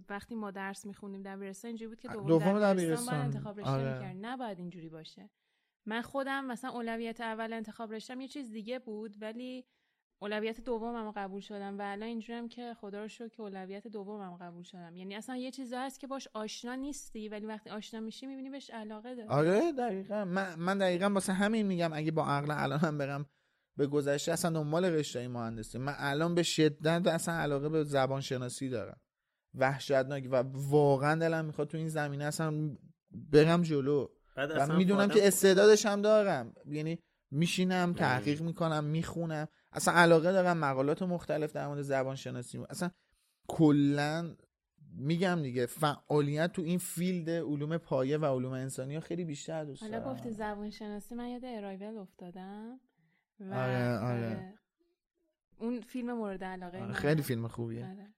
وقتی 0.09 0.35
ما 0.35 0.51
درس 0.51 0.87
می‌خونیم 0.87 1.23
دبیرستان 1.23 1.69
اینجوری 1.69 1.89
بود 1.89 2.01
که 2.01 2.09
دوم, 2.09 2.27
دوم 2.27 2.61
دبیرستان. 2.61 3.15
باید 3.15 3.25
انتخاب 3.25 3.61
رشته 3.61 3.71
آره. 3.71 3.95
می‌کرد 3.95 4.17
نباید 4.21 4.59
اینجوری 4.59 4.89
باشه 4.89 5.31
من 5.87 6.03
خودم 6.03 6.45
مثلا 6.45 6.71
اولویت 6.71 7.21
اول 7.21 7.53
انتخاب 7.53 7.93
رشتم 7.93 8.21
یه 8.21 8.29
چیز 8.29 8.51
دیگه 8.51 8.79
بود 8.79 9.17
ولی 9.21 9.67
اولویت 10.23 10.61
دومم 10.61 11.11
قبول 11.11 11.41
شدم 11.41 11.79
و 11.79 11.83
الان 11.83 12.03
اینجوریم 12.03 12.49
که 12.49 12.75
خدا 12.81 13.03
رو 13.03 13.09
شکر 13.09 13.29
که 13.29 13.41
اولویت 13.41 13.87
دومم 13.87 14.37
قبول 14.37 14.62
شدم. 14.62 14.97
یعنی 14.97 15.14
اصلا 15.14 15.37
یه 15.37 15.51
چیزی 15.51 15.75
هست 15.75 16.01
که 16.01 16.07
باش 16.07 16.29
آشنا 16.35 16.75
نیستی 16.75 17.29
ولی 17.29 17.47
وقتی 17.47 17.71
آشنا 17.71 18.01
میشی 18.01 18.27
می‌بینی 18.27 18.51
بهش 18.51 18.71
علاقه 18.71 19.14
داری. 19.14 19.29
آره 19.29 19.73
دقیقا. 19.73 20.25
من, 20.25 20.55
من 20.55 20.79
دقیقا 20.79 21.11
واسه 21.11 21.33
همین 21.33 21.66
میگم 21.66 21.93
اگه 21.93 22.11
با 22.11 22.27
عقل 22.27 22.51
الانم 22.51 22.99
برم 22.99 23.27
به 23.77 23.87
گذشته 23.87 24.33
اصلا 24.33 24.51
دنبال 24.51 24.85
رشته 24.85 25.29
مهندسی 25.29 25.79
من 25.79 25.95
الان 25.99 26.35
به 26.35 26.43
شدت 26.43 27.07
اصلا 27.07 27.35
علاقه 27.35 27.68
به 27.68 27.85
زبان 27.85 28.21
شناسی 28.21 28.68
دارم. 28.68 29.01
وحشتناک 29.55 30.29
و 30.31 30.45
واقعا 30.53 31.14
دلم 31.14 31.45
می‌خواد 31.45 31.68
تو 31.68 31.77
این 31.77 31.89
زمینه 31.89 32.25
اصلا 32.25 32.77
برم 33.11 33.62
جلو. 33.62 34.09
بعد 34.37 34.51
و 34.57 34.77
می‌دونم 34.77 35.09
که 35.09 35.27
استعدادش 35.27 35.87
هم 35.87 36.03
دارم. 36.03 36.55
یعنی 36.66 36.99
میشینم 37.31 37.93
تحقیق 37.93 38.43
می‌کنم 38.43 38.85
می‌خونم. 38.85 39.49
اصلا 39.73 39.95
علاقه 39.95 40.33
دارم 40.33 40.59
مقالات 40.59 41.03
مختلف 41.03 41.53
در 41.53 41.66
مورد 41.66 41.83
زبان 41.83 42.16
شناسی 42.16 42.59
اصلا 42.71 42.91
کلا 43.49 44.37
میگم 44.97 45.43
دیگه 45.43 45.66
فعالیت 45.66 46.53
تو 46.53 46.62
این 46.62 46.79
field 46.78 47.31
علوم 47.31 47.79
پایه 47.79 48.18
و 48.18 48.25
علوم 48.25 48.53
انسانی 48.53 48.95
ها 48.95 49.01
خیلی 49.01 49.25
بیشتر 49.25 49.64
دوست 49.64 49.83
حالا 49.83 49.99
دارم 49.99 50.12
گفتی 50.12 50.31
زبان 50.31 50.71
شناسی 50.71 51.14
من 51.14 51.29
یاد 51.29 51.45
ارایول 51.45 51.97
افتادم 51.97 52.81
و 53.41 53.55
آره، 53.55 53.99
آره. 53.99 54.55
اون 55.59 55.81
فیلم 55.81 56.12
مورد 56.12 56.45
علاقه 56.45 56.79
آره، 56.79 56.87
من 56.87 56.93
خیلی 56.93 57.23
فیلم 57.23 57.49
خوبیه 57.49 57.87
آره. 57.87 58.14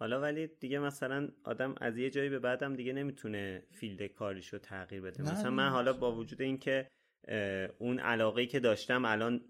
حالا 0.00 0.20
ولی 0.20 0.46
دیگه 0.46 0.78
مثلا 0.78 1.28
آدم 1.44 1.74
از 1.80 1.98
یه 1.98 2.10
جایی 2.10 2.28
به 2.28 2.38
بعدم 2.38 2.76
دیگه 2.76 2.92
نمی‌تونه 2.92 3.62
فیلد 3.70 4.06
کاریشو 4.06 4.58
تغییر 4.58 5.02
بده 5.02 5.22
نه، 5.22 5.32
مثلا 5.32 5.50
من. 5.50 5.68
حالا 5.68 5.92
با 5.92 6.16
وجود 6.16 6.42
اینکه 6.42 6.90
اون 7.78 7.98
علاقه 7.98 8.46
که 8.46 8.60
داشتم 8.60 9.04
الان 9.04 9.40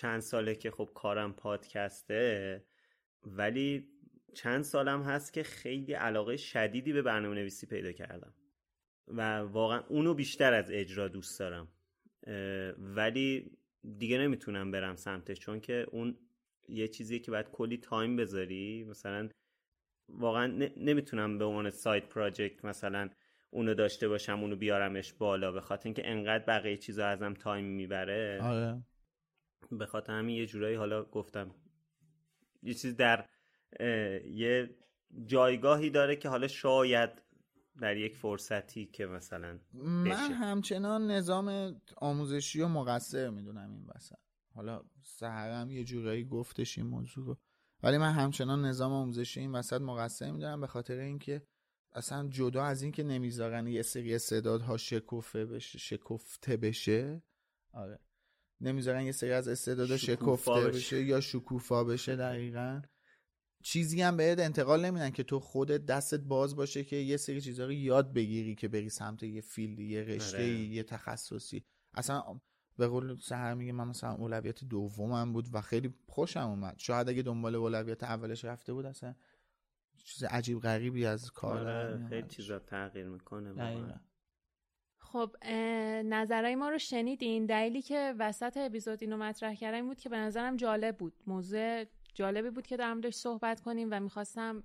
چند 0.00 0.20
ساله 0.20 0.54
که 0.54 0.70
خب 0.70 0.90
کارم 0.94 1.32
پادکسته 1.32 2.64
ولی 3.22 3.88
چند 4.34 4.62
سالم 4.62 5.02
هست 5.02 5.32
که 5.32 5.42
خیلی 5.42 5.92
علاقه 5.92 6.36
شدیدی 6.36 6.92
به 6.92 7.02
برنامه 7.02 7.34
نویسی 7.34 7.66
پیدا 7.66 7.92
کردم. 7.92 8.34
و 9.08 9.38
واقعا 9.38 9.80
اونو 9.88 10.14
بیشتر 10.14 10.52
از 10.54 10.70
اجرا 10.70 11.08
دوست 11.08 11.40
دارم. 11.40 11.68
ولی 12.78 13.58
دیگه 13.98 14.18
نمی‌تونم 14.18 14.70
برم 14.70 14.96
سمتش 14.96 15.38
چون 15.38 15.60
که 15.60 15.86
اون 15.90 16.18
یه 16.68 16.88
چیزیه 16.88 17.18
که 17.18 17.30
باید 17.30 17.50
کلی 17.50 17.76
time 17.76 18.16
بذاری 18.16 18.84
مثلا 18.84 19.28
واقعا 20.08 20.46
نمی‌تونم 20.76 21.38
به 21.38 21.44
عنوان 21.44 21.70
side 21.70 22.08
project 22.08 22.64
مثلا 22.64 23.10
اونو 23.50 23.74
داشته 23.74 24.08
باشم 24.08 24.40
اونو 24.40 24.56
بیارمش 24.56 25.12
بالا 25.12 25.52
به 25.52 25.60
خاطر 25.60 25.84
اینکه 25.84 26.08
انقدر 26.10 26.44
بقیه 26.44 26.76
چیزا 26.76 27.06
ازم 27.06 27.34
time 27.34 27.64
می‌بره. 27.64 28.40
آره. 28.42 28.82
به 29.70 29.86
خاطر 29.86 30.12
همین 30.12 30.36
یه 30.36 30.46
جورایی 30.46 30.76
حالا 30.76 31.04
گفتم. 31.04 31.54
یه 32.62 32.74
چیز 32.74 32.96
در 32.96 33.28
یه 34.30 34.76
جایگاهی 35.26 35.90
داره 35.90 36.16
که 36.16 36.28
حالا 36.28 36.48
شاید 36.48 37.10
در 37.80 37.96
یک 37.96 38.16
فرصتی 38.16 38.86
که 38.86 39.06
مثلا 39.06 39.58
من 39.72 40.04
بشه. 40.04 40.16
همچنان 40.16 41.10
نظام 41.10 41.80
آموزشی 41.96 42.60
و 42.60 42.68
مقصر 42.68 43.30
می‌دونم 43.30 43.70
این 43.70 43.86
وسط. 43.94 44.16
حالا 44.54 44.82
سهرم 45.02 45.70
یه 45.70 45.84
جورایی 45.84 46.24
گفتش 46.24 46.78
این 46.78 46.86
موضوع 46.86 47.26
رو. 47.26 47.36
ولی 47.82 47.98
من 47.98 48.12
همچنان 48.12 48.64
نظام 48.64 48.92
آموزشی 48.92 49.40
این 49.40 49.52
وسط 49.52 49.80
مقصر 49.80 50.30
می‌دونم 50.30 50.60
به 50.60 50.66
خاطر 50.66 50.98
اینکه 50.98 51.42
اصلا 51.92 52.28
جدا 52.28 52.64
از 52.64 52.82
اینکه 52.82 53.02
نمی‌ذارن 53.02 53.66
یه 53.66 53.82
سری 53.82 54.14
استعدادها 54.14 54.76
شکوفه 54.76 55.46
بشه 55.46 55.78
شکفته 55.78 56.56
بشه. 56.56 57.22
آره. 57.72 57.98
نمی‌ذارن 58.60 59.02
یه 59.02 59.12
سری 59.12 59.32
از 59.32 59.48
استعدادها 59.48 59.96
شکوفا 59.96 60.60
شکفته 60.60 60.78
بشه. 60.78 61.02
یا 61.02 61.20
شکوفا 61.20 61.84
بشه 61.84 62.16
دقیقا 62.16 62.82
چیزی 63.62 64.02
هم 64.02 64.16
بهت 64.16 64.38
انتقال 64.38 64.84
نمیدن 64.84 65.10
که 65.10 65.22
تو 65.22 65.40
خودت 65.40 65.86
دستت 65.86 66.20
باز 66.20 66.56
باشه 66.56 66.84
که 66.84 66.96
یه 66.96 67.16
سری 67.16 67.40
چیزها 67.40 67.66
رو 67.66 67.72
یاد 67.72 68.12
بگیری 68.12 68.54
که 68.54 68.68
بری 68.68 68.88
سمت 68.88 69.22
یه 69.22 69.40
فیلدی 69.40 69.84
یه 69.84 70.02
رشته 70.02 70.36
آره. 70.36 70.48
یه 70.48 70.82
تخصصی 70.82 71.64
اصلا 71.94 72.40
به 72.76 72.86
قول 72.86 73.16
سهر 73.16 73.54
میگه 73.54 73.72
من 73.72 73.88
مثلا 73.88 74.12
اولویت 74.12 74.64
دومم 74.64 75.32
بود 75.32 75.48
و 75.52 75.60
خیلی 75.60 75.94
خوشم 76.06 76.40
اومد 76.40 76.74
شاید 76.78 77.08
اگه 77.08 77.22
دنبال 77.22 77.54
اولویت 77.54 78.02
اولش 78.02 78.44
رفته 78.44 78.72
بود 78.72 78.86
اصلا 78.86 79.14
چیز 80.04 80.24
عجیب 80.24 80.60
غریبی 80.60 81.06
از 81.06 81.30
کار 81.30 81.68
آره. 81.68 82.08
خیلی 82.08 82.28
چیزا 82.28 82.58
تغییر 82.58 83.08
می‌کنه. 83.08 84.00
خب 85.12 85.36
نظرهای 86.04 86.54
ما 86.54 86.68
رو 86.68 86.78
شنیدین؟ 86.78 87.46
دلیلی 87.46 87.82
که 87.82 88.14
وسط 88.18 88.56
اپیزود 88.56 88.98
اینو 89.02 89.16
مطرح 89.16 89.54
کردم 89.54 89.76
این 89.76 89.86
بود 89.86 90.00
که 90.00 90.08
به 90.08 90.16
نظرم 90.16 90.56
جالب 90.56 90.96
بود. 90.96 91.12
موضوع 91.26 91.84
جالبی 92.14 92.50
بود 92.50 92.66
که 92.66 92.76
در 92.76 92.92
موردش 92.94 93.14
صحبت 93.14 93.60
کنیم 93.60 93.88
و 93.90 94.00
می‌خواستم 94.00 94.62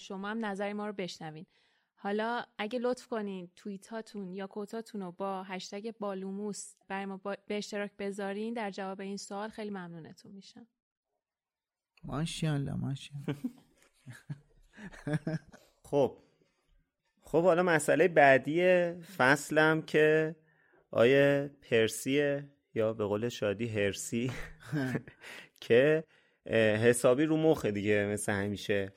شما 0.00 0.28
هم 0.28 0.44
نظر 0.44 0.72
ما 0.72 0.86
رو 0.86 0.92
بشنوین. 0.92 1.46
حالا 1.94 2.44
اگه 2.58 2.78
لطف 2.78 3.06
کنین 3.06 3.50
توییت 3.56 3.86
هاتون 3.86 4.32
یا 4.34 4.46
کوتاتون 4.46 5.00
رو 5.02 5.12
با 5.12 5.42
هشتگ 5.42 5.94
بالوموس 5.98 6.74
برای 6.88 7.06
ما 7.06 7.16
با- 7.16 7.36
به 7.46 7.58
اشتراک 7.58 7.90
بذارین 7.98 8.54
در 8.54 8.70
جواب 8.70 9.00
این 9.00 9.16
سوال 9.16 9.48
خیلی 9.48 9.70
ممنونتون 9.70 10.32
میشم. 10.32 10.66
ماشاءالله 12.04 12.74
ماشاءالله. 12.74 13.36
خب 15.90 16.18
خب 17.30 17.42
حالا 17.42 17.62
مسئله 17.62 18.08
بعدی 18.08 18.62
فصلم 18.92 19.82
که 19.82 20.36
آیه 20.90 21.50
پرسیه 21.70 22.44
یا 22.74 22.92
به 22.92 23.04
قول 23.04 23.28
شادی 23.28 23.68
هرسی 23.68 24.32
که 25.60 26.04
حسابی 26.82 27.24
رو 27.24 27.36
مخه 27.36 27.70
دیگه 27.70 28.06
مثل 28.06 28.32
همیشه. 28.32 28.92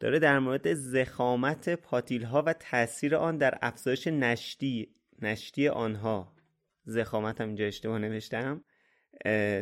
داره 0.00 0.18
در 0.18 0.38
مورد 0.38 0.74
زخامت 0.74 1.68
پاتیل 1.68 2.24
ها 2.24 2.42
و 2.42 2.52
تاثیر 2.52 3.16
آن 3.16 3.38
در 3.38 3.58
افزایش 3.62 4.06
نشتی 4.06 4.94
نشتی 5.22 5.68
آنها. 5.68 6.36
زخامت 6.84 7.40
هم 7.40 7.46
اینجا 7.46 7.64
اشتباه 7.64 7.98
نوشتم. 7.98 8.64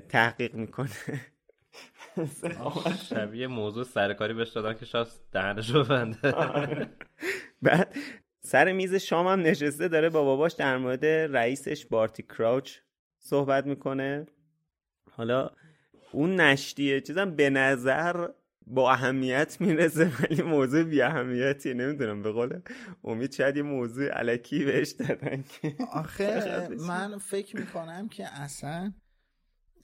تحقیق 0.09 0.55
می‌کنه. 0.55 0.90
شبیه 3.11 3.47
موضوع 3.47 3.84
سرکاری 3.84 4.34
بهش 4.34 4.49
دادن 4.49 4.74
که 4.74 4.84
شاید 4.84 5.07
دهنشو 5.32 5.84
بنده 5.84 6.34
بعد 7.62 7.96
سر 8.40 8.72
میز 8.72 8.94
شام 8.94 9.26
هم 9.26 9.40
نشسته 9.40 9.88
داره 9.88 10.08
با 10.08 10.24
باباش 10.24 10.52
در 10.52 10.76
مورد 10.76 11.04
رئیسش 11.06 11.86
بارتی 11.86 12.22
کراوچ 12.22 12.78
صحبت 13.18 13.66
می‌کنه 13.66 14.26
حالا 15.10 15.50
اون 16.12 16.40
نشتیه 16.40 17.00
چیزم 17.00 17.36
به 17.36 17.50
نظر 17.50 18.28
با 18.66 18.92
اهمیت 18.92 19.60
می‌رسه 19.60 20.12
ولی 20.20 20.42
موضوع 20.42 20.82
بی 20.82 21.02
اهمیتیه 21.02 21.74
نمی‌دونم 21.74 22.22
به 22.22 22.32
قول 22.32 22.60
امید 23.04 23.32
شاید 23.32 23.56
یه 23.56 23.62
موضوع 23.62 24.08
علکی 24.08 24.64
بهش 24.64 24.90
دادن 24.90 25.42
که 25.42 25.76
آخه. 25.92 26.68
من 26.88 27.18
فکر 27.18 27.56
می‌کنم 27.56 28.08
که 28.08 28.40
اصلا 28.40 28.92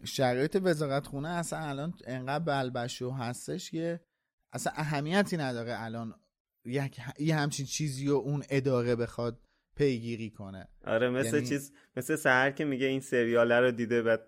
شرایط 0.04 0.58
وزارت 0.62 1.06
خونه 1.06 1.28
اصلا 1.28 1.58
الان 1.58 1.94
انقدر 2.06 2.44
بلبشو 2.44 3.10
هستش 3.10 3.70
که 3.70 4.00
اصلا 4.52 4.72
اهمیتی 4.76 5.36
نداره 5.36 5.74
الان 5.78 6.14
یه 7.18 7.36
همچین 7.36 7.66
چیزی 7.66 8.08
و 8.08 8.14
اون 8.14 8.42
اداره 8.50 8.96
بخواد 8.96 9.40
پیگیری 9.76 10.30
کنه 10.30 10.68
آره 10.86 11.10
مثل 11.10 11.34
یعنی- 11.34 11.48
چیز 11.48 11.72
مثل 11.96 12.16
سهر 12.16 12.50
که 12.50 12.64
میگه 12.64 12.86
این 12.86 13.00
سریال 13.00 13.52
رو 13.52 13.70
دیده 13.70 14.02
بعد 14.02 14.20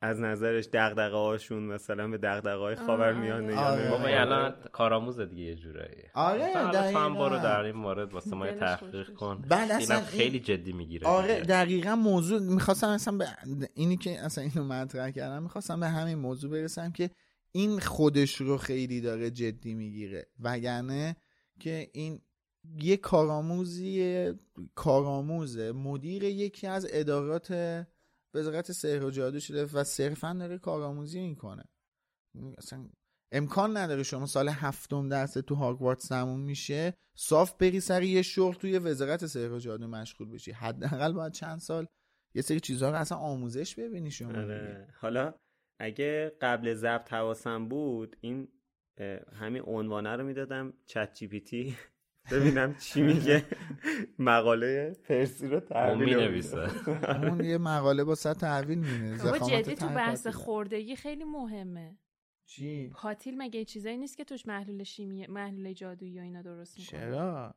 از 0.00 0.20
نظرش 0.20 0.68
دغدغه 0.72 1.16
هاشون 1.16 1.62
مثلا 1.62 2.08
به 2.08 2.18
دغدغه 2.18 2.56
های 2.56 2.74
خاورمیانه 2.74 3.52
یا 3.52 3.60
آره. 3.60 3.84
نه. 3.84 3.90
بابا 3.90 4.04
الان 4.04 4.54
کارآموز 4.72 5.20
دیگه 5.20 5.42
یه 5.42 5.54
جورایی 5.54 6.02
آره، 6.14 6.52
تو 6.52 6.58
هم 6.58 6.70
دقیقاً. 6.70 7.10
برو 7.10 7.36
در 7.36 7.60
این 7.60 7.76
مورد 7.76 8.12
واسه 8.12 8.36
ما 8.36 8.46
تحقیق 8.46 9.14
کن 9.14 9.44
بعد 9.48 9.70
اصلا 9.70 10.00
خیلی 10.00 10.40
جدی 10.40 10.72
می‌گیره 10.72 11.06
آره 11.06 11.40
دقیقا 11.40 11.96
موضوع 11.96 12.40
می‌خواستم 12.42 12.88
اصلا 12.88 13.16
به 13.16 13.26
اینی 13.74 13.96
که 13.96 14.24
اصلا 14.24 14.44
اینو 14.44 14.64
مطرح 14.64 15.10
کردم 15.10 15.42
می‌خواستم 15.42 15.80
به 15.80 15.88
همین 15.88 16.18
موضوع 16.18 16.50
برسم 16.50 16.92
که 16.92 17.10
این 17.52 17.80
خودش 17.80 18.34
رو 18.34 18.56
خیلی 18.56 19.00
داره 19.00 19.30
جدی 19.30 19.74
می‌گیره 19.74 20.26
وگرنه 20.40 21.16
که 21.58 21.90
این 21.92 22.20
یه 22.80 22.96
کارآموزی 22.96 24.32
کارآموزه 24.74 25.72
مدیر 25.72 26.24
یکی 26.24 26.66
از 26.66 26.86
ادارات 26.90 27.52
وزارت 28.34 28.72
سحر 28.72 29.04
و 29.04 29.10
جادو 29.10 29.40
شده 29.40 29.64
و 29.64 29.84
صرفا 29.84 30.32
داره 30.32 30.58
کارآموزی 30.58 31.20
می‌کنه 31.20 31.64
اصلا 32.58 32.88
امکان 33.32 33.76
نداره 33.76 34.02
شما 34.02 34.26
سال 34.26 34.48
هفتم 34.48 35.08
درس 35.08 35.32
تو 35.32 35.54
هاگوارتس 35.54 36.08
تموم 36.08 36.40
میشه 36.40 36.94
صاف 37.16 37.52
بری 37.52 37.80
سر 37.80 38.02
یه 38.02 38.22
شغل 38.22 38.54
توی 38.54 38.78
وزارت 38.78 39.26
سحر 39.26 39.52
و 39.52 39.58
جادو 39.58 39.86
مشغول 39.86 40.30
بشی 40.30 40.52
حداقل 40.52 41.12
باید 41.12 41.32
چند 41.32 41.58
سال 41.58 41.86
یه 42.34 42.42
سری 42.42 42.60
چیزها 42.60 42.90
رو 42.90 42.96
اصلا 42.96 43.18
آموزش 43.18 43.74
ببینی 43.74 44.10
شما. 44.10 44.28
آره. 44.28 44.88
حالا 45.00 45.34
اگه 45.80 46.32
قبل 46.40 46.74
ضبط 46.74 47.12
حواسم 47.12 47.68
بود 47.68 48.16
این 48.20 48.48
همین 49.40 49.62
عنوانه 49.66 50.16
رو 50.16 50.24
می‌دادم 50.24 50.72
چت 50.86 51.14
جی 51.14 51.28
پی 51.28 51.40
تی 51.40 51.76
ببینم 52.30 52.74
چی 52.74 53.02
میگه. 53.02 53.44
مقاله 54.18 54.96
پرسی 55.08 55.48
رو 55.48 55.60
تحویل 55.60 56.16
می‌نویسه. 56.16 56.88
اون 57.28 57.44
یه 57.44 57.58
مقاله 57.58 58.04
با 58.04 58.14
صد 58.14 58.36
تحویل 58.36 58.78
مینه 58.78 59.18
بابا 59.24 59.38
جدی 59.38 59.74
تو 59.74 59.88
بحث 59.88 60.26
خوردگی 60.26 60.96
خیلی 60.96 61.24
مهمه. 61.24 61.98
چی؟ 62.46 62.88
پاتیل 62.88 63.34
مگه 63.38 63.64
چیزایی 63.64 63.96
نیست 63.96 64.16
که 64.16 64.24
توش 64.24 64.46
محلول 64.46 64.82
شیمی 64.82 65.26
محلول 65.26 65.72
جادویی 65.72 66.18
و 66.18 66.22
اینا 66.22 66.42
درست 66.42 66.78
می‌کنه؟ 66.78 67.00
چرا؟ 67.00 67.54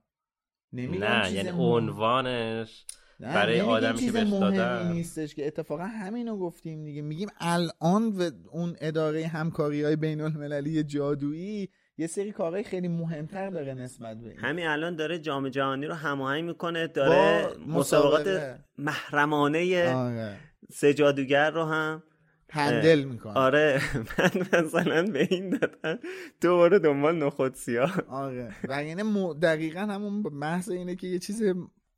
نه 0.74 1.32
یعنی 1.34 1.50
عنوانش 1.50 2.86
برای 3.22 3.56
نمیگیم 3.56 3.70
آدمی 3.70 4.00
که 4.00 4.12
بهش 4.12 4.30
دادن. 4.30 4.92
نیستش 4.92 5.36
که 5.36 5.48
اتفاقا 5.48 5.86
همینو 5.86 6.38
گفتیم 6.38 6.84
دیگه. 6.84 7.02
میگیم 7.02 7.30
الان 7.40 8.10
و 8.10 8.32
اون 8.52 8.76
اداره 8.82 9.28
همکاری 9.28 9.84
های 9.84 9.96
بین 9.96 10.22
المللی 10.22 10.84
جادویی 10.84 11.70
یه 11.98 12.08
سری 12.08 12.32
کارهای 12.32 12.64
خیلی 12.64 12.88
مهمتر 12.88 13.50
داره 13.50 13.74
نسبت 13.74 14.18
به 14.18 14.36
همین 14.38 14.68
الان 14.68 14.96
داره 14.96 15.20
جام 15.20 15.50
جهانی 15.50 15.86
رو 15.86 15.94
هماهنگ 15.94 16.44
می‌کنه 16.44 16.88
داره 16.88 17.48
مسابقات. 17.68 18.56
محرمانه 18.78 19.94
آره. 19.94 20.38
سه 20.72 20.94
جادوگر 20.94 21.52
رو 21.52 21.64
هم 21.64 22.04
هندل 22.50 23.04
می‌کنه. 23.04 23.34
آره 23.34 23.82
من 24.20 24.60
مثلا 24.64 25.04
به 25.04 25.28
این 25.32 25.50
دادن. 25.50 26.00
دوباره 26.42 26.80
دنبال 26.80 27.24
نخود 27.24 27.54
سیاه. 27.56 28.02
آره. 28.08 28.56
و 28.70 28.84
یعنی. 28.84 29.34
دقیقا 29.42 29.80
همون 29.80 30.24
محض 30.32 30.70
اینه 30.70 30.96
که 30.96 31.08
یه 31.08 31.20
چیز 31.20 31.44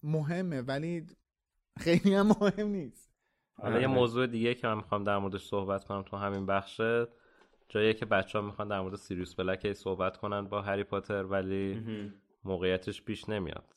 مهمه 0.03 0.61
ولی 0.61 1.07
خیلی 1.79 2.13
هم 2.13 2.27
مهم 2.27 2.67
نیست. 2.67 3.13
حالا 3.57 3.81
یه 3.81 3.87
موضوع 3.87 4.27
دیگه 4.27 4.55
که 4.55 4.67
من 4.67 4.75
می‌خوام 4.75 5.03
در 5.03 5.17
موردش 5.17 5.43
صحبت 5.45 5.83
کنم 5.83 6.01
تو 6.01 6.17
همین 6.17 6.45
بخشه 6.45 7.07
جایی 7.69 7.93
که 7.93 8.05
بچه 8.05 8.39
ها 8.39 8.45
می‌خوان 8.45 8.67
در 8.67 8.81
مورد 8.81 8.95
سیریوس 8.95 9.35
بلک 9.35 9.73
صحبت 9.73 10.17
کنن 10.17 10.41
با 10.47 10.61
هری 10.61 10.83
پاتر 10.83 11.23
ولی 11.23 11.81
موقعیتش 12.43 13.01
پیش 13.01 13.29
نمیاد. 13.29 13.75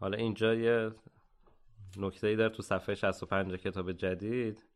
حالا 0.00 0.16
اینجا 0.16 0.54
یه 0.54 0.90
نکته 1.96 2.26
ای 2.26 2.36
داره 2.36 2.54
تو 2.54 2.62
صفحه 2.62 2.94
65 2.94 3.54
کتاب 3.54 3.92
جدید 3.92 4.66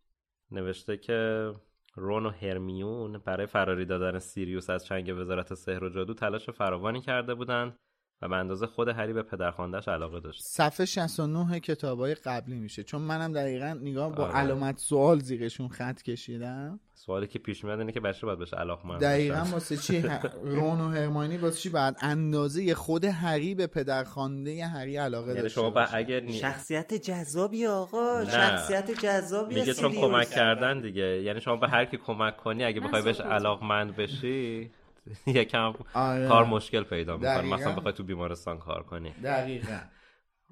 نوشته 0.50 0.96
که 0.96 1.52
رون 1.94 2.26
و 2.26 2.30
هرمیون 2.30 3.18
برای 3.18 3.46
فراری 3.46 3.84
دادن 3.84 4.18
سیریوس 4.18 4.70
از 4.70 4.86
چنگ 4.86 5.18
وزارت 5.18 5.54
سحر 5.54 5.84
و 5.84 5.88
جادو 5.88 6.14
تلاش 6.14 6.50
فراوانی 6.50 7.00
کرده 7.00 7.34
بودند 7.34 7.76
و 8.22 8.28
به 8.28 8.36
اندازه 8.36 8.66
خود 8.66 8.88
هری 8.88 9.12
به 9.12 9.22
پدرخواندهش 9.22 9.88
علاقه 9.88 10.20
داشت 10.20 10.42
صفحه 10.44 10.86
69 10.86 11.60
کتابای 11.60 12.14
قبلی 12.14 12.54
میشه 12.58 12.82
چون 12.84 13.02
منم 13.02 13.32
دقیقا 13.32 13.78
نگاه 13.82 14.14
با 14.14 14.24
آره. 14.24 14.34
علامت 14.36 14.78
سوال 14.78 15.18
زیرشون 15.20 15.68
خط 15.68 16.02
کشیدم 16.02 16.80
سوالی 16.94 17.26
که 17.26 17.38
پیش 17.38 17.64
میاد 17.64 17.78
اینه 17.78 17.92
که 17.92 18.00
بچه 18.00 18.26
باید 18.26 18.38
بهش 18.38 18.54
علاقمند 18.54 19.00
دقیقا 19.00 19.38
باشن. 19.38 19.50
واسه 19.52 19.76
چی 19.76 20.02
رون 20.56 20.80
و 20.80 20.88
هرماینی 20.90 21.36
واسه 21.36 21.56
چی 21.58 21.68
بعد 21.68 21.96
اندازه 22.00 22.74
خود 22.74 23.04
هری 23.04 23.54
به 23.54 23.66
پدرخوانده 23.66 24.66
هری 24.66 24.96
علاقه 24.96 25.28
یعنی 25.28 25.42
داشته 25.42 25.54
شما 25.60 25.70
با 25.70 25.80
باشه؟ 25.80 25.96
اگر 25.96 26.20
نی- 26.20 26.32
شخصیت 26.32 26.94
جذابی 26.94 27.66
آقا 27.66 28.20
نه. 28.20 28.30
شخصیت 28.30 28.90
جذابی 28.90 29.54
میگه 29.54 29.74
چون. 29.74 29.92
کمک 29.92 30.30
کردن 30.30 30.80
دیگه 30.80 31.22
یعنی 31.22 31.40
شما 31.40 31.56
به 31.56 31.68
هر 31.68 31.84
کی 31.84 31.96
کمک 31.96 32.36
کنی 32.36 32.64
اگه 32.64 32.80
من 32.80 32.86
بخوای 32.86 33.02
بهش. 33.02 33.20
علاقمند 33.20 33.96
بشی 33.96 34.70
یکم 35.26 35.74
آره. 35.94 36.28
کار 36.28 36.44
مشکل 36.44 36.82
پیدا 36.82 37.16
می‌کنه. 37.16 37.42
مثلا 37.42 37.74
بخوای 37.74 37.92
تو 37.94 38.02
بیمارستان 38.04 38.58
کار 38.58 38.82
کنی. 38.82 39.10
دقیقا. 39.24 39.78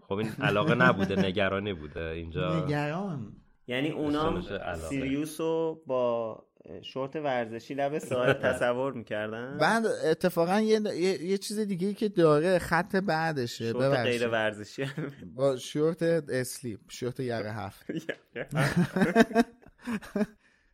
خب 0.09 0.15
این 0.15 0.29
علاقه 0.41 0.75
نبوده 0.75 1.27
نگرانی 1.27 1.73
بوده. 1.73 2.05
اینجا 2.05 2.65
نگران. 2.65 3.33
یعنی 3.67 3.91
اونام 3.91 4.37
علاقه. 4.37 4.77
سیریوس 4.89 5.41
رو 5.41 5.83
با 5.87 6.43
شورت 6.83 7.17
ورزشی 7.17 7.75
لب 7.75 7.99
ساحل 7.99 8.33
تصور 8.53 8.93
می‌کردن؟ 8.93 9.59
بعد 9.59 9.87
اتفاقا 9.87 10.61
یه, 10.61 10.81
یه, 10.81 11.23
یه 11.23 11.39
چیز 11.39 11.59
دیگه 11.59 11.95
که 11.95 12.09
داره 12.09 12.59
خط 12.59 12.97
بعدشه. 12.97 13.73
شورت 13.73 13.99
غیر 13.99 14.29
ورزشی. 14.29 14.87
با 15.35 15.57
شورت 15.57 16.03
اسلیپ 16.03 16.81
شورت 16.89 17.21
یقه 17.21 17.53
هفت. 17.65 17.87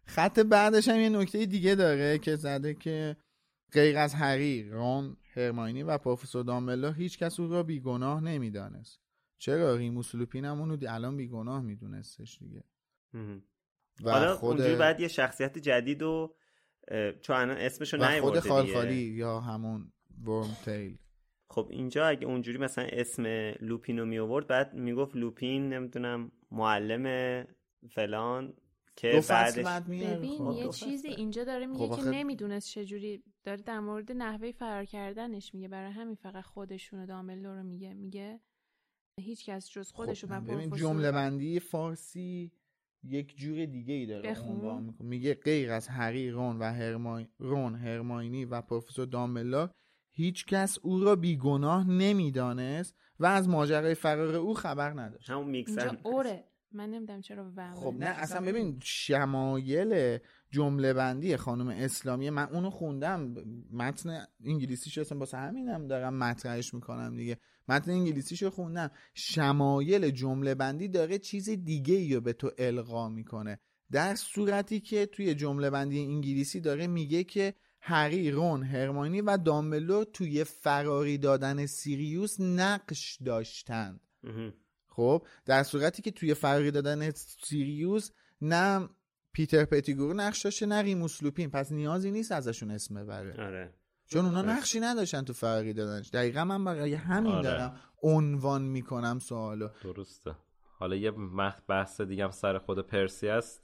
خط 0.04 0.38
بعدش 0.40 0.88
هم 0.88 1.00
یه 1.00 1.08
نکته 1.08 1.46
دیگه 1.46 1.74
داره 1.74 2.18
که 2.18 2.36
زده 2.36 2.74
که 2.74 3.16
غیر 3.72 3.98
از 3.98 4.14
هری 4.14 4.68
رون 4.68 5.16
هرماینی 5.34 5.82
و 5.82 5.98
پروفسور 5.98 6.44
دامبلدور 6.44 6.94
هیچ 6.94 7.18
کس 7.18 7.40
او 7.40 7.48
را 7.48 7.62
بیگناه 7.62 8.20
نمی‌دانست. 8.20 9.00
چرا؟ 9.38 9.76
ریموس 9.76 10.14
لوپین 10.14 10.44
هم 10.44 10.60
اونو 10.60 10.76
الان 10.88 11.16
بیگناه 11.16 11.62
میدونستش 11.62 12.38
دیگه. 12.38 12.64
و 14.04 14.10
حالا 14.10 14.36
خود 14.36 14.50
اونجوری 14.50 14.76
بعد 14.76 15.00
یه 15.00 15.08
شخصیت 15.08 15.58
جدید 15.58 16.02
و 16.02 16.34
چون 17.20 17.36
الان 17.36 17.56
اسمشو 17.56 17.96
و 17.96 18.20
خود 18.20 18.38
خالخالی 18.38 19.02
یا 19.02 19.40
همون 19.40 19.92
ورم 20.24 20.56
تیل. 20.64 20.98
خب 21.48 21.68
اینجا 21.70 22.06
اگه 22.06 22.26
اونجوری 22.26 22.58
مثلا 22.58 22.84
اسم 22.92 23.26
لوپینو 23.60 24.04
می 24.04 24.18
آورد 24.18 24.46
بعد 24.46 24.74
می‌گفت 24.74 25.16
لوپین 25.16 25.68
نمی‌دونم 25.68 26.32
معلم 26.50 27.46
فلان 27.90 28.54
که 28.96 29.22
بعدش 29.28 29.64
ببین 29.88 30.38
خب. 30.38 30.54
یه 30.56 30.68
چیزی 30.68 31.08
اینجا 31.08 31.44
داره 31.44 31.66
میگه 31.66 31.88
خب 31.88 31.96
که 31.96 32.10
نمی‌دونست 32.10 32.68
چجوری 32.68 33.22
داره 33.44 33.62
در 33.62 33.80
مورد 33.80 34.12
نحوه 34.12 34.52
فرار 34.52 34.84
کردنش 34.84 35.54
میگه. 35.54 35.68
برای 35.68 35.92
همین 35.92 36.14
فقط 36.14 36.44
خودشونو 36.44 37.06
دامبلدور 37.06 37.56
رو 37.56 37.62
میگه. 37.62 37.94
میگه 37.94 38.40
هیچ 39.20 39.46
کس 39.46 39.70
جز 39.70 39.92
خودشو 39.92 40.26
خب 40.26 40.32
و 40.32 40.40
ببین 40.40 40.56
پروفسور 40.56 40.78
جمله 40.78 41.12
بندی 41.12 41.60
فارسی 41.60 42.52
یک 43.04 43.36
جور 43.36 43.66
دیگه 43.66 43.94
ای 43.94 44.06
داره 44.06 44.30
بخون. 44.30 44.48
عنوان. 44.48 44.94
میگه 45.00 45.34
غیر 45.34 45.72
از 45.72 45.88
هری 45.88 46.30
رون 46.30 46.58
و 46.58 46.64
هرمای... 46.64 47.26
رون 47.38 47.74
هرماینی 47.74 48.44
و 48.44 48.60
پروفسور 48.60 49.06
دامبلدور 49.06 49.70
هیچ 50.14 50.46
کس 50.46 50.78
او 50.82 51.00
را 51.00 51.16
بیگناه 51.16 51.90
نمی‌دانست 51.90 52.96
و 53.18 53.26
از 53.26 53.48
ماجرای 53.48 53.94
فرار 53.94 54.34
او 54.34 54.54
خبر 54.54 54.90
نداشت. 54.90 55.30
همون 55.30 55.48
میکسر 55.48 55.88
اینجا 55.88 56.10
اوره. 56.10 56.44
من 56.72 56.90
نمی‌دونم 56.90 57.20
چرا 57.20 57.52
و 57.56 57.70
خب 57.74 57.94
نه 57.98 58.06
اصلا 58.06 58.46
ببین 58.46 58.78
شمایل 58.82 60.18
جمله 60.52 60.92
بندی 60.92 61.36
خانم 61.36 61.68
اسلامی 61.68 62.30
من 62.30 62.48
اونو 62.48 62.70
خوندم 62.70 63.34
متن 63.72 64.26
انگلیسیش 64.44 64.98
اصلا 64.98 65.18
واسه 65.18 65.36
همینم 65.36 65.86
دارم 65.86 66.14
مطرحش 66.14 66.74
می‌کنم 66.74 67.16
دیگه. 67.16 67.38
متن 67.68 67.90
انگلیسیشو 67.90 68.50
خوندم. 68.50 68.90
شمایل 69.14 70.10
جمله 70.10 70.54
بندی 70.54 70.88
داره 70.88 71.18
چیز 71.18 71.50
دیگه 71.50 71.94
ای 71.94 72.14
رو 72.14 72.20
به 72.20 72.32
تو 72.32 72.50
القا 72.58 73.08
می‌کنه. 73.08 73.60
در 73.92 74.14
صورتی 74.14 74.80
که 74.80 75.06
توی 75.06 75.34
جمله 75.34 75.70
بندی 75.70 76.00
انگلیسی 76.00 76.60
داره 76.60 76.86
میگه 76.86 77.24
که 77.24 77.54
هری 77.80 78.30
رون 78.30 78.62
هرمانی 78.62 79.20
و 79.20 79.36
دامبلور 79.36 80.04
توی 80.04 80.44
فراری 80.44 81.18
دادن 81.18 81.66
سیریوس 81.66 82.40
نقش 82.40 83.18
داشتند. 83.24 84.00
خب 84.86 85.26
در 85.44 85.62
صورتی 85.62 86.02
که 86.02 86.10
توی 86.10 86.34
فرقی 86.34 86.70
دادن 86.70 87.10
سیریوس 87.10 88.10
نه 88.40 88.88
پیتر 89.32 89.64
پتیگورو 89.64 90.14
نقش 90.14 90.42
داشته 90.42 90.66
نه 90.66 90.82
ریموس 90.82 91.22
لوپین. 91.22 91.50
پس 91.50 91.72
نیازی 91.72 92.10
نیست 92.10 92.32
ازشون 92.32 92.70
اسم 92.70 92.94
ببره. 92.94 93.46
آره. 93.46 93.74
چون 94.06 94.24
اونا 94.24 94.42
نقشی 94.42 94.80
نداشتن 94.80 95.22
تو 95.24 95.32
فرقی 95.32 95.72
دادنش. 95.72 96.08
دقیقا 96.10 96.44
من 96.44 96.64
برای 96.64 96.94
همین 96.94 97.32
آره. 97.32 97.42
دارم 97.42 97.76
عنوان 98.02 98.62
می‌کنم 98.62 99.18
سوالو. 99.18 99.68
درسته. 99.84 100.34
حالا 100.78 100.96
یه 100.96 101.10
مح- 101.10 101.60
بحث 101.68 102.00
دیگه 102.00 102.24
هم 102.24 102.30
سر 102.30 102.58
خود 102.58 102.86
پرسی 102.86 103.28
است. 103.28 103.62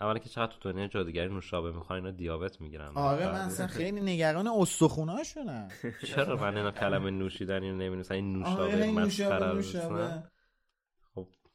اولا 0.00 0.18
که 0.18 0.28
چقدر 0.28 0.52
تو 0.60 0.72
دنیا 0.72 0.86
جادوگری 0.88 1.28
نوشابه 1.28 1.72
می‌خوان 1.72 1.98
اینا 1.98 2.10
دیابت 2.10 2.60
می‌گیرن. 2.60 2.92
آره 2.94 3.26
من 3.26 3.34
اصلا 3.40 3.66
خیلی 3.78 4.00
نگران 4.00 4.46
استخوناشونم. 4.46 5.68
چرا 6.06 6.36
من 6.36 6.56
اینا 6.56 6.70
کلمه 6.70 7.10
نوشیدن 7.10 7.62
اینو 7.62 7.76
نمی‌نویسن 7.76 8.14
این 8.14 8.32
نوشابه 8.32 8.62
آره 8.62 8.90
مسخره 8.92 10.24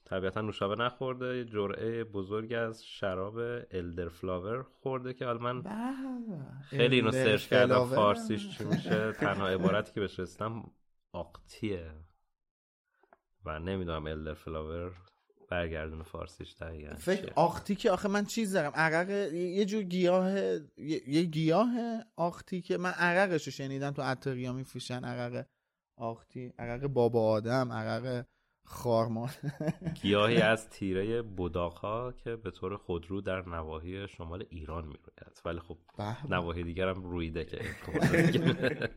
طبیعتا 0.10 0.42
نوشابه 0.42 0.76
نخورده 0.76 1.38
یه 1.38 1.46
جرعه 1.46 2.04
بزرگ 2.04 2.54
از 2.54 2.86
شراب 2.86 3.38
elderflower 3.72 4.64
خورده 4.64 5.14
که 5.14 5.26
حالا 5.26 5.40
من 5.40 5.64
خیلی 6.62 6.96
اینو 6.96 7.12
سرچ 7.12 7.48
کردم. 7.48 7.86
فارسیش 7.86 8.58
چی 8.58 8.64
میشه 8.64 9.12
تنها 9.12 9.48
عبارتی 9.48 9.94
که 9.94 10.00
بهش 10.00 10.20
رسیدم 10.20 10.72
آقطیه 11.12 11.92
و 13.46 13.60
نمی‌دونم 13.60 14.06
elderflower 14.08 14.92
برگردون 15.50 16.04
فارسیش 16.04 16.54
دقیقا 16.54 16.96
فکر 16.96 17.22
چیه. 17.22 17.34
آقطی 17.36 17.76
که 17.76 17.92
آخه 17.92 18.08
من 18.08 18.26
چیز 18.26 18.54
دارم 18.54 18.72
عرق 18.76 19.10
یه 19.34 19.66
جور 19.66 19.84
گیاه 19.84 20.32
یه, 20.32 20.62
یه 21.08 21.24
گیاه 21.24 21.70
آقطی 22.16 22.62
که 22.62 22.78
من 22.78 22.92
عرقش 22.92 23.46
رو 23.46 23.52
شنیدم 23.52 23.92
تو 23.92 24.02
عطاریا 24.02 24.54
میفروشن 24.54 25.04
عرق 25.04 25.46
آقطی 25.98 26.54
عرق 26.60 26.88
بابا 26.88 27.32
آدم 27.32 27.72
عرق 27.72 28.26
خارمریم. 28.70 29.30
گیاهی 30.02 30.42
از 30.42 30.70
تیره 30.70 31.22
بوداقها 31.22 32.12
که 32.12 32.36
به 32.36 32.52
طور 32.52 32.78
خودرو 32.78 33.22
در 33.22 33.50
نواحی 33.50 34.08
شمال 34.08 34.46
ایران 34.50 34.84
می‌روید. 34.84 35.42
ولی 35.46 35.60
خب 35.60 35.78
به. 35.98 36.32
نواحی 36.32 36.64
دیگر 36.64 36.88
هم 36.90 37.04
رویده 37.04 37.46
که 37.46 37.60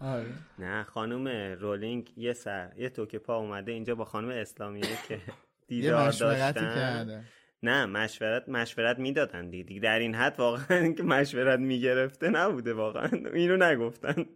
آره. 0.00 0.26
نه 0.58 0.82
خانم 0.84 1.28
رولینگ 1.60 2.12
یه 2.16 2.32
سر 2.32 2.72
یه 2.76 2.88
توکه 2.88 3.18
پا 3.18 3.36
اومده 3.36 3.72
اینجا 3.72 3.94
با 3.94 4.04
خانم 4.04 4.28
اسلامیه 4.28 4.98
که 5.08 5.20
دیدار 5.68 6.10
داشتن. 6.10 7.24
نه 7.62 7.86
مشورت 7.86 8.48
مشورت 8.48 8.98
می‌دادن 8.98 9.50
دیگه. 9.50 9.64
دیگه 9.64 9.80
در 9.80 9.98
این 9.98 10.14
حد 10.14 10.40
واقعا 10.40 10.92
که 10.92 11.02
مشورت 11.02 11.58
می‌گرفته 11.58 12.28
نبوده 12.28 12.74
واقعا. 12.74 13.08
اینو 13.34 13.56
نگفتن. 13.56 14.26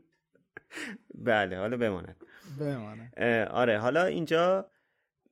بله 1.14 1.58
حالا 1.58 1.76
بماند. 1.76 2.24
بمانه. 2.56 3.12
آره. 3.44 3.78
حالا 3.78 4.04
اینجا 4.04 4.70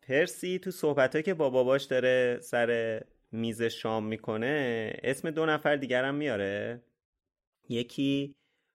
پرسی 0.03 0.59
تو 0.59 0.71
صحبت 0.71 1.25
که 1.25 1.35
با 1.35 1.51
باباش 1.51 1.85
داره 1.85 2.39
سر 2.43 3.01
میز 3.33 3.63
شام 3.63 4.07
می‌کنه 4.07 4.93
اسم 5.03 5.31
دو 5.31 5.47
نفر 5.47 5.77
دیگر 5.77 6.05
هم 6.05 6.15
میاره. 6.15 6.83
یکی 7.69 8.35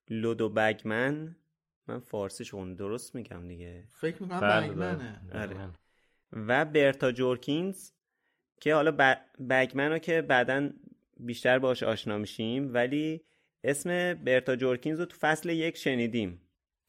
لودو 0.10 0.50
بگمن. 0.50 1.36
من 1.88 2.00
فارسیش 2.00 2.54
اون 2.54 2.76
درست 2.76 3.16
میگم 3.16 3.48
دیگه. 3.48 3.84
فکر 3.92 4.24
می‌کنم 4.24 4.40
بله، 4.40 4.68
بگمنه. 4.68 5.22
بله. 5.34 5.42
آره. 5.42 5.70
و 6.32 6.66
برتا 6.66 7.12
جورکینز 7.12 7.92
که 8.62 8.74
حالا 8.74 8.92
ب- 9.00 9.22
بگمن 9.50 9.92
رو 9.92 9.98
که 9.98 10.22
بعدا 10.22 10.70
بیشتر 11.18 11.60
باش 11.60 11.84
آشنا 11.84 12.18
میشیم 12.18 12.74
ولی 12.74 13.22
اسم 13.64 14.14
برتا 14.14 14.56
جورکینز 14.56 15.00
رو 15.00 15.06
تو 15.06 15.18
فصل 15.20 15.50
یک 15.50 15.78
شنیدیم. 15.78 16.42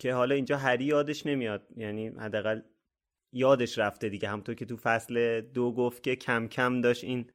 که 0.03 0.15
حالا 0.15 0.35
اینجا 0.35 0.57
هری 0.57 0.85
یادش 0.85 1.27
نمیاد. 1.27 1.69
یعنی 1.77 2.09
حداقل 2.09 2.61
یادش 3.33 3.79
رفته 3.79 4.09
دیگه. 4.09 4.29
همونطور 4.29 4.55
که 4.55 4.65
تو 4.65 4.77
فصل 4.77 5.41
دو 5.41 5.73
گفت 5.73 6.03
که 6.03 6.17
کم 6.17 6.49
کم 6.49 6.81
داشت 6.81 7.05
این 7.05 7.31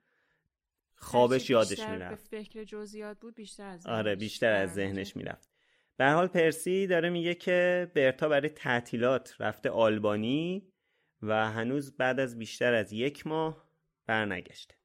خوابش 0.96 1.50
یادش 1.50 1.80
می‌رفت. 1.80 2.30
به 2.32 2.38
فکر 2.38 2.64
جزئیات 2.64 3.20
بود 3.20 3.36
بیشتر 3.36 3.68
از 3.70 3.88
آره 3.88 4.12
ذهنش 4.12 4.20
بیشتر 4.20 4.54
از. 4.54 4.74
ذهنش 4.74 5.16
می‌رفت. 5.16 5.50
به 5.98 6.10
حال 6.10 6.28
پرسی 6.28 6.88
داره 6.88 7.10
میگه 7.10 7.36
که 7.36 7.92
برتا 7.96 8.30
برای 8.30 8.50
تعطیلات 8.50 9.36
رفته 9.40 9.70
آلبانی 9.70 10.74
و 11.22 11.52
هنوز 11.52 11.98
بعد 11.98 12.20
از 12.20 12.38
بیشتر 12.38 12.74
از 12.74 12.94
یک 12.94 13.28
ماه 13.28 13.68
برنگشته. 14.08 14.76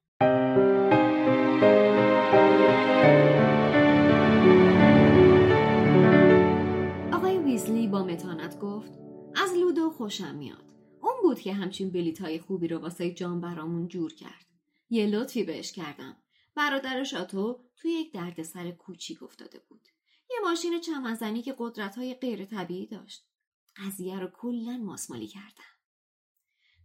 با 7.93 8.03
متانت 8.03 8.59
گفت 8.59 8.91
از 9.35 9.53
لودو 9.53 9.89
خوشم 9.89 10.35
میاد. 10.35 10.73
اون 11.01 11.13
بود 11.21 11.39
که 11.39 11.53
همچین 11.53 11.91
بلیت 11.91 12.21
های 12.21 12.39
خوبی 12.39 12.67
رو 12.67 12.77
واسه 12.77 13.11
جان 13.11 13.41
برامون 13.41 13.87
جور 13.87 14.13
کرد. 14.13 14.45
یه 14.89 15.07
لطفی 15.07 15.43
بهش 15.43 15.71
کردم. 15.71 16.17
برادر 16.55 17.03
شاتو 17.03 17.59
توی 17.77 17.91
یک 17.91 18.13
دردسر 18.13 18.71
کوچیک 18.71 19.23
افتاده 19.23 19.59
بود. 19.69 19.87
یه 20.29 20.37
ماشین 20.43 20.79
چمنزنی 20.79 21.41
که 21.41 21.55
قدرت 21.57 21.95
های 21.95 22.13
غیر 22.13 22.45
طبیعی 22.45 22.87
داشت. 22.87 23.27
قضیه 23.75 24.19
رو 24.19 24.27
کلا 24.27 24.77
ماسمالی 24.77 25.27
کردم. 25.27 25.73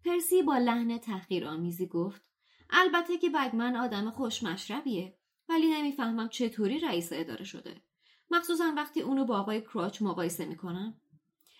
پرسی 0.05 0.43
با 0.43 0.59
لحن 0.59 0.99
تحقیرآمیزی 0.99 1.87
گفت 1.87 2.23
البته 2.71 3.19
که 3.19 3.31
بگمن 3.31 3.77
آدم 3.77 4.11
خوشمشربیه 4.11 5.19
ولی 5.49 5.67
نمی‌فهمم 5.69 6.29
چطوری 6.29 6.79
رئیس 6.79 7.09
اداره 7.13 7.45
شده. 7.45 7.88
مخصوصا 8.31 8.73
وقتی 8.77 9.01
اونو 9.01 9.25
با 9.25 9.39
آقای 9.39 9.61
کراچ 9.61 10.03
مقایسه 10.03 10.47
می‌کنم 10.47 11.01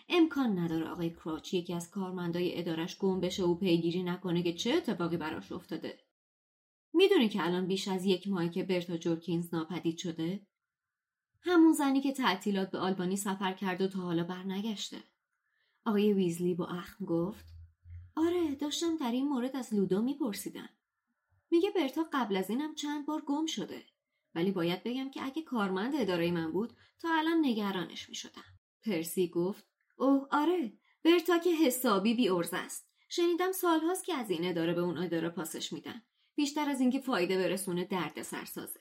امکان 0.09 0.59
نداره 0.59 0.89
آقای 0.89 1.11
کراچ 1.11 1.55
یکی 1.55 1.75
از 1.75 1.91
کارمندای 1.91 2.59
ادارش 2.59 2.99
گم 2.99 3.21
بشه 3.21 3.45
و 3.45 3.55
پیگیری 3.55 4.03
نکنه 4.03 4.43
که 4.43 4.53
چه 4.53 4.75
اتفاقی 4.75 5.17
براش 5.17 5.53
افتاده. 5.53 5.99
می‌دونی 6.93 7.29
که 7.29 7.45
الان 7.45 7.67
بیش 7.67 7.89
از 7.89 8.05
یک 8.05 8.29
ماهی 8.29 8.49
که 8.49 8.63
برتا 8.63 8.97
جورکینز 8.97 9.55
ناپدید 9.55 9.99
شده. 9.99 10.47
همون 11.41 11.73
زنی 11.73 12.01
که 12.01 12.13
تعطیلات 12.13 12.71
به 12.71 12.79
آلبانی 12.79 13.17
سفر 13.17 13.53
کرد 13.53 13.81
و 13.81 13.89
تا 13.89 13.99
حالا 13.99 14.25
برنگشته. 14.25 15.03
آقای 15.85 16.13
ویزلی 16.13 16.55
با 16.55 16.67
اخم 16.67 17.05
گفت 17.05 17.45
آره 18.17 18.55
داشتم 18.55 18.97
در 18.97 19.13
این 19.13 19.29
مورد 19.29 19.57
از 19.57 19.75
لودو 19.75 20.03
میپرسیدم. 20.03 20.69
میگه 21.51 21.71
برتا 21.71 22.07
قبل 22.13 22.37
از 22.37 22.51
اینم 22.51 22.75
چند 22.75 23.07
بار 23.07 23.23
گم 23.27 23.47
شده. 23.47 23.83
ولی 24.39 24.51
باید 24.51 24.83
بگم 24.83 25.11
که 25.11 25.25
اگه 25.25 25.43
کارمند 25.43 25.95
اداره 25.97 26.31
من 26.31 26.53
بود 26.53 26.73
تا 26.99 27.09
الان 27.13 27.39
نگرانش 27.47 28.09
می‌شدم. 28.09 28.45
پرسی 28.87 29.29
گفت 29.29 29.67
اوه 29.97 30.27
آره 30.31 30.73
برتا 31.05 31.39
که 31.39 31.51
حسابی 31.51 32.15
بی 32.15 32.29
ارز 32.29 32.51
است. 32.53 32.89
شنیدم 33.09 33.53
سالهاست 33.53 34.05
که 34.05 34.15
از 34.15 34.31
این 34.31 34.49
اداره 34.49 34.75
به 34.75 34.81
اون 34.81 34.99
اداره 34.99 35.29
پاسش 35.29 35.73
میدن. 35.73 36.03
بیشتر 36.35 36.71
از 36.71 36.81
اینکه 36.81 37.01
فایده 37.01 37.39
برسونه 37.39 37.85
درد 37.85 38.23
سرسازه 38.23 38.81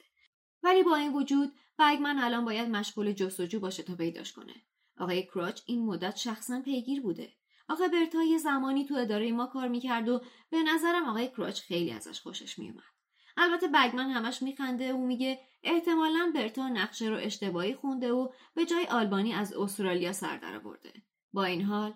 ولی 0.64 0.84
با 0.84 0.95
این 0.95 1.14
وجود 1.14 1.53
بگمن 1.80 2.20
الان 2.20 2.45
باید 2.45 2.70
مشغول 2.70 3.12
جستجو 3.12 3.60
باشه 3.60 3.84
تا 3.84 3.95
پیداش 3.95 4.34
کنه. 4.34 4.55
آقای 4.97 5.24
کراچ 5.24 5.62
این 5.66 5.86
مدت 5.86 6.16
شخصا 6.16 6.62
پیگیر 6.62 7.01
بوده. 7.01 7.34
آقا 7.70 7.88
برتا 7.88 8.24
یه 8.24 8.38
زمانی 8.38 8.86
تو 8.86 8.95
اداره 8.95 9.32
ما 9.32 9.45
کار 9.45 9.68
می‌کرد 9.68 10.10
و 10.10 10.22
به 10.49 10.64
نظرم 10.64 11.10
آقای 11.10 11.28
کراچ 11.28 11.62
خیلی 11.62 11.91
ازش 11.91 12.22
خوشش 12.22 12.60
میومد 12.60 12.97
البته 13.38 13.67
بگمن 13.67 14.09
همش 14.09 14.41
میخنده 14.41 14.93
و 14.93 14.97
میگه 14.97 15.39
احتمالا 15.63 16.31
برتا 16.35 16.69
نقشه 16.69 17.05
رو 17.05 17.17
اشتباهی 17.17 17.75
خونده 17.75 18.11
و 18.11 18.29
به 18.55 18.65
جای 18.65 18.85
آلبانی 18.85 19.33
از 19.33 19.53
استرالیا 19.53 20.13
سر 20.13 20.38
درآورده 20.38 20.93
با 21.33 21.43
این 21.43 21.61
حال 21.61 21.93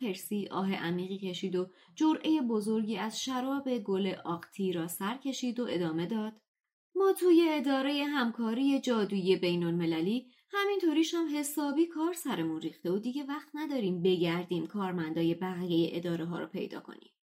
پرسی 0.00 0.48
آه 0.50 0.74
عمیقی 0.74 1.18
کشید 1.18 1.56
و 1.56 1.70
جرعه 1.94 2.40
بزرگی 2.40 2.96
از 2.96 3.22
شراب 3.22 3.78
گل 3.78 4.14
آقتی 4.24 4.72
را 4.72 4.88
سر 4.88 5.16
کشید 5.16 5.60
و 5.60 5.66
ادامه 5.70 6.06
داد 6.06 6.32
ما 6.96 7.12
توی 7.12 7.48
اداره 7.48 8.04
همکاری 8.04 8.80
جادویی 8.80 9.36
بین 9.36 9.64
المللی 9.64 10.30
همینطوریش 10.52 11.14
هم 11.14 11.36
حسابی 11.36 11.86
کار 11.86 12.12
سرمون 12.12 12.60
ریخته 12.60 12.92
و 12.92 12.98
دیگه 12.98 13.24
وقت 13.24 13.48
نداریم 13.54 14.02
بگردیم 14.02 14.66
کارمندای 14.66 15.34
بقیه 15.34 15.90
اداره 15.92 16.24
ها 16.24 16.38
رو 16.38 16.46
پیدا 16.46 16.80
کنیم. 16.80 17.13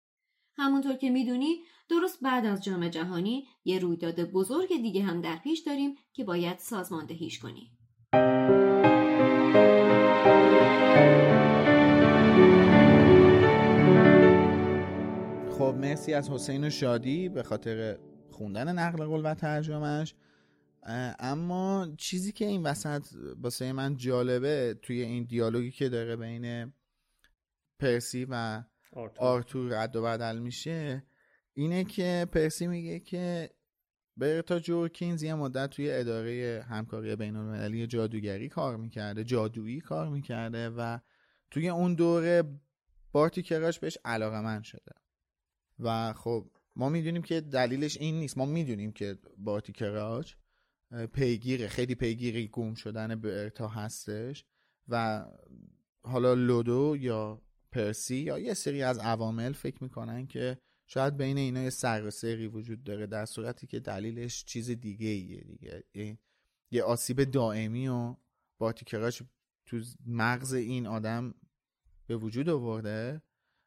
همونطور 0.58 0.94
که 0.94 1.10
می‌دونی 1.10 1.64
درست 1.90 2.20
بعد 2.22 2.46
از 2.46 2.64
جام 2.64 2.88
جهانی 2.88 3.48
یه 3.66 3.80
رویداد 3.80 4.22
بزرگ 4.22 4.70
دیگه 4.82 5.04
هم 5.04 5.22
در 5.22 5.38
پیش 5.44 5.60
داریم 5.60 5.96
که 6.14 6.24
باید 6.24 6.58
سازماندهیش 6.58 7.40
کنیم. 7.40 7.78
خب 15.52 15.76
مرسی 15.78 16.14
از 16.14 16.30
حسین 16.30 16.64
و 16.64 16.70
شادی 16.70 17.30
به 17.30 17.44
خاطر 17.44 17.98
خوندن 18.32 18.80
نقل 18.80 19.06
قول 19.06 19.22
و 19.26 19.34
ترجمهش 19.34 20.16
اما 21.20 21.88
چیزی 21.98 22.32
که 22.32 22.46
این 22.46 22.64
وسط 22.64 23.08
واسه 23.42 23.74
من 23.74 23.98
جالبه 23.98 24.80
توی 24.82 25.02
این 25.02 25.24
دیالوگی 25.24 25.72
که 25.72 25.90
داره 25.90 26.16
بین 26.16 26.74
پرسی 27.80 28.28
و 28.30 28.64
آرتور, 28.92 29.28
آرتور 29.28 29.84
رد 29.84 29.96
و 29.96 30.04
بدل 30.04 30.40
میشه. 30.40 31.04
اینه 31.54 31.84
که 31.84 32.28
پرسی 32.32 32.68
میگه 32.68 33.00
که 33.00 33.50
برتا 34.18 34.60
جورکینز 34.60 35.24
یه 35.24 35.36
مدت 35.36 35.70
توی 35.70 35.92
اداره 35.92 36.66
همکاری 36.70 37.16
بین 37.16 37.36
المللی 37.36 37.88
جادوگری 37.88 38.50
کار 38.50 38.78
می‌کرده 38.78 39.24
جادویی 39.24 39.82
کار 39.82 40.10
می‌کرده 40.10 40.70
و 40.70 41.00
توی 41.52 41.70
اون 41.70 41.94
دوره 41.94 42.44
بارتی 43.12 43.42
کراش 43.42 43.80
بهش 43.80 43.98
علاقه 44.06 44.42
من 44.42 44.62
شده. 44.62 44.92
و 45.80 46.14
خب 46.14 46.52
ما 46.76 46.90
می‌دونیم 46.90 47.22
که 47.22 47.42
دلیلش 47.42 47.98
این 47.98 48.20
نیست. 48.20 48.38
ما 48.38 48.46
می‌دونیم 48.46 48.92
که 48.92 49.18
بارتی 49.38 49.74
کراچ 49.74 50.34
پیگیره 51.14 51.68
خیلی 51.68 51.96
پیگیری 51.96 52.48
گم 52.48 52.74
شدن 52.74 53.16
برتا 53.16 53.68
هستش 53.68 54.46
و 54.88 55.26
حالا 56.04 56.34
لودو 56.34 56.98
یا 57.00 57.42
پرسی 57.72 58.16
یا 58.16 58.40
یه 58.40 58.54
سری 58.54 58.84
از 58.84 59.00
عوامل 59.00 59.54
فکر 59.54 59.84
می‌کنن 59.84 60.28
که 60.28 60.58
شاید 60.88 61.18
بین 61.18 61.38
اینا 61.38 61.64
یه 61.64 61.70
سر 61.70 62.10
سری 62.10 62.48
وجود 62.48 62.84
داره 62.84 63.08
در 63.08 63.26
صورتی 63.26 63.68
که 63.68 63.80
دلیلش 63.80 64.46
چیز 64.46 64.72
دیگه 64.72 65.08
ایه 65.08 65.42
دیگه. 65.42 66.18
یه 66.72 66.84
آسیب 66.84 67.24
دائمی 67.24 67.88
و 67.88 68.16
بارتیکراش 68.58 69.24
تو 69.66 69.82
مغز 70.08 70.54
این 70.54 70.88
آدم 70.88 71.34
به 72.08 72.18
وجود 72.18 72.50
آورده 72.50 73.22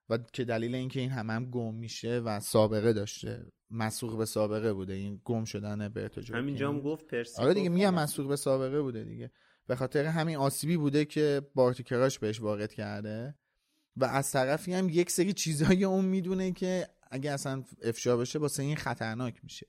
و 0.09 0.19
که 0.19 0.45
دلیل 0.45 0.75
اینکه 0.75 1.01
این 1.01 1.11
همه 1.11 1.33
هم 1.33 1.51
گم 1.51 1.75
میشه 1.75 2.19
و 2.19 2.41
سابقه 2.41 2.93
داشته. 2.93 3.53
مسوق 3.71 4.19
به 4.19 4.25
سابقه 4.25 4.73
بوده. 4.73 4.93
این 4.93 5.21
گم 5.25 5.45
شدن 5.45 5.89
برتو 5.89 6.35
همینجا 6.35 6.69
هم 6.69 6.81
گفت 6.81 7.07
پرسی 7.07 7.43
آره 7.43 7.55
دیگه 7.55 7.69
میگم 7.69 7.95
مسوق 7.95 8.29
به 8.29 8.37
سابقه 8.37 8.83
بوده 8.83 9.05
دیگه. 9.05 9.31
به 9.67 9.77
خاطر 9.77 10.05
همین 10.05 10.37
آسیبی 10.37 10.77
بوده 10.77 11.05
که 11.05 11.43
بارتیکراش 11.55 12.19
بهش 12.19 12.41
وارد 12.41 12.73
کرده. 12.73 13.35
و 13.97 14.05
از 14.05 14.33
طرفی 14.33 14.73
هم 14.73 14.89
یک 14.89 15.11
سری 15.11 15.33
چیزایی 15.33 15.85
اون 15.85 16.05
می‌دونه 16.05 16.53
که 16.53 16.89
اگه 17.11 17.31
اصلا 17.31 17.65
افشا 17.83 18.17
بشه 18.17 18.39
واسه 18.39 18.63
این 18.63 18.77
خطرناک 18.77 19.45
میشه. 19.45 19.67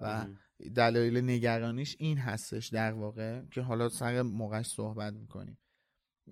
و 0.00 0.26
دلایل 0.74 1.16
نگرانیش 1.18 1.96
این 1.98 2.18
هستش 2.18 2.68
در 2.68 2.92
واقع 2.92 3.42
که 3.50 3.60
حالا 3.60 3.88
سر 3.88 4.22
موقعش 4.22 4.66
صحبت 4.66 5.14
می‌کنیم. 5.14 5.58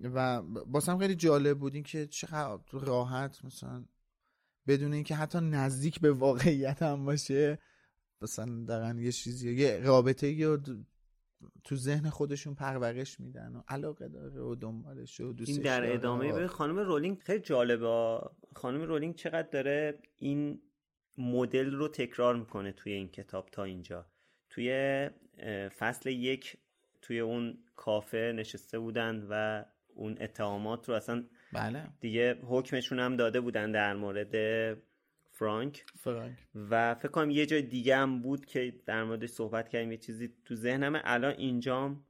و 0.01 0.41
باسم 0.41 0.97
خیلی 0.97 1.15
جالب 1.15 1.59
بود 1.59 1.73
این 1.73 1.83
که 1.83 2.07
چقدر 2.07 2.59
راحت 2.71 3.45
مثلا 3.45 3.85
بدون 4.67 4.93
اینکه 4.93 5.15
حتی 5.15 5.39
نزدیک 5.39 5.99
به 5.99 6.11
واقعیت 6.11 6.81
هم 6.81 7.05
باشه 7.05 7.59
مثلا 8.21 8.65
دارن 8.65 8.99
یه 8.99 9.11
چیزی 9.11 9.53
یه 9.53 9.79
رابطه 9.79 10.31
یا 10.31 10.61
تو 11.63 11.75
ذهن 11.75 12.09
خودشون 12.09 12.55
پرورش 12.55 13.19
میدن 13.19 13.55
و 13.55 13.61
علاقه 13.67 14.07
داره 14.07 14.41
و 14.41 14.55
دنبالش 14.55 15.19
و 15.19 15.33
دوستش 15.33 15.53
این 15.53 15.63
در 15.63 15.93
ادامه 15.93 16.33
به 16.33 16.47
خانم 16.47 16.79
رولینگ 16.79 17.19
خیلی 17.19 17.39
جالبه. 17.39 18.19
خانم 18.55 18.81
رولینگ 18.81 19.15
چقدر 19.15 19.49
داره 19.49 19.99
این 20.17 20.61
مدل 21.17 21.71
رو 21.71 21.87
تکرار 21.87 22.35
می‌کنه 22.35 22.71
توی 22.71 22.91
این 22.93 23.07
کتاب 23.07 23.49
تا 23.51 23.63
اینجا. 23.63 24.05
توی 24.49 25.09
فصل 25.77 26.09
یک 26.09 26.57
توی 27.01 27.19
اون 27.19 27.57
کافه 27.75 28.33
نشسته 28.35 28.79
بودن 28.79 29.27
و 29.29 29.65
اون 29.95 30.17
اتهامات 30.21 30.89
رو 30.89 30.95
اصلا 30.95 31.23
بله. 31.53 31.87
دیگه 31.99 32.39
حکمشون 32.43 32.99
هم 32.99 33.15
داده 33.15 33.41
بودن 33.41 33.71
در 33.71 33.95
مورد 33.95 34.33
فرانک. 35.39 35.85
فرانک. 35.99 36.37
و 36.55 36.95
فکر 36.95 37.07
کنم 37.07 37.29
یه 37.29 37.45
جای 37.45 37.61
دیگه 37.61 37.97
هم 37.97 38.21
بود 38.21 38.45
که 38.45 38.81
در 38.85 39.03
موردش 39.03 39.29
صحبت 39.29 39.69
کردیم 39.69 39.91
یه 39.91 39.97
چیزی 39.97 40.33
تو 40.45 40.55
ذهنمه 40.55 41.01
الان 41.03 41.33
اینجام 41.37 42.05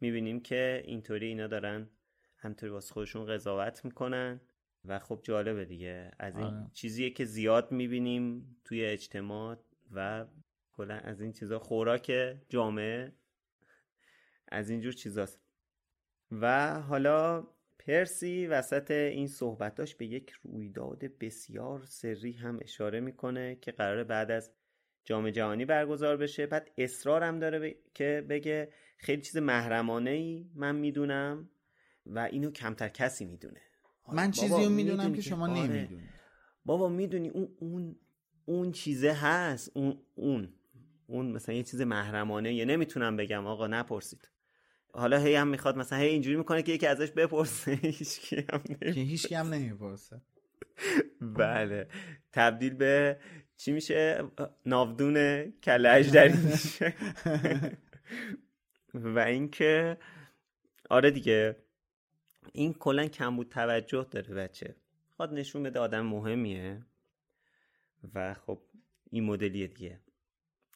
می‌بینیم 0.00 0.40
که 0.40 0.82
اینطوری 0.84 1.26
اینا 1.26 1.46
دارن 1.46 1.90
همطوری 2.36 2.72
واسه 2.72 2.92
خودشون 2.92 3.26
قضاوت 3.26 3.84
می‌کنن. 3.84 4.40
و 4.84 4.98
خب 4.98 5.20
جالبه 5.22 5.64
دیگه. 5.64 6.10
از 6.18 6.36
این 6.36 6.46
آه. 6.46 6.70
چیزیه 6.72 7.10
که 7.10 7.24
زیاد 7.24 7.72
می‌بینیم 7.72 8.56
توی 8.64 8.84
اجتماع 8.84 9.56
و 9.92 10.26
کلا 10.72 10.94
از 10.94 11.20
این 11.20 11.32
چیزا 11.32 11.58
خوراک 11.58 12.12
جامعه. 12.48 13.12
از 14.48 14.70
اینجور 14.70 14.92
چیزاست. 14.92 15.40
و 16.30 16.74
حالا 16.80 17.46
پرسی 17.86 18.46
وسط 18.46 18.90
این 18.90 19.26
صحبتاش 19.26 19.94
به 19.94 20.06
یک 20.06 20.30
رویداد 20.42 21.04
بسیار 21.20 21.82
سری 21.84 22.32
هم 22.32 22.58
اشاره 22.62 23.00
می‌کنه 23.00 23.56
که 23.60 23.72
قرار 23.72 24.04
بعد 24.04 24.30
از 24.30 24.50
جام 25.04 25.30
جهانی 25.30 25.64
برگزار 25.64 26.16
بشه. 26.16 26.46
بعد 26.46 26.70
اصرارم 26.78 27.38
داره 27.38 27.76
که 27.94 28.26
بگه 28.28 28.72
خیلی 28.96 29.22
چیز 29.22 29.36
محرمانه 29.36 30.10
ای 30.10 30.50
من 30.54 30.76
می‌دونم 30.76 31.50
و 32.06 32.18
اینو 32.18 32.50
کمتر 32.50 32.88
کسی 32.88 33.24
می‌دونه. 33.24 33.60
من 34.12 34.30
چیزی 34.30 34.64
رو 34.64 34.68
می‌دونم 34.70 35.12
که 35.12 35.22
شما 35.22 35.50
آره. 35.50 35.60
نمی‌دونی. 35.60 36.02
بابا 36.64 36.88
می‌دونی 36.88 37.28
اون 37.28 37.48
اون 37.58 37.96
اون 38.44 38.72
چیزه 38.72 39.12
هست. 39.12 39.70
اون 39.74 39.98
اون 40.14 40.52
اون 41.06 41.32
مثلا 41.32 41.54
یه 41.54 41.62
چیز 41.62 41.80
محرمانه 41.80 42.54
یه 42.54 42.64
نمی‌تونم 42.64 43.16
بگم 43.16 43.46
آقا 43.46 43.66
نپرسید. 43.66 44.30
حالا 44.92 45.18
هی 45.18 45.34
هم 45.34 45.48
می‌خواد 45.48 45.76
مثلا 45.76 45.98
هی 45.98 46.08
اینجوری 46.08 46.36
می‌کنه 46.36 46.62
که 46.62 46.72
یکی 46.72 46.86
ازش 46.86 47.10
بپرسه 47.10 47.72
هیچ 47.72 48.34
هم 48.52 48.62
هیچ 48.82 49.32
هم 49.32 49.48
نمی‌پرسه. 49.54 50.20
بله. 51.20 51.88
تبدیل 52.32 52.74
به 52.74 53.20
چی 53.56 53.72
میشه؟ 53.72 54.24
ناودون 54.66 55.44
کلش 55.50 56.06
در 56.06 56.28
میشه. 56.28 56.94
و 58.94 59.18
اینکه 59.18 59.98
آره 60.90 61.10
دیگه 61.10 61.56
این 62.52 62.74
کلا 62.74 63.06
کم 63.06 63.36
بود 63.36 63.48
توجه 63.48 64.06
داره 64.10 64.34
بچه. 64.34 64.74
خواد 65.16 65.34
نشون 65.34 65.62
بده 65.62 65.78
آدم 65.80 66.00
مهمیه 66.00 66.82
و 68.14 68.34
خب 68.34 68.62
این 69.10 69.24
مدلیه 69.24 69.66
دیگه. 69.66 70.00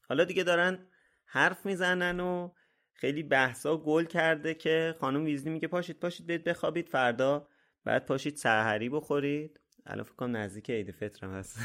حالا 0.09 0.25
دیگه 0.25 0.43
دارن 0.45 0.79
حرف 1.25 1.67
می‌زنن 1.67 2.21
و 2.21 2.51
خیلی 2.95 3.23
بحثا 3.23 3.77
گل 3.77 4.05
کرده 4.05 4.55
که 4.55 4.95
خانم 5.01 5.25
ویزلی 5.25 5.51
میگه 5.51 5.69
پاشید 5.69 6.01
پاشید 6.01 6.27
برید 6.27 6.45
بخوابید 6.45 6.89
فردا 6.89 7.49
بعد 7.85 8.07
پاشید 8.07 8.37
سحری 8.37 8.89
بخورید. 8.89 9.61
الان 9.87 10.05
فکر 10.05 10.15
کنم 10.15 10.37
نزدیک 10.37 10.71
عید 10.71 10.91
فطر 10.91 11.27
هست. 11.27 11.59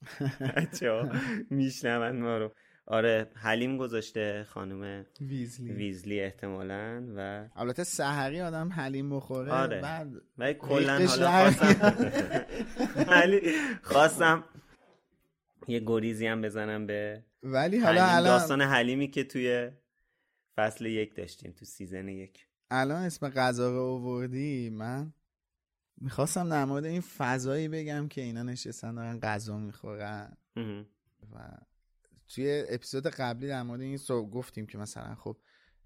بچه 0.56 1.10
میشنون 1.50 2.20
ما 2.20 2.38
رو. 2.38 2.52
آره 2.86 3.30
حلیم 3.34 3.76
گذاشته 3.76 4.46
خانم 4.48 5.06
ویزلی. 5.20 5.72
ویزلی 5.72 6.20
احتمالا 6.20 7.04
و 7.16 7.48
البته 7.56 7.84
سحری 7.84 8.40
آدم 8.40 8.72
حلیم 8.72 9.16
بخوره 9.16 9.52
آره. 9.52 9.80
بعد 9.80 10.08
و 10.38 10.52
کلا 10.52 11.06
حالا 11.06 11.30
خواستم 11.30 12.00
خواستم 13.82 14.44
یه 15.68 15.82
گریزی 15.86 16.26
هم 16.26 16.42
بزنم 16.42 16.86
به 16.86 17.24
ولی 17.42 17.78
حالا 17.78 18.04
الان 18.04 18.24
داستان 18.24 18.62
حلیمی 18.62 19.10
که 19.10 19.24
توی 19.24 19.70
فصل 20.56 20.86
یک 20.86 21.16
داشتیم 21.16 21.52
تو 21.52 21.64
سیزن 21.64 22.08
یک. 22.08 22.46
الان 22.70 23.02
اسم 23.02 23.28
غذا 23.28 23.70
رو 23.70 23.82
آوردی؟ 23.82 24.70
من 24.70 25.12
می‌خواستم 25.96 26.48
در 26.48 26.64
مورد 26.64 26.84
این 26.84 27.00
فضایی 27.00 27.68
بگم 27.68 28.08
که 28.08 28.20
اینا 28.20 28.42
نشستن 28.42 28.94
دارن 28.94 29.20
غذا 29.20 29.58
می‌خورن. 29.58 30.36
و 31.32 31.58
توی 32.28 32.64
اپیزود 32.68 33.06
قبلی 33.06 33.48
در 33.48 33.62
مورد 33.62 33.80
این 33.80 33.96
سو 33.96 34.26
گفتیم 34.30 34.66
که 34.66 34.78
مثلا 34.78 35.14
خب 35.14 35.36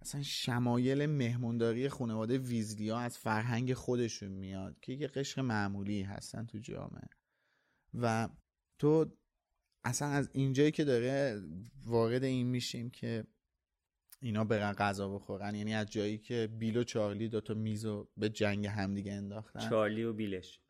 مثلا 0.03 0.23
شمایل 0.23 1.07
مهمونداری 1.07 1.89
خانواده 1.89 2.39
ویزلیا 2.39 2.99
از 2.99 3.19
فرهنگ 3.19 3.75
خودشون 3.75 4.29
میاد 4.29 4.81
که 4.81 4.93
یه 4.93 5.07
قشر 5.07 5.43
معمولی 5.43 6.03
هستن 6.03 6.47
تو 6.47 6.59
جامعه. 6.59 7.09
و 7.95 8.29
تو 8.79 9.17
اصلا 9.85 10.09
از 10.09 10.31
اینجایی 10.33 10.71
که 10.71 10.85
داره 10.85 11.43
وارد 11.87 12.25
این 12.25 12.47
میشیم 12.47 12.91
که 12.91 13.25
اینا 14.21 14.45
برن 14.45 14.73
غذا 14.73 15.09
بخورن. 15.09 15.55
یعنی 15.55 15.75
از 15.75 15.87
جایی 15.87 16.19
که 16.19 16.49
بیل 16.59 16.77
و 16.77 16.85
چارلی 16.85 17.29
دوتا 17.29 17.55
میزو 17.55 18.09
به 18.17 18.29
جنگ 18.29 18.67
همدیگه 18.67 19.13
انداختن. 19.13 19.69
چارلی 19.69 20.05
و 20.05 20.13
بیلش. 20.13 20.61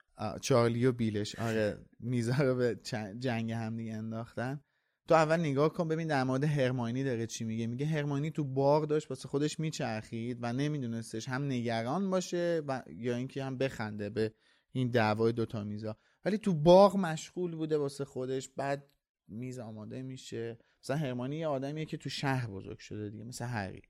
چارلی 0.40 0.86
و 0.86 0.92
بیلش. 0.92 1.34
آره 1.38 1.78
میزا 2.00 2.34
رو 2.38 2.54
به 2.54 2.80
جنگ 3.18 3.52
همدیگه 3.52 3.94
انداختن. 3.94 4.60
تو 5.08 5.14
اول 5.14 5.40
نگاه 5.40 5.72
کن 5.72 5.88
ببین 5.88 6.08
در 6.08 6.24
مورد 6.24 6.44
هرماینی 6.44 7.04
داره 7.04 7.26
چی 7.26 7.44
میگه. 7.44 7.66
میگه 7.66 7.86
هرماینی 7.86 8.30
تو 8.30 8.44
بار 8.44 8.86
داشت 8.86 9.10
واسه 9.10 9.28
خودش 9.28 9.60
میچرخید 9.60 10.38
و 10.40 10.52
نمیدونستش 10.52 11.28
هم 11.28 11.44
نگران 11.44 12.10
باشه 12.10 12.62
و 12.68 12.82
یا 12.96 13.16
اینکه 13.16 13.44
هم 13.44 13.58
بخنده 13.58 14.10
به 14.10 14.34
این 14.72 14.90
دعوای 14.90 15.32
دوتا 15.32 15.64
میزا. 15.64 15.96
ولی 16.24 16.38
تو 16.38 16.54
باغ 16.54 16.96
مشغول 16.96 17.56
بوده 17.56 17.78
واسه 17.78 18.04
خودش. 18.04 18.48
بعد 18.48 18.86
میز 19.28 19.58
آماده 19.58 20.02
میشه. 20.02 20.58
مثلا 20.84 20.96
هرمانی 20.96 21.36
یه 21.36 21.46
آدمیه 21.46 21.84
که 21.84 21.96
تو 21.96 22.08
شهر 22.08 22.50
بزرگ 22.50 22.78
شده 22.78 23.10
دیگه 23.10 23.24
مثل 23.24 23.44
هری. 23.44 23.82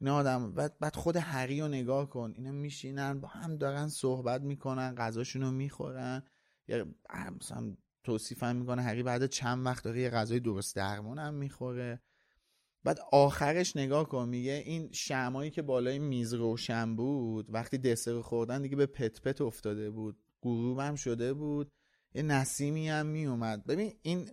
اینا 0.00 0.16
آدم 0.16 0.52
بعد, 0.52 0.78
بعد 0.78 0.96
خود 0.96 1.16
هری 1.16 1.60
رو 1.60 1.68
نگاه 1.68 2.10
کن 2.10 2.32
اینا 2.36 2.52
میشینن 2.52 3.20
با 3.20 3.28
هم 3.28 3.56
دارن 3.56 3.88
صحبت 3.88 4.40
می‌کنن 4.42 4.94
غذاشون 4.94 5.42
رو 5.42 5.50
می‌خورن. 5.50 6.22
یا 6.68 6.86
مثلا 7.36 7.76
توصیف 8.04 8.42
هم 8.42 8.56
می‌کنه 8.56 8.82
هری 8.82 9.02
بعد 9.02 9.26
چند 9.26 9.66
وقت 9.66 9.84
داره 9.84 10.00
یه 10.00 10.10
غذای 10.10 10.40
درست 10.40 10.76
درمون 10.76 11.18
هم 11.18 11.34
می‌خوره. 11.34 12.00
بعد 12.84 12.98
آخرش 13.12 13.76
نگاه 13.76 14.08
کن 14.08 14.28
میگه 14.28 14.62
این 14.66 14.92
شمایی 14.92 15.50
که 15.50 15.62
بالای 15.62 15.98
میز 15.98 16.34
روشن 16.34 16.96
بود 16.96 17.54
وقتی 17.54 17.78
دسر 17.78 18.20
خوردن 18.20 18.62
دیگه 18.62 18.76
به 18.76 18.86
پت 18.86 19.20
پت 19.20 19.40
افتاده 19.40 19.90
بود 19.90 20.18
غروب 20.42 20.78
هم 20.78 20.94
شده 20.94 21.34
بود. 21.34 21.72
یه 22.14 22.22
نسیمی 22.22 22.88
هم 22.88 23.06
میومد. 23.06 23.66
ببین 23.66 23.92
این 24.02 24.30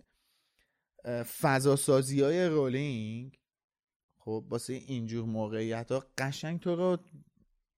فضاسازی 1.40 2.20
های 2.20 2.46
رولینگ 2.46 3.38
خب 4.18 4.46
واسه 4.48 4.72
اینجور 4.72 5.24
موقعیت 5.24 5.92
ها 5.92 6.04
قشنگ 6.18 6.60
تو 6.60 6.76
رو 6.76 6.98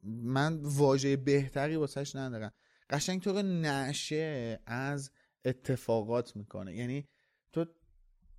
من 0.03 0.61
واژه 0.62 1.16
بهتری 1.16 1.77
واسهش 1.77 2.16
ندارم. 2.16 2.53
قشنگ 2.91 3.22
تو 3.22 3.33
رو 3.33 3.43
نشه 3.43 4.61
از 4.66 5.11
اتفاقات 5.45 6.37
می‌کنه. 6.37 6.77
یعنی 6.77 7.09
تو 7.53 7.64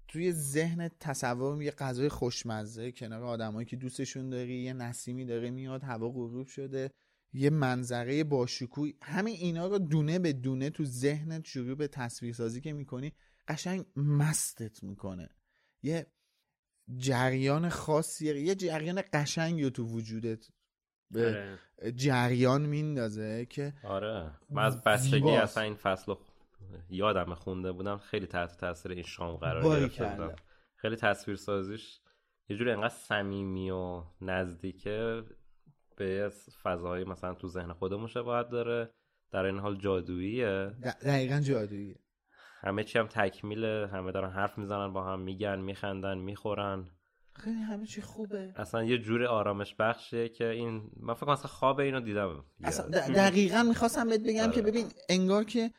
توی 0.08 0.32
ذهن 0.32 0.90
تصور 1.00 1.64
یه 1.64 1.72
غذای 1.72 2.10
خوشمزه 2.10 2.92
کنار 2.92 3.24
آدمایی 3.24 3.66
که 3.66 3.76
دوستشون 3.76 4.30
داری 4.30 4.64
یه 4.64 4.74
نسیمی 4.74 5.26
داره 5.26 5.50
میاد 5.50 5.84
هوا 5.84 6.10
غروب 6.10 6.48
شده 6.48 6.92
یه 7.34 7.50
منظره 7.50 8.24
باشکوه 8.24 8.92
همین 9.02 9.36
اینا 9.36 9.68
رو 9.68 9.80
دونه 9.80 10.20
به 10.20 10.34
دونه 10.34 10.70
تو 10.70 10.86
ذهنت 10.86 11.46
شروع 11.46 11.76
به 11.76 11.88
تصویرسازی 11.88 12.62
که 12.62 12.74
می‌کنی 12.74 13.14
قشنگ 13.48 13.86
مستت 13.96 14.84
می‌کنه. 14.84 15.30
یه 15.82 16.08
جریان 16.98 17.70
خاصیه 17.70 18.40
یه 18.42 18.56
جریان 18.56 19.04
قشنگی 19.14 19.70
تو 19.70 19.84
وجودت 19.84 20.48
به 21.12 21.28
آره. 21.28 21.60
جریان 21.92 22.66
میندازه 22.66 23.46
که 23.46 23.74
آره. 23.84 24.32
من 24.50 24.64
از 24.64 24.84
بچگی 24.84 25.10
زیباست. 25.10 25.44
اصلا 25.44 25.64
این 25.64 25.76
فصل 25.76 26.12
رو 26.12 26.20
یادم 26.90 27.34
خونده 27.34 27.72
بودم. 27.72 27.98
خیلی 27.98 28.26
تحت 28.26 28.58
تاثیر 28.58 28.92
این 28.92 29.04
شام 29.04 29.36
قرار. 29.36 29.80
گرفته 29.80 30.06
بودم. 30.06 30.36
خیلی 30.76 30.96
تصویر 30.96 31.38
سازیش 31.38 32.00
یه 32.50 32.58
جوری 32.58 32.72
انقدر 32.72 32.94
صمیمی 32.94 33.70
و 33.70 34.04
نزدیکه 34.22 35.24
به 35.96 36.32
فضاهای 36.64 37.04
مثلا 37.04 37.34
تو 37.34 37.48
ذهن 37.48 37.74
خودمون 37.74 38.08
شباهت 38.08 38.50
داره. 38.50 38.94
در 39.32 39.46
این 39.46 39.60
حال 39.60 39.78
جادوییه. 39.78 40.72
دقیقا 41.02 41.40
جادوییه. 41.40 42.00
همه 42.60 42.84
چی 42.84 43.00
هم 43.00 43.08
تکمیله 43.08 43.88
همه 43.88 44.12
دارن 44.12 44.32
حرف 44.32 44.58
می‌زنن 44.58 44.94
با 44.94 45.04
هم 45.04 45.20
میگن 45.20 45.60
میخندن 45.60 46.18
می‌خورن. 46.18 46.90
خیلی 47.34 47.62
همه 47.62 47.86
چی 47.86 48.02
خوبه. 48.02 48.54
اصلا 48.56 48.84
یه 48.84 48.98
جوری 48.98 49.26
آرامش 49.26 49.76
بخشیه 49.80 50.30
که 50.30 50.50
این 50.50 50.92
من 51.00 51.14
فکر 51.14 51.26
کنم 51.26 51.34
اصلا 51.34 51.48
خواب 51.48 51.80
اینو 51.80 52.00
دیدم. 52.00 52.44
اصلا 52.64 52.90
دقیقا 52.90 53.64
می‌خواستم 53.64 54.10
بهت 54.10 54.22
بگم 54.22 54.52
که 54.52 54.62
ببین 54.62 54.86
انگار 55.10 55.44
که 55.44 55.72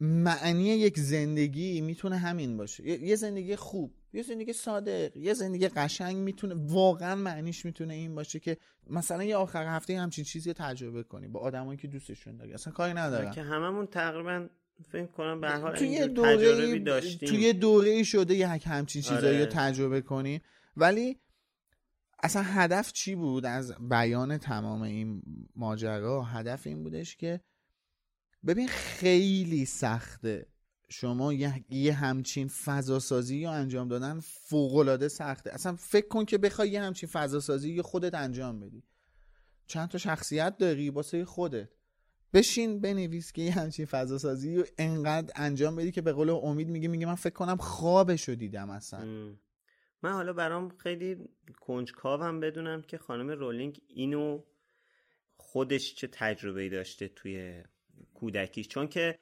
معنی 0.00 0.64
یک 0.64 0.98
زندگی 0.98 1.80
می‌تونه 1.80 2.16
همین 2.16 2.56
باشه. 2.56 2.86
یه 2.86 3.02
یه 3.02 3.16
زندگی 3.16 3.56
خوب 3.56 3.94
یه 4.12 4.22
زندگی 4.22 4.52
صادق 4.52 5.16
یه 5.16 5.34
زندگی 5.34 5.68
قشنگ 5.68 6.16
می‌تونه 6.16 6.54
واقعا 6.58 7.14
معنیش 7.14 7.64
می‌تونه 7.64 7.94
این 7.94 8.14
باشه 8.14 8.40
که 8.40 8.56
مثلا 8.90 9.24
یه 9.24 9.36
آخر 9.36 9.66
هفته 9.66 10.00
همچین 10.00 10.24
چیزی 10.24 10.50
رو 10.50 10.54
تجربه 10.58 11.02
کنی 11.02 11.28
با 11.28 11.40
آدمایی 11.40 11.78
که 11.78 11.88
دوستشون 11.88 12.36
داری. 12.36 12.54
اصلا 12.54 12.72
کاری 12.72 12.94
ندارم. 12.94 13.30
که 13.30 13.42
هممون 13.42 13.86
تقریبا 13.86 14.48
فکر 14.84 15.06
کنم 15.06 15.40
به 15.40 15.50
حال 15.50 15.76
توی 15.76 16.08
دوره 16.08 16.78
داشتیم. 16.78 17.28
توی 17.28 17.52
دوره 17.52 18.02
شده 18.02 18.34
یه 18.34 18.48
همچین 18.48 19.02
چیزایی 19.02 19.38
رو 19.38 19.44
آره. 19.44 19.52
تجربه 19.52 20.00
کنی 20.00 20.40
ولی 20.76 21.20
اصلا 22.22 22.42
هدف 22.42 22.92
چی 22.92 23.14
بود 23.14 23.46
از 23.46 23.74
بیان 23.88 24.38
تمام 24.38 24.82
این 24.82 25.22
ماجرا؟ 25.56 26.22
هدف 26.22 26.66
این 26.66 26.82
بودش 26.82 27.16
که 27.16 27.40
ببین 28.46 28.68
خیلی 28.68 29.64
سخته 29.64 30.46
شما 30.88 31.32
یه, 31.32 31.64
یه 31.68 31.92
همچین 31.92 32.48
فضاسازی 32.48 33.44
رو 33.44 33.50
انجام 33.50 33.88
دادن 33.88 34.20
فوقالعاده 34.20 35.08
سخته. 35.08 35.54
اصلا 35.54 35.76
فکر 35.76 36.08
کن 36.08 36.24
که 36.24 36.38
بخوای 36.38 36.70
یه 36.70 36.82
همچین 36.82 37.08
فضاسازی 37.08 37.76
رو 37.76 37.82
خودت 37.82 38.14
انجام 38.14 38.60
بدی. 38.60 38.82
چند 39.66 39.88
تا 39.88 39.98
شخصیت 39.98 40.56
داری 40.58 40.90
واسه 40.90 41.24
خودت. 41.24 41.68
بشین 42.32 42.80
بنویس 42.80 43.32
که 43.32 43.42
یه 43.42 43.52
همچین 43.52 43.86
فضا 43.86 44.18
سازی 44.18 44.56
رو 44.56 44.64
انقدر 44.78 45.32
انجام 45.36 45.76
بدی 45.76 45.92
که 45.92 46.02
به 46.02 46.12
قول 46.12 46.30
امید 46.30 46.68
میگه 46.68 46.88
میگه 46.88 47.06
من 47.06 47.14
فکر 47.14 47.34
کنم 47.34 47.56
خوابشو 47.56 48.34
دیدم 48.34 48.70
اصلا 48.70 49.04
م. 49.04 49.38
من 50.02 50.12
حالا 50.12 50.32
برام 50.32 50.68
خیلی 50.68 51.28
کنجکاوم 51.60 52.40
بدونم 52.40 52.82
که 52.82 52.98
خانم 52.98 53.30
رولینگ 53.30 53.80
اینو 53.88 54.42
خودش 55.36 55.94
چه 55.94 56.06
تجربه 56.06 56.62
ای 56.62 56.68
داشته 56.68 57.08
توی 57.08 57.62
کودکیش 58.14 58.68
چون 58.68 58.88
که 58.88 59.18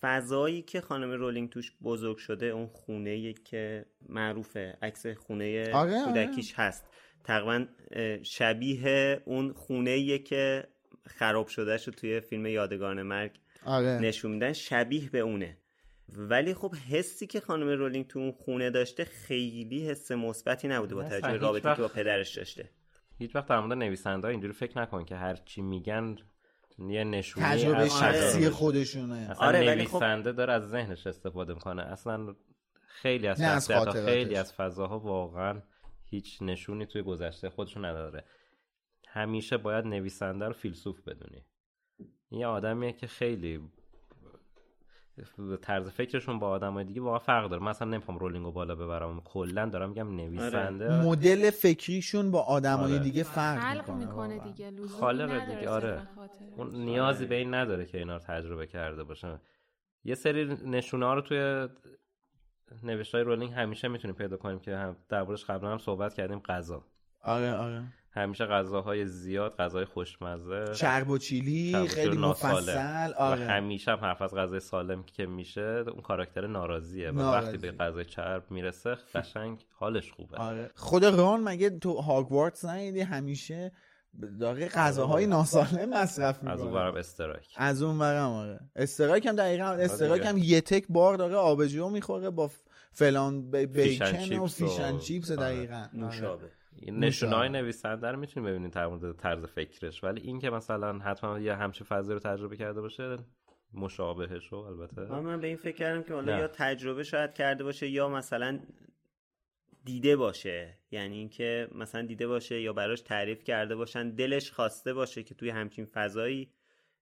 فضایی 0.00 0.62
که 0.62 0.80
خانم 0.80 1.10
رولینگ 1.10 1.50
توش 1.50 1.72
بزرگ 1.82 2.16
شده 2.16 2.46
اون 2.46 2.66
خونه 2.66 3.32
که 3.32 3.86
معروفه 4.08 4.78
عکس 4.82 5.06
خونه 5.06 5.72
آره، 5.72 6.00
آره. 6.00 6.04
کودکیش 6.04 6.54
هست 6.56 6.84
تقریبا 7.24 7.66
شبیه 8.22 9.22
اون 9.24 9.52
خونه 9.52 10.18
که 10.18 10.68
خراب 11.06 11.46
شده 11.46 11.76
شو 11.78 11.90
توی 11.90 12.20
فیلم 12.20 12.46
یادگان 12.46 13.02
مرگ 13.02 13.30
آره. 13.64 13.98
نشون 13.98 14.30
میدن 14.30 14.52
شبیه 14.52 15.10
به 15.10 15.18
اونه. 15.18 15.56
ولی 16.08 16.54
خب 16.54 16.74
حسی 16.74 17.26
که 17.26 17.40
خانم 17.40 17.68
رولینگ 17.68 18.06
تو 18.06 18.18
اون 18.18 18.32
خونه 18.32 18.70
داشته 18.70 19.04
خیلی 19.04 19.88
حس 19.88 20.12
مثبتی 20.12 20.68
نبوده 20.68 20.94
با 20.94 21.02
توجه 21.02 21.36
رابطه 21.36 21.68
وقت- 21.68 21.76
که 21.76 21.82
با 21.82 21.88
پدرش 21.88 22.36
داشته. 22.36 22.70
هیچ 23.18 23.36
وقت 23.36 23.46
در 23.46 23.60
مورد 23.60 23.78
نویسنده 23.78 24.28
اینجوری 24.28 24.52
فکر 24.52 24.78
نکن 24.80 25.04
که 25.04 25.16
هر 25.16 25.34
چی 25.34 25.62
میگن 25.62 26.16
یه 26.88 27.04
نشونی 27.04 27.46
تجربه 27.46 27.88
شخصی 27.88 28.38
تجربهش. 28.38 28.48
خودشونه. 28.52 29.16
اصلا 29.30 29.46
آره، 29.46 29.58
ولی 29.58 29.84
خب- 29.84 29.90
نویسنده 29.92 30.32
داره 30.32 30.52
از 30.52 30.68
ذهنش 30.70 31.06
استفاده 31.06 31.54
می‌کنه. 31.54 31.82
اصلا 31.82 32.34
خیلی 32.86 33.26
از 33.26 33.40
از. 33.40 33.70
خیلی 34.04 34.36
از 34.36 34.52
فضاها 34.52 34.98
واقعا 34.98 35.62
هیچ 36.04 36.42
نشونی 36.42 36.86
توی 36.86 37.02
گذشته 37.02 37.50
خودشون 37.50 37.84
نداره. 37.84 38.24
همیشه 39.06 39.56
باید 39.56 39.86
نویسنده 39.86 40.46
رو 40.46 40.52
فیلسوف 40.52 41.00
بدونی. 41.00 41.44
این 42.28 42.40
یه 42.40 42.46
آدمیه 42.46 42.92
که 42.92 43.06
خیلی 43.06 43.70
طرز 45.62 45.88
فکرشون 45.88 46.38
با 46.38 46.48
آدمای 46.48 46.84
دیگه 46.84 47.00
واقعا 47.00 47.18
فرق 47.18 47.50
داره. 47.50 47.62
من 47.62 47.68
اصلا 47.68 47.88
نمی‌خوام 47.88 48.18
رولینگو 48.18 48.52
بالا 48.52 48.74
ببرم. 48.74 49.20
کلا 49.20 49.66
دارم 49.66 49.88
میگم 49.88 50.16
نویسنده. 50.16 51.02
مدل 51.02 51.50
فکریشون 51.50 52.30
با 52.30 52.42
آدمای 52.42 52.92
آره. 52.92 53.02
دیگه 53.02 53.22
فرق 53.22 53.60
خلق 53.60 53.90
می‌کنه. 53.90 54.38
دیگه. 54.38 54.86
خالق 54.86 55.54
دیگه 55.54 55.68
آره. 55.68 56.08
اون 56.56 56.74
نیازی 56.74 57.26
به 57.26 57.34
این 57.34 57.54
نداره 57.54 57.86
که 57.86 57.98
اینا 57.98 58.16
رو 58.16 58.22
تجربه 58.22 58.66
کرده 58.66 59.04
باشه. 59.04 59.40
یه 60.04 60.14
سری 60.14 60.44
نشونه 60.64 61.06
ها 61.06 61.14
رو 61.14 61.20
توی 61.20 61.68
نوشتای 62.82 63.22
رولینگ 63.22 63.52
همیشه 63.52 63.88
می‌تونیم 63.88 64.16
پیدا 64.16 64.36
کنیم 64.36 64.58
که 64.58 64.76
هم 64.76 64.96
دربارش 65.08 65.44
قبلا 65.44 65.70
هم 65.70 65.78
صحبت 65.78 66.14
کردیم 66.14 66.38
غذا. 66.38 66.84
آره 67.22 67.54
آره. 67.54 67.84
همیشه 68.16 68.46
غذاهای 68.46 69.06
زیاد 69.06 69.56
غذای 69.56 69.84
خوشمزه. 69.84 70.64
چرب 70.74 71.10
و 71.10 71.18
چیلی 71.18 71.74
و 71.74 71.86
خیلی. 71.86 72.16
مفصل. 72.16 72.76
و 72.76 73.14
آره. 73.18 73.44
همیشه 73.44 73.90
هم 73.90 73.98
حرف 73.98 74.22
از 74.22 74.34
غذای 74.34 74.60
سالم 74.60 75.02
که 75.02 75.26
میشه 75.26 75.84
اون 75.92 76.00
کاراکتر 76.02 76.46
ناراضیه. 76.46 77.10
و. 77.10 77.20
وقتی 77.20 77.56
به 77.58 77.72
غذای 77.72 78.04
چرب 78.04 78.50
می‌رسه 78.50 78.96
قشنگ 79.14 79.66
حالش 79.72 80.12
خوبه. 80.12 80.36
آره. 80.36 80.70
خود 80.74 81.04
ران 81.04 81.40
مگه 81.40 81.70
تو 81.70 81.94
هاگوارتس 81.94 82.64
ندیدی 82.64 83.00
همیشه 83.00 83.72
داره 84.40 84.68
غذاهای 84.68 85.26
ناسالم 85.26 85.90
مصرف 85.90 86.38
از 86.46 86.60
اون 86.60 86.68
می‌کنه 86.68 86.84
برم 86.84 86.94
استرایک. 86.94 87.46
از 87.56 87.82
اون 87.82 87.98
برم 87.98 88.30
آره. 88.30 88.60
استرایک 88.76 89.26
هم 89.26 89.36
دقیقا 89.36 89.64
استرایک 89.64 90.22
دیگه. 90.22 90.28
هم 90.28 90.38
یه 90.38 90.60
تک 90.60 90.84
بار 90.88 91.16
داره 91.16 91.34
آبجو 91.36 91.88
می‌خوره 91.88 92.30
با 92.30 92.50
فلان 92.92 93.50
بیکن 93.50 94.36
و 94.38 94.44
و- 94.44 94.46
فیشن 94.46 94.98
چیپس 94.98 95.30
آره. 95.30 95.40
دقیقا. 95.40 95.86
نوشابه. 95.94 96.50
این 96.78 96.98
نشونه 96.98 97.36
های 97.36 97.48
نویسنده 97.48 98.08
رو 98.08 98.18
می‌تونی 98.18 98.46
ببینید 98.46 98.72
در 98.72 98.86
مورد 98.86 99.16
طرز 99.16 99.44
فکرش. 99.44 100.04
ولی 100.04 100.20
این 100.20 100.38
که 100.38 100.50
مثلا 100.50 100.98
حتما 100.98 101.38
یه 101.38 101.54
همچین 101.54 101.86
فضایی 101.86 102.14
رو 102.14 102.20
تجربه 102.20 102.56
کرده 102.56 102.80
باشه 102.80 103.16
مشابهش 103.74 104.46
رو 104.46 104.58
البته. 104.58 105.00
من 105.00 105.40
به 105.40 105.46
این 105.46 105.56
فکر 105.56 105.76
کردم 105.76 106.02
که 106.02 106.14
حالا 106.14 106.34
نه. 106.34 106.40
یا 106.40 106.48
تجربه 106.48 107.02
شاید 107.02 107.32
کرده 107.32 107.64
باشه 107.64 107.88
یا 107.88 108.08
مثلا 108.08 108.60
دیده 109.84 110.16
باشه. 110.16 110.78
یعنی 110.90 111.16
اینکه 111.16 111.68
مثلا 111.74 112.02
دیده 112.02 112.26
باشه 112.26 112.60
یا 112.60 112.72
براش 112.72 113.00
تعریف 113.00 113.44
کرده 113.44 113.76
باشن. 113.76 114.10
دلش 114.10 114.50
خواسته 114.50 114.92
باشه 114.94 115.22
که 115.22 115.34
توی 115.34 115.50
همچین 115.50 115.84
فضایی 115.84 116.50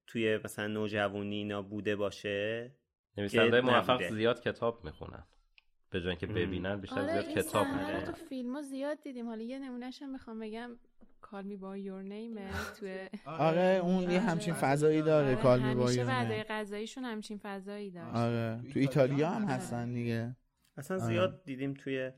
توی 0.06 0.38
مثلا 0.44 0.66
نوجوانی 0.66 1.36
اینا 1.36 1.62
بوده 1.62 1.96
باشه. 1.96 2.70
نویسنده 3.18 3.60
موفق. 3.60 4.02
زیاد 4.02 4.40
کتاب 4.40 4.84
می‌خونن. 4.84 5.24
به 5.94 6.00
جای 6.00 6.08
اینکه. 6.08 6.26
ببینن 6.26 6.80
بیشتر 6.80 7.00
آره 7.00 7.12
زیاد 7.12 7.28
کتاب 7.28 7.66
می‌خونن 7.66 8.04
تو 8.04 8.12
فیلم 8.12 8.54
ها 8.56 8.62
زیاد 8.62 8.98
دیدیم. 9.02 9.26
حالا 9.26 9.42
یه 9.42 9.58
نمونهش 9.58 10.02
هم 10.02 10.12
می‌خوام 10.12 10.40
بگم. 10.40 10.70
Call 11.20 11.44
Me 11.44 11.56
by 11.56 11.76
Your 11.76 12.02
Name 12.02 12.30
ئه 12.30 12.50
توی 12.80 13.08
آره 13.26 13.80
اون 13.82 14.02
یه 14.02 14.08
آره. 14.08 14.20
همچین 14.20 14.54
فضایی 14.54 15.02
داره 15.02 15.26
آره، 15.26 15.42
Call 15.42 15.62
Me 15.62 15.74
by 15.74 15.84
Your 15.84 15.94
Name 15.94 16.18
ئه. 16.18 16.42
غذاییشون 16.42 17.04
همچین 17.04 17.38
فضایی 17.42 17.90
داشت 17.90 18.16
آره. 18.16 18.62
تو 18.72 18.78
ایتالیا 18.80 19.30
هم 19.30 19.44
هستن 19.44 19.92
دیگه. 19.92 20.36
اصلا 20.76 20.96
آره. 20.96 21.06
زیاد 21.06 21.44
دیدیم 21.44 21.74
توی 21.74 22.12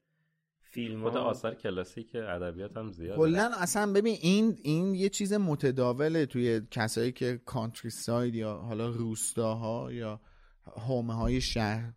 فیلم 0.61 1.03
خود 1.03 1.16
آثار 1.16 1.55
کلاسیک 1.55 2.14
ادبیات 2.14 2.77
هم 2.77 2.91
زیاد 2.91 3.16
کلا 3.16 3.51
اصلا 3.59 3.93
ببین 3.93 4.16
این 4.20 4.59
این 4.62 4.95
یه 4.95 5.09
چیز 5.09 5.33
متداوله 5.33 6.27
توی 6.27 6.61
کسایی 6.70 7.12
که 7.12 7.41
countryside 7.45 8.35
یا 8.35 8.55
حالا 8.57 8.89
روستاها 8.89 9.93
یا 9.93 10.20
حومه 10.62 11.14
های 11.14 11.41
شهر 11.41 11.93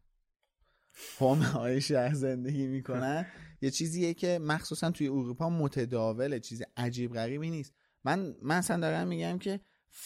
حومه 1.17 1.45
های 1.45 1.81
شهر 1.81 2.13
زندگی 2.13 2.67
می‌کنن. 2.67 3.25
یه 3.61 3.71
چیزیه 3.71 4.13
که 4.13 4.39
مخصوصا 4.41 4.91
توی 4.91 5.07
اروپا 5.07 5.49
متداوله 5.49 6.39
چیز 6.39 6.63
عجیب 6.77 7.13
غریبی 7.13 7.49
نیست. 7.49 7.73
من 8.03 8.35
من 8.41 8.55
اصلا 8.55 8.79
دارم 8.79 9.07
میگم 9.07 9.39
که 9.39 9.59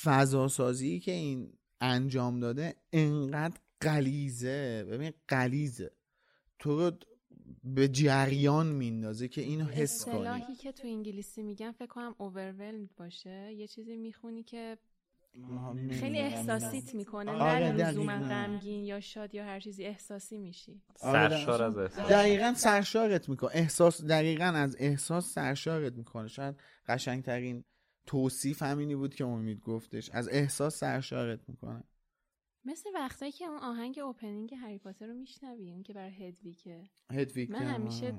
فضا 0.04 0.48
سازی 0.48 1.00
که 1.00 1.12
این 1.12 1.54
انجام 1.82 2.40
داده 2.40 2.76
انقدر 2.94 3.58
قلیزه 3.80 4.86
ببین 4.90 5.14
قلیزه 5.28 5.92
تو 6.60 6.80
رو 6.80 6.98
به 7.64 7.88
جریان 7.88 8.68
میندازه 8.68 9.28
که 9.28 9.42
اینو 9.42 9.66
حس 9.66 10.06
کنی. 10.06 10.56
که 10.62 10.72
تو 10.72 10.88
انگلیسی 10.88 11.44
میگن 11.44 11.72
فکر 11.72 11.86
کنم 11.86 12.16
overwhelmed 12.20 12.94
باشه. 12.98 13.54
یه 13.54 13.68
چیزی 13.68 13.98
می‌خونی 13.98 14.44
که 14.44 14.78
خیلی 16.00 16.20
احساسیت 16.20 16.96
می‌کنه. 16.96 17.32
آره، 17.32 17.72
نه 17.72 17.90
لزوما. 17.90 18.14
غمگین 18.14 18.84
یا 18.84 19.00
شاد 19.00 19.36
یا 19.36 19.46
هر 19.46 19.60
چیزی 19.60 19.86
احساسی 19.86 20.38
میشی. 20.38 20.82
آره، 21.02 21.30
سرشار 21.30 21.64
از 21.64 21.78
احساس. 21.78 22.12
دقیقا 22.12 22.54
سرشارت 22.54 23.30
می‌کنه. 23.30 23.52
احساس 23.54 24.04
دقیقا 24.04 24.46
از 24.46 24.76
احساس 24.80 25.34
سرشارت 25.34 25.94
می‌کنه. 25.94 26.28
شاید 26.28 26.56
قشنگترین 26.88 27.64
توصیف 28.06 28.64
همینی 28.64 28.96
بود 28.96 29.16
که 29.16 29.26
امید 29.26 29.60
گفتش. 29.60 30.10
از 30.10 30.30
احساس 30.30 30.78
سرشارت 30.78 31.40
می‌کنه. 31.50 31.84
مثل 32.66 32.90
وقتایی 32.96 33.32
که 33.32 33.46
اون 33.46 33.60
آهنگ 33.60 34.00
اوپنینگ 34.00 34.54
هری 34.54 34.78
پاتر 34.78 35.06
رو 35.06 35.14
میشنوی 35.14 35.72
اون 35.72 35.84
که 35.84 35.94
برای 35.94 36.28
هدویکه 36.28 36.84
هدویک 37.12 37.52
من 37.52 37.66
همیشه 37.66 38.14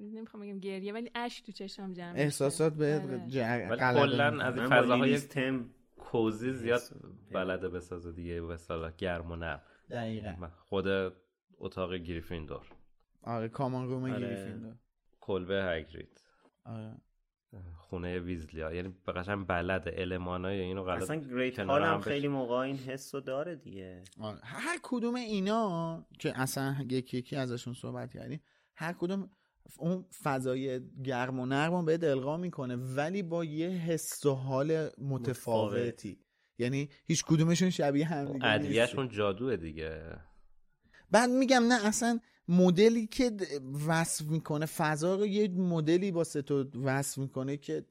نمی‌خوام 0.00 0.42
بگم 0.42 0.58
گریه 0.58 0.92
ولی 0.92 1.10
اشک 1.14 1.46
تو 1.46 1.52
چشم 1.52 1.92
جمع 1.92 2.12
احساسات 2.16 2.74
به 2.74 3.00
آره. 3.04 3.28
جر... 3.28 3.66
ولی 3.70 3.80
کلا. 3.80 4.44
از 4.44 4.54
فضاهای 4.54 5.18
تم 5.18 5.73
کوزی 6.14 6.52
زیاد 6.52 6.80
بلده 7.32 7.68
بسازه 7.68 8.12
دیگه 8.12 8.40
به 8.40 8.54
اصطلاح 8.54 8.92
گرم 8.98 9.30
و 9.30 9.36
نرم. 9.36 9.62
دقیقا. 9.90 10.48
خود 10.58 10.86
اتاق 11.58 11.94
گریفیندور. 11.94 12.66
آره 13.22 13.48
کامان 13.48 13.88
روم 13.88 14.04
آره. 14.04 14.20
گریفیندور. 14.20 14.74
کلبه 15.20 15.64
هگرید. 15.64 16.20
آره. 16.64 16.96
خونه 17.76 18.18
ویزلیا. 18.18 18.72
یعنی 18.72 18.94
به 19.06 19.12
قشنگ 19.12 19.46
بلده. 19.46 19.94
المانای 19.96 20.60
اینو 20.60 20.84
غلط 20.84 21.02
اصلا 21.02 21.16
گریت 21.16 21.60
هال 21.60 21.82
هم. 21.82 22.00
خیلی 22.00 22.28
موقع 22.28 22.54
این 22.54 22.76
حس 22.76 23.14
رو 23.14 23.20
داره 23.20 23.56
دیگه. 23.56 24.04
آره. 24.20 24.38
هر 24.42 24.78
کدوم 24.82 25.14
اینا 25.14 26.06
که 26.18 26.40
اصلا 26.40 26.76
یکی 26.90 27.18
یکی 27.18 27.36
ازشون 27.36 27.74
صحبت 27.74 28.12
کردیم 28.12 28.42
هر 28.76 28.92
کدوم 28.92 29.30
اون 29.78 30.04
فضای 30.22 30.80
گرم 31.04 31.40
و 31.40 31.46
نرم 31.46 31.84
به 31.84 31.96
دلقا 31.96 32.36
می‌کنه 32.36 32.76
ولی 32.76 33.22
با 33.22 33.44
یه 33.44 33.68
حس 33.68 34.26
و 34.26 34.34
حال 34.34 34.90
متفاوتی. 34.98 36.18
یعنی 36.58 36.88
هیچ 37.04 37.24
کدومشون 37.24 37.70
شبیه 37.70 38.06
هم 38.06 38.32
دیگه. 38.32 38.46
ادویهشون 38.46 39.08
جادوه 39.08 39.56
دیگه. 39.56 40.02
بعد 41.10 41.30
میگم 41.30 41.62
نه 41.68 41.86
اصلا 41.86 42.20
مدلی 42.48 43.06
که 43.06 43.36
وصف 43.86 44.24
می‌کنه 44.24 44.66
فضا 44.66 45.14
رو 45.14 45.26
یه 45.26 45.48
مدلی 45.48 46.12
با 46.12 46.24
تو 46.24 46.64
وصف 46.82 47.18
می‌کنه 47.18 47.56
که 47.56 47.84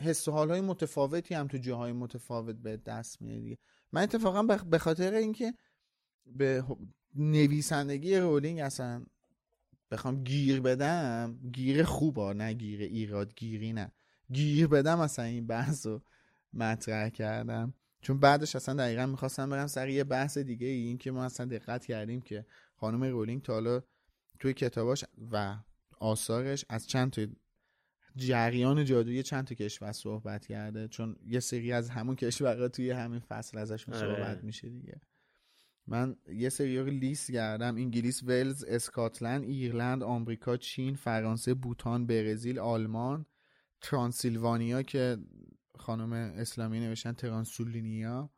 حس 0.00 0.28
و 0.28 0.32
حالهای 0.32 0.60
متفاوتی 0.60 1.34
هم 1.34 1.46
تو 1.46 1.58
جاهای 1.58 1.92
متفاوت 1.92 2.56
به 2.56 2.76
دست 2.76 3.22
میاد 3.22 3.40
دیگه. 3.40 3.58
من 3.92 4.02
اتفاقا 4.02 4.42
به 4.42 4.78
خاطر 4.78 5.14
اینکه 5.14 5.54
به 6.26 6.64
نویسندگی 7.14 8.16
رولینگ 8.16 8.60
اصلا 8.60 9.04
بخوام 9.94 10.24
گیر 10.24 10.60
بدم 10.60 11.38
گیر 11.52 11.84
خوبا 11.84 12.32
نه 12.32 12.52
گیر 12.52 12.80
ایراد 12.80 13.34
گیری 13.34 13.72
نه. 13.72 13.92
گیر 14.32 14.66
بدم 14.66 15.00
اصلا 15.00 15.24
این 15.24 15.46
بحث 15.46 15.86
رو 15.86 16.02
مطرح 16.52 17.08
کردم. 17.08 17.74
چون 18.00 18.20
بعدش 18.20 18.56
اصلا 18.56 18.74
دقیقا 18.74 19.06
می‌خواستم 19.06 19.50
برم 19.50 19.66
سر 19.66 19.88
یه 19.88 20.04
بحث 20.04 20.38
دیگه 20.38 20.66
ای 20.66 20.80
این 20.80 20.98
که 20.98 21.10
ما 21.10 21.24
اصلا 21.24 21.46
دقت 21.46 21.86
کردیم 21.86 22.20
که 22.20 22.46
خانم 22.76 23.04
رولینگ 23.04 23.42
تا 23.42 23.52
حالا 23.52 23.82
توی 24.38 24.52
کتاباش 24.52 25.04
و 25.32 25.56
آثارش 25.98 26.64
از 26.68 26.86
چند 26.86 27.10
تا 27.10 27.26
جریان 28.16 28.84
جادویی 28.84 29.22
چند 29.22 29.44
تا 29.46 29.54
کشور 29.54 29.92
صحبت 29.92 30.46
کرده. 30.46 30.88
چون 30.88 31.16
یه 31.26 31.40
سری 31.40 31.72
از 31.72 31.90
همون 31.90 32.16
کشورها 32.16 32.68
توی 32.68 32.90
همین 32.90 33.20
فصل 33.20 33.58
ازشون 33.58 33.94
آره. 33.94 34.14
صحبت 34.14 34.44
میشه 34.44 34.68
دیگه. 34.68 35.00
من 35.86 36.16
یه 36.34 36.48
سری 36.48 36.90
لیست 36.90 37.30
کردم. 37.30 37.76
انگلیس 37.76 38.22
ولز 38.22 38.64
اسکاتلند 38.64 39.44
ایرلند 39.44 40.02
آمریکا 40.02 40.56
چین 40.56 40.94
فرانسه 40.94 41.54
بوتان 41.54 42.06
برزیل 42.06 42.58
آلمان 42.58 43.26
ترانسیلوانیا 43.80 44.82
که 44.82 45.16
خانم 45.78 46.12
اسلامی 46.12 46.80
نوشتن 46.80 47.12
ترانسولینیا 47.12 48.30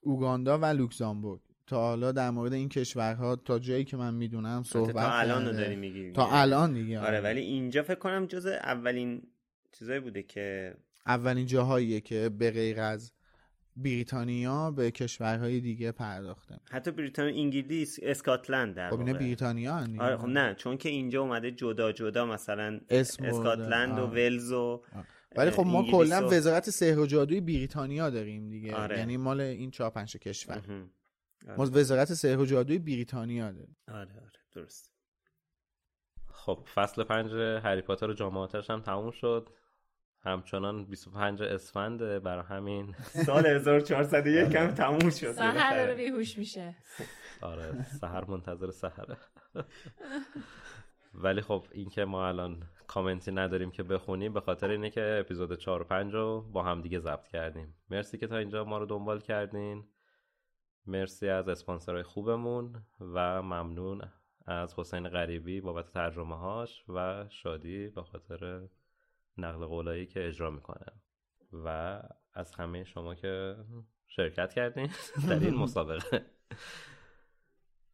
اوگاندا 0.00 0.58
و 0.58 0.64
لوکزامبورگ. 0.64 1.40
تا 1.66 1.80
حالا 1.80 2.12
در 2.12 2.30
مورد 2.30 2.52
این 2.52 2.68
کشورها 2.68 3.36
تا 3.36 3.58
جایی 3.58 3.84
که 3.84 3.96
من 3.96 4.14
می‌دونم 4.14 4.62
صحبت 4.62 4.94
تا 4.94 5.12
الان 5.12 5.46
رو. 5.46 5.52
داری 5.52 5.76
میگی. 5.76 6.12
تا 6.12 6.30
الان 6.30 6.74
دیگه 6.74 7.00
آره. 7.00 7.20
ولی 7.20 7.40
اینجا 7.40 7.82
فکر 7.82 7.98
کنم 7.98 8.26
جز 8.26 8.46
اولین 8.46 9.22
چیزایی 9.72 10.00
بوده 10.00 10.22
که 10.22 10.74
اولین 11.06 11.46
جاهاییه 11.46 12.00
که 12.00 12.28
به 12.28 12.50
غیر 12.50 12.80
از 12.80 13.12
بریتانیا 13.82 14.70
به 14.70 14.90
کشورهای 14.90 15.60
دیگه 15.60 15.92
پرداخته 15.92 16.60
حتی 16.70 16.90
بریتانیا 16.90 17.42
انگلیس 17.42 17.98
اسکاتلند 18.02 18.74
در 18.74 18.90
خب. 18.90 19.12
بریتانیا. 19.12 19.86
آره 20.00 20.16
خب 20.16 20.26
نه 20.26 20.54
چون 20.54 20.76
که 20.76 20.88
اینجا 20.88 21.22
اومده 21.22 21.50
جدا 21.50 21.92
جدا 21.92 22.26
مثلا. 22.26 22.80
اسکاتلند 22.90 23.98
و. 23.98 24.06
ولز 24.06 24.52
و 24.52 24.82
ولی 25.36 25.50
خب 25.50 25.66
ما 25.66 25.82
کلا 25.90 26.28
و- 26.28 26.32
وزارت 26.32 26.70
سحر 26.70 26.98
و 26.98 27.06
جادوی 27.06 27.40
بریتانیا 27.40 28.10
داریم 28.10 28.48
دیگه 28.50 28.74
آره. 28.74 28.98
یعنی 28.98 29.16
مال 29.16 29.40
این 29.40 29.70
چهار 29.70 29.90
پنج 29.90 30.12
تا 30.12 30.18
کشور 30.18 30.58
مهم. 30.58 30.90
ما 31.56 31.64
وزارت 31.64 32.14
سحر 32.14 32.38
و 32.38 32.46
جادوی 32.46 32.78
بریتانیا 32.78 33.52
داریم 33.52 33.76
آره 33.88 34.12
آره 34.20 34.40
درست 34.52 34.92
خب 36.26 36.66
فصل 36.74 37.04
پنج 37.04 37.32
هری 37.64 37.82
پاتر 37.82 38.10
و 38.10 38.14
جامعاتش 38.14 38.70
هم 38.70 38.80
تموم 38.80 39.10
شد 39.10 39.48
همچنان 40.24 40.84
25 40.84 41.42
اسفند 41.42 41.98
برای 41.98 42.44
همین. 42.48 42.94
سال 43.26 43.46
1401 43.46 44.56
هم 44.56 44.74
تموم 44.74 45.10
شد. 45.10 45.32
سهر 45.32 45.76
داره 45.76 45.94
بیهوش 45.94 46.38
میشه. 46.38 46.76
آره 47.40 47.84
سهر 47.84 48.24
منتظر 48.24 48.70
سهره. 48.70 49.16
ولی 51.14 51.40
خب 51.40 51.66
این 51.72 51.88
که 51.88 52.04
ما 52.04 52.28
الان 52.28 52.62
کامنتی 52.86 53.32
نداریم 53.32 53.70
که 53.70 53.82
بخونیم 53.82 54.32
به 54.32 54.40
خاطر 54.40 54.70
اینه 54.70 54.90
که 54.90 55.16
اپیزود 55.20 55.58
4 55.58 55.80
و 55.80 55.84
5 55.84 56.14
رو 56.14 56.40
با 56.52 56.62
هم 56.62 56.82
دیگه 56.82 56.98
ضبط 56.98 57.26
کردیم. 57.26 57.74
مرسی 57.90 58.18
که 58.18 58.26
تا 58.26 58.36
اینجا 58.36 58.64
ما 58.64 58.78
رو 58.78 58.86
دنبال 58.86 59.20
کردین. 59.20 59.84
مرسی 60.86 61.28
از 61.28 61.48
اسپانسرهای 61.48 62.02
خوبمون 62.02 62.82
و 63.00 63.42
ممنون 63.42 64.02
از 64.46 64.74
حسین 64.78 65.08
غریبی 65.08 65.60
بابت 65.60 65.90
ترجمه 65.90 66.36
هاش 66.36 66.84
و 66.88 67.26
شادی 67.28 67.88
به 67.88 68.02
خاطر 68.02 68.68
نقل 69.38 69.66
قولایی 69.66 70.06
که 70.06 70.28
اجرا 70.28 70.50
می‌کنه. 70.50 70.86
و 71.52 72.00
از 72.34 72.54
همه 72.54 72.84
شما 72.84 73.14
که 73.14 73.56
شرکت 74.06 74.52
کردین 74.54 74.90
در 75.28 75.38
این 75.38 75.54
مسابقه. 75.64 76.26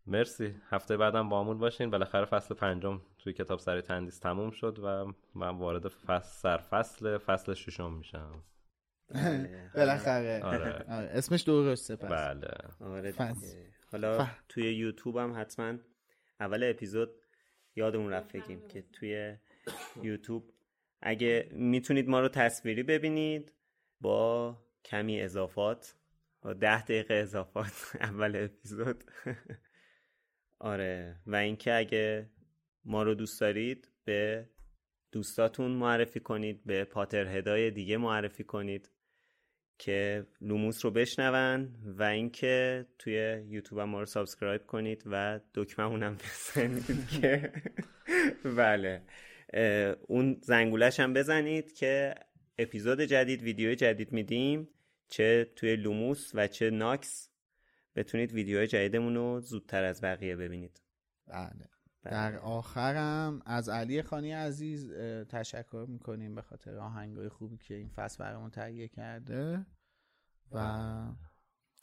مرسی. 0.06 0.54
هفته 0.70 0.96
بعدم 0.96 1.28
با 1.28 1.40
همون 1.40 1.58
باشین. 1.58 1.90
بالاخره 1.90 2.24
فصل 2.24 2.54
پنجم 2.54 3.00
توی 3.18 3.32
کتاب 3.32 3.58
سری 3.58 3.82
تندیس 3.82 4.18
تموم 4.18 4.50
شد 4.50 4.78
و 4.82 5.12
من 5.34 5.58
وارد 5.58 5.88
فصل 5.88 6.40
سرفصل 6.40 7.18
فصل 7.18 7.54
ششم 7.54 7.92
میشم. 7.92 8.42
بالاخره. 9.76 10.40
آره. 10.44 10.72
آره. 10.72 11.06
اسمش 11.06 11.42
درسته 11.42 11.96
پس. 11.96 12.10
بله. 12.10 12.50
آره. 12.80 13.14
حالا 13.92 14.26
توی 14.48 14.74
یوتیوب 14.74 15.16
هم 15.16 15.40
حتما 15.40 15.78
اول 16.40 16.70
اپیزود 16.70 17.10
یادمون 17.76 18.12
رفت 18.12 18.36
بگیم 18.36 18.68
که 18.68 18.84
توی 18.92 19.36
یوتیوب 20.02 20.53
اگه 21.06 21.48
می‌تونید 21.52 22.08
ما 22.08 22.20
رو 22.20 22.28
تصویری 22.28 22.82
ببینید 22.82 23.52
با 24.00 24.56
کمی 24.84 25.20
اضافات 25.20 25.94
با 26.42 26.52
ده 26.52 26.82
دقیقه 26.82 27.14
اضافات 27.14 27.72
اول 28.00 28.36
اپیزود. 28.36 29.04
آره 30.58 31.20
و 31.26 31.36
اینکه 31.36 31.74
اگه 31.74 32.30
ما 32.84 33.02
رو 33.02 33.14
دوست 33.14 33.40
دارید 33.40 33.88
به 34.04 34.48
دوستاتون 35.12 35.70
معرفی 35.70 36.20
کنید 36.20 36.64
به 36.64 36.84
Potterhead 36.84 37.38
های 37.38 37.70
دیگه 37.70 37.96
معرفی 37.96 38.44
کنید 38.44 38.90
که 39.78 40.26
لوموس 40.40 40.84
رو 40.84 40.90
بشنون 40.90 41.76
و 41.84 42.02
اینکه 42.02 42.86
توی 42.98 43.44
یوتیوب 43.48 43.80
ما 43.80 44.00
رو 44.00 44.06
subscribe 44.06 44.66
کنید 44.66 45.02
و 45.06 45.40
دکممون 45.54 46.02
هم 46.02 46.14
بزنید 46.14 47.08
که 47.08 47.52
بله. 48.58 49.02
اون 50.08 50.40
زنگولش 50.42 51.00
هم 51.00 51.12
بزنید 51.12 51.72
که 51.72 52.14
اپیزود 52.58 53.00
جدید 53.00 53.42
ویدیو 53.42 53.74
جدید 53.74 54.12
میدیم. 54.12 54.68
چه 55.08 55.52
توی 55.56 55.76
لوموس 55.76 56.30
و 56.34 56.46
چه 56.46 56.70
ناکس. 56.70 57.30
بتونید 57.96 58.32
ویدیوهای 58.32 58.66
جدیدمون 58.66 59.14
رو 59.14 59.40
زودتر 59.40 59.84
از 59.84 60.00
بقیه 60.00 60.36
ببینید. 60.36 60.82
بله. 61.26 61.68
در 62.02 62.36
آخرم 62.36 63.42
از 63.46 63.68
علی 63.68 64.02
خانی 64.02 64.32
عزیز 64.32 64.92
تشکر 65.28 65.86
می‌کنیم 65.88 66.34
به 66.34 66.42
خاطر 66.42 66.78
آهنگای 66.78 67.28
خوبی 67.28 67.56
که 67.56 67.74
این 67.74 67.88
فصل 67.88 68.24
برامون 68.24 68.50
تهیه 68.50 68.88
کرده. 68.88 69.66
و 70.52 70.58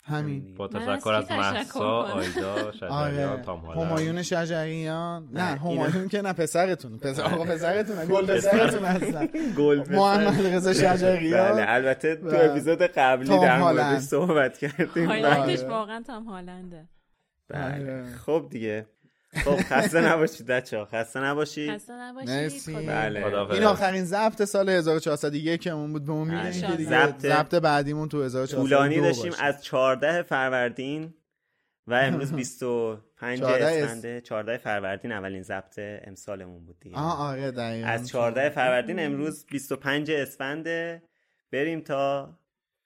همین. 0.04 0.54
با 0.54 0.68
تشکر 0.68 1.12
از 1.12 1.30
محسا؟ 1.30 2.02
آیدا 2.02 2.72
شجریان 2.72 2.92
آره. 2.92 3.42
تام 3.42 3.60
هالند 3.60 3.82
همایون 3.82 4.22
شجریان. 4.22 5.28
نه 5.32 5.42
همایون 5.42 6.08
که 6.08 6.22
نه 6.22 6.32
پسرتون. 6.32 6.98
پسر 6.98 7.22
آقا 7.22 7.44
پسرتون 7.44 8.04
گل 8.14 8.26
پسرتون 8.36 8.84
هستن. 8.84 9.26
گل 9.58 9.82
محمد 9.90 10.46
رضا 10.46 10.72
شجریان. 10.72 11.52
بله 11.52 11.64
البته 11.68 12.16
تو 12.16 12.36
اپیزود 12.50 12.82
قبلی 12.82 13.28
تام 13.28 13.40
در. 13.40 13.58
موردش 13.58 14.02
صحبت 14.02 14.58
کردیم. 14.58 15.06
هایلایتش 15.06 15.60
آره. 15.60 15.70
واقعا 15.70 16.02
تام 16.06 16.24
هالنده. 16.24 16.88
بله. 17.48 17.64
آره. 17.64 18.04
خب 18.26 18.46
دیگه. 18.50 18.86
خب 19.34 19.56
خسته 19.56 20.00
نباشید 20.00 20.46
بچه 20.46 20.78
ها 20.78 20.84
خسته 20.84 21.20
نباشید. 21.20 21.74
خسته 21.74 21.92
نباشید. 21.92 22.88
بله. 22.88 23.24
خداحافظ. 23.24 23.54
این 23.54 23.64
آخرین 23.64 24.04
ضبط 24.04 24.42
سال 24.44 24.68
1401 24.68 25.66
مون 25.68 25.92
بود. 25.92 26.04
به 26.04 26.12
امید 26.12 26.38
بله. 26.40 26.52
اینکه 26.52 26.76
دیگه 26.76 26.90
ضبط- 27.18 27.54
بعدیمون 27.54 28.08
تو 28.08 28.22
1402 28.22 28.62
طولانی 28.68 29.00
داشتیم. 29.00 29.32
از 29.40 29.64
14 29.64 30.22
فروردین 30.22 31.14
و 31.86 31.94
امروز 31.94 32.32
25 32.42 33.38
14 33.38 33.64
اس- 33.64 33.82
اسفند. 33.90 34.18
14 34.18 34.56
فروردین 34.58 35.12
اولین 35.12 35.42
ضبط 35.42 35.78
امسالمون 35.78 36.64
بود 36.64 36.80
دیگه. 36.80 36.96
آه 36.96 37.18
آره 37.20 37.50
دقیقاً. 37.50 37.88
از 37.88 38.08
14 38.08 38.50
فروردین 38.50 39.00
امروز 39.00 39.46
25 39.46 40.10
اسفند. 40.10 40.66
بریم 41.52 41.80
تا 41.80 42.34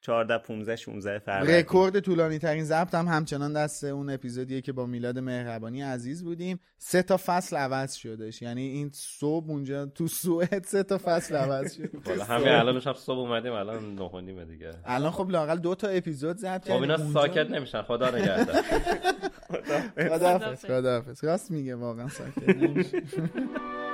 14 0.06 0.38
15 0.38 0.76
16 0.76 1.18
فروردین 1.18 1.54
رکورد 1.54 2.00
طولانی 2.00 2.38
ترین 2.38 2.64
ضبط 2.64 2.94
هم 2.94 3.08
همچنان 3.08 3.52
دست 3.52 3.84
اون 3.84 4.10
اپیزودیه 4.10 4.60
که 4.60 4.72
با 4.72 4.86
میلاد 4.86 5.18
مهربانی 5.18 5.82
عزیز 5.82 6.24
بودیم. 6.24 6.60
سه 6.78 7.02
تا 7.02 7.16
فصل 7.26 7.56
عوض 7.56 7.94
شدش. 7.94 8.42
یعنی 8.42 8.62
این 8.62 8.90
صبح 8.94 9.50
اونجا 9.50 9.86
تو 9.86 10.06
سوئد 10.08 10.64
سه 10.64 10.82
تا 10.82 10.98
فصل 11.04 11.36
عوض 11.36 11.74
شد. 11.76 11.90
والا 12.06 12.24
همین 12.24 12.48
الانش 12.48 12.86
هم 12.86 12.92
صبح 12.92 13.18
اومدیم 13.18 13.52
الان 13.52 13.94
نه 13.94 14.02
و 14.02 14.20
نیمه 14.20 14.44
دیگه. 14.44 14.74
الان 14.84 15.10
خب 15.10 15.30
لاقل 15.30 15.58
دو 15.58 15.74
تا 15.74 15.88
اپیزود 15.88 16.36
ضبط 16.36 16.64
خب 16.68 16.72
اینا 16.72 16.96
کردیم. 16.96 17.12
ساکت 17.12 17.50
نمیشن 17.50 17.82
خدا 17.82 18.10
نگهدار. 18.10 18.62
خداحافظ. 20.10 20.64
خداحافظ. 20.64 21.24
راست 21.24 21.50
میگه 21.50 21.74
واقعا 21.74 22.08
ساکت 22.08 22.48
نمیشه. 22.48 23.02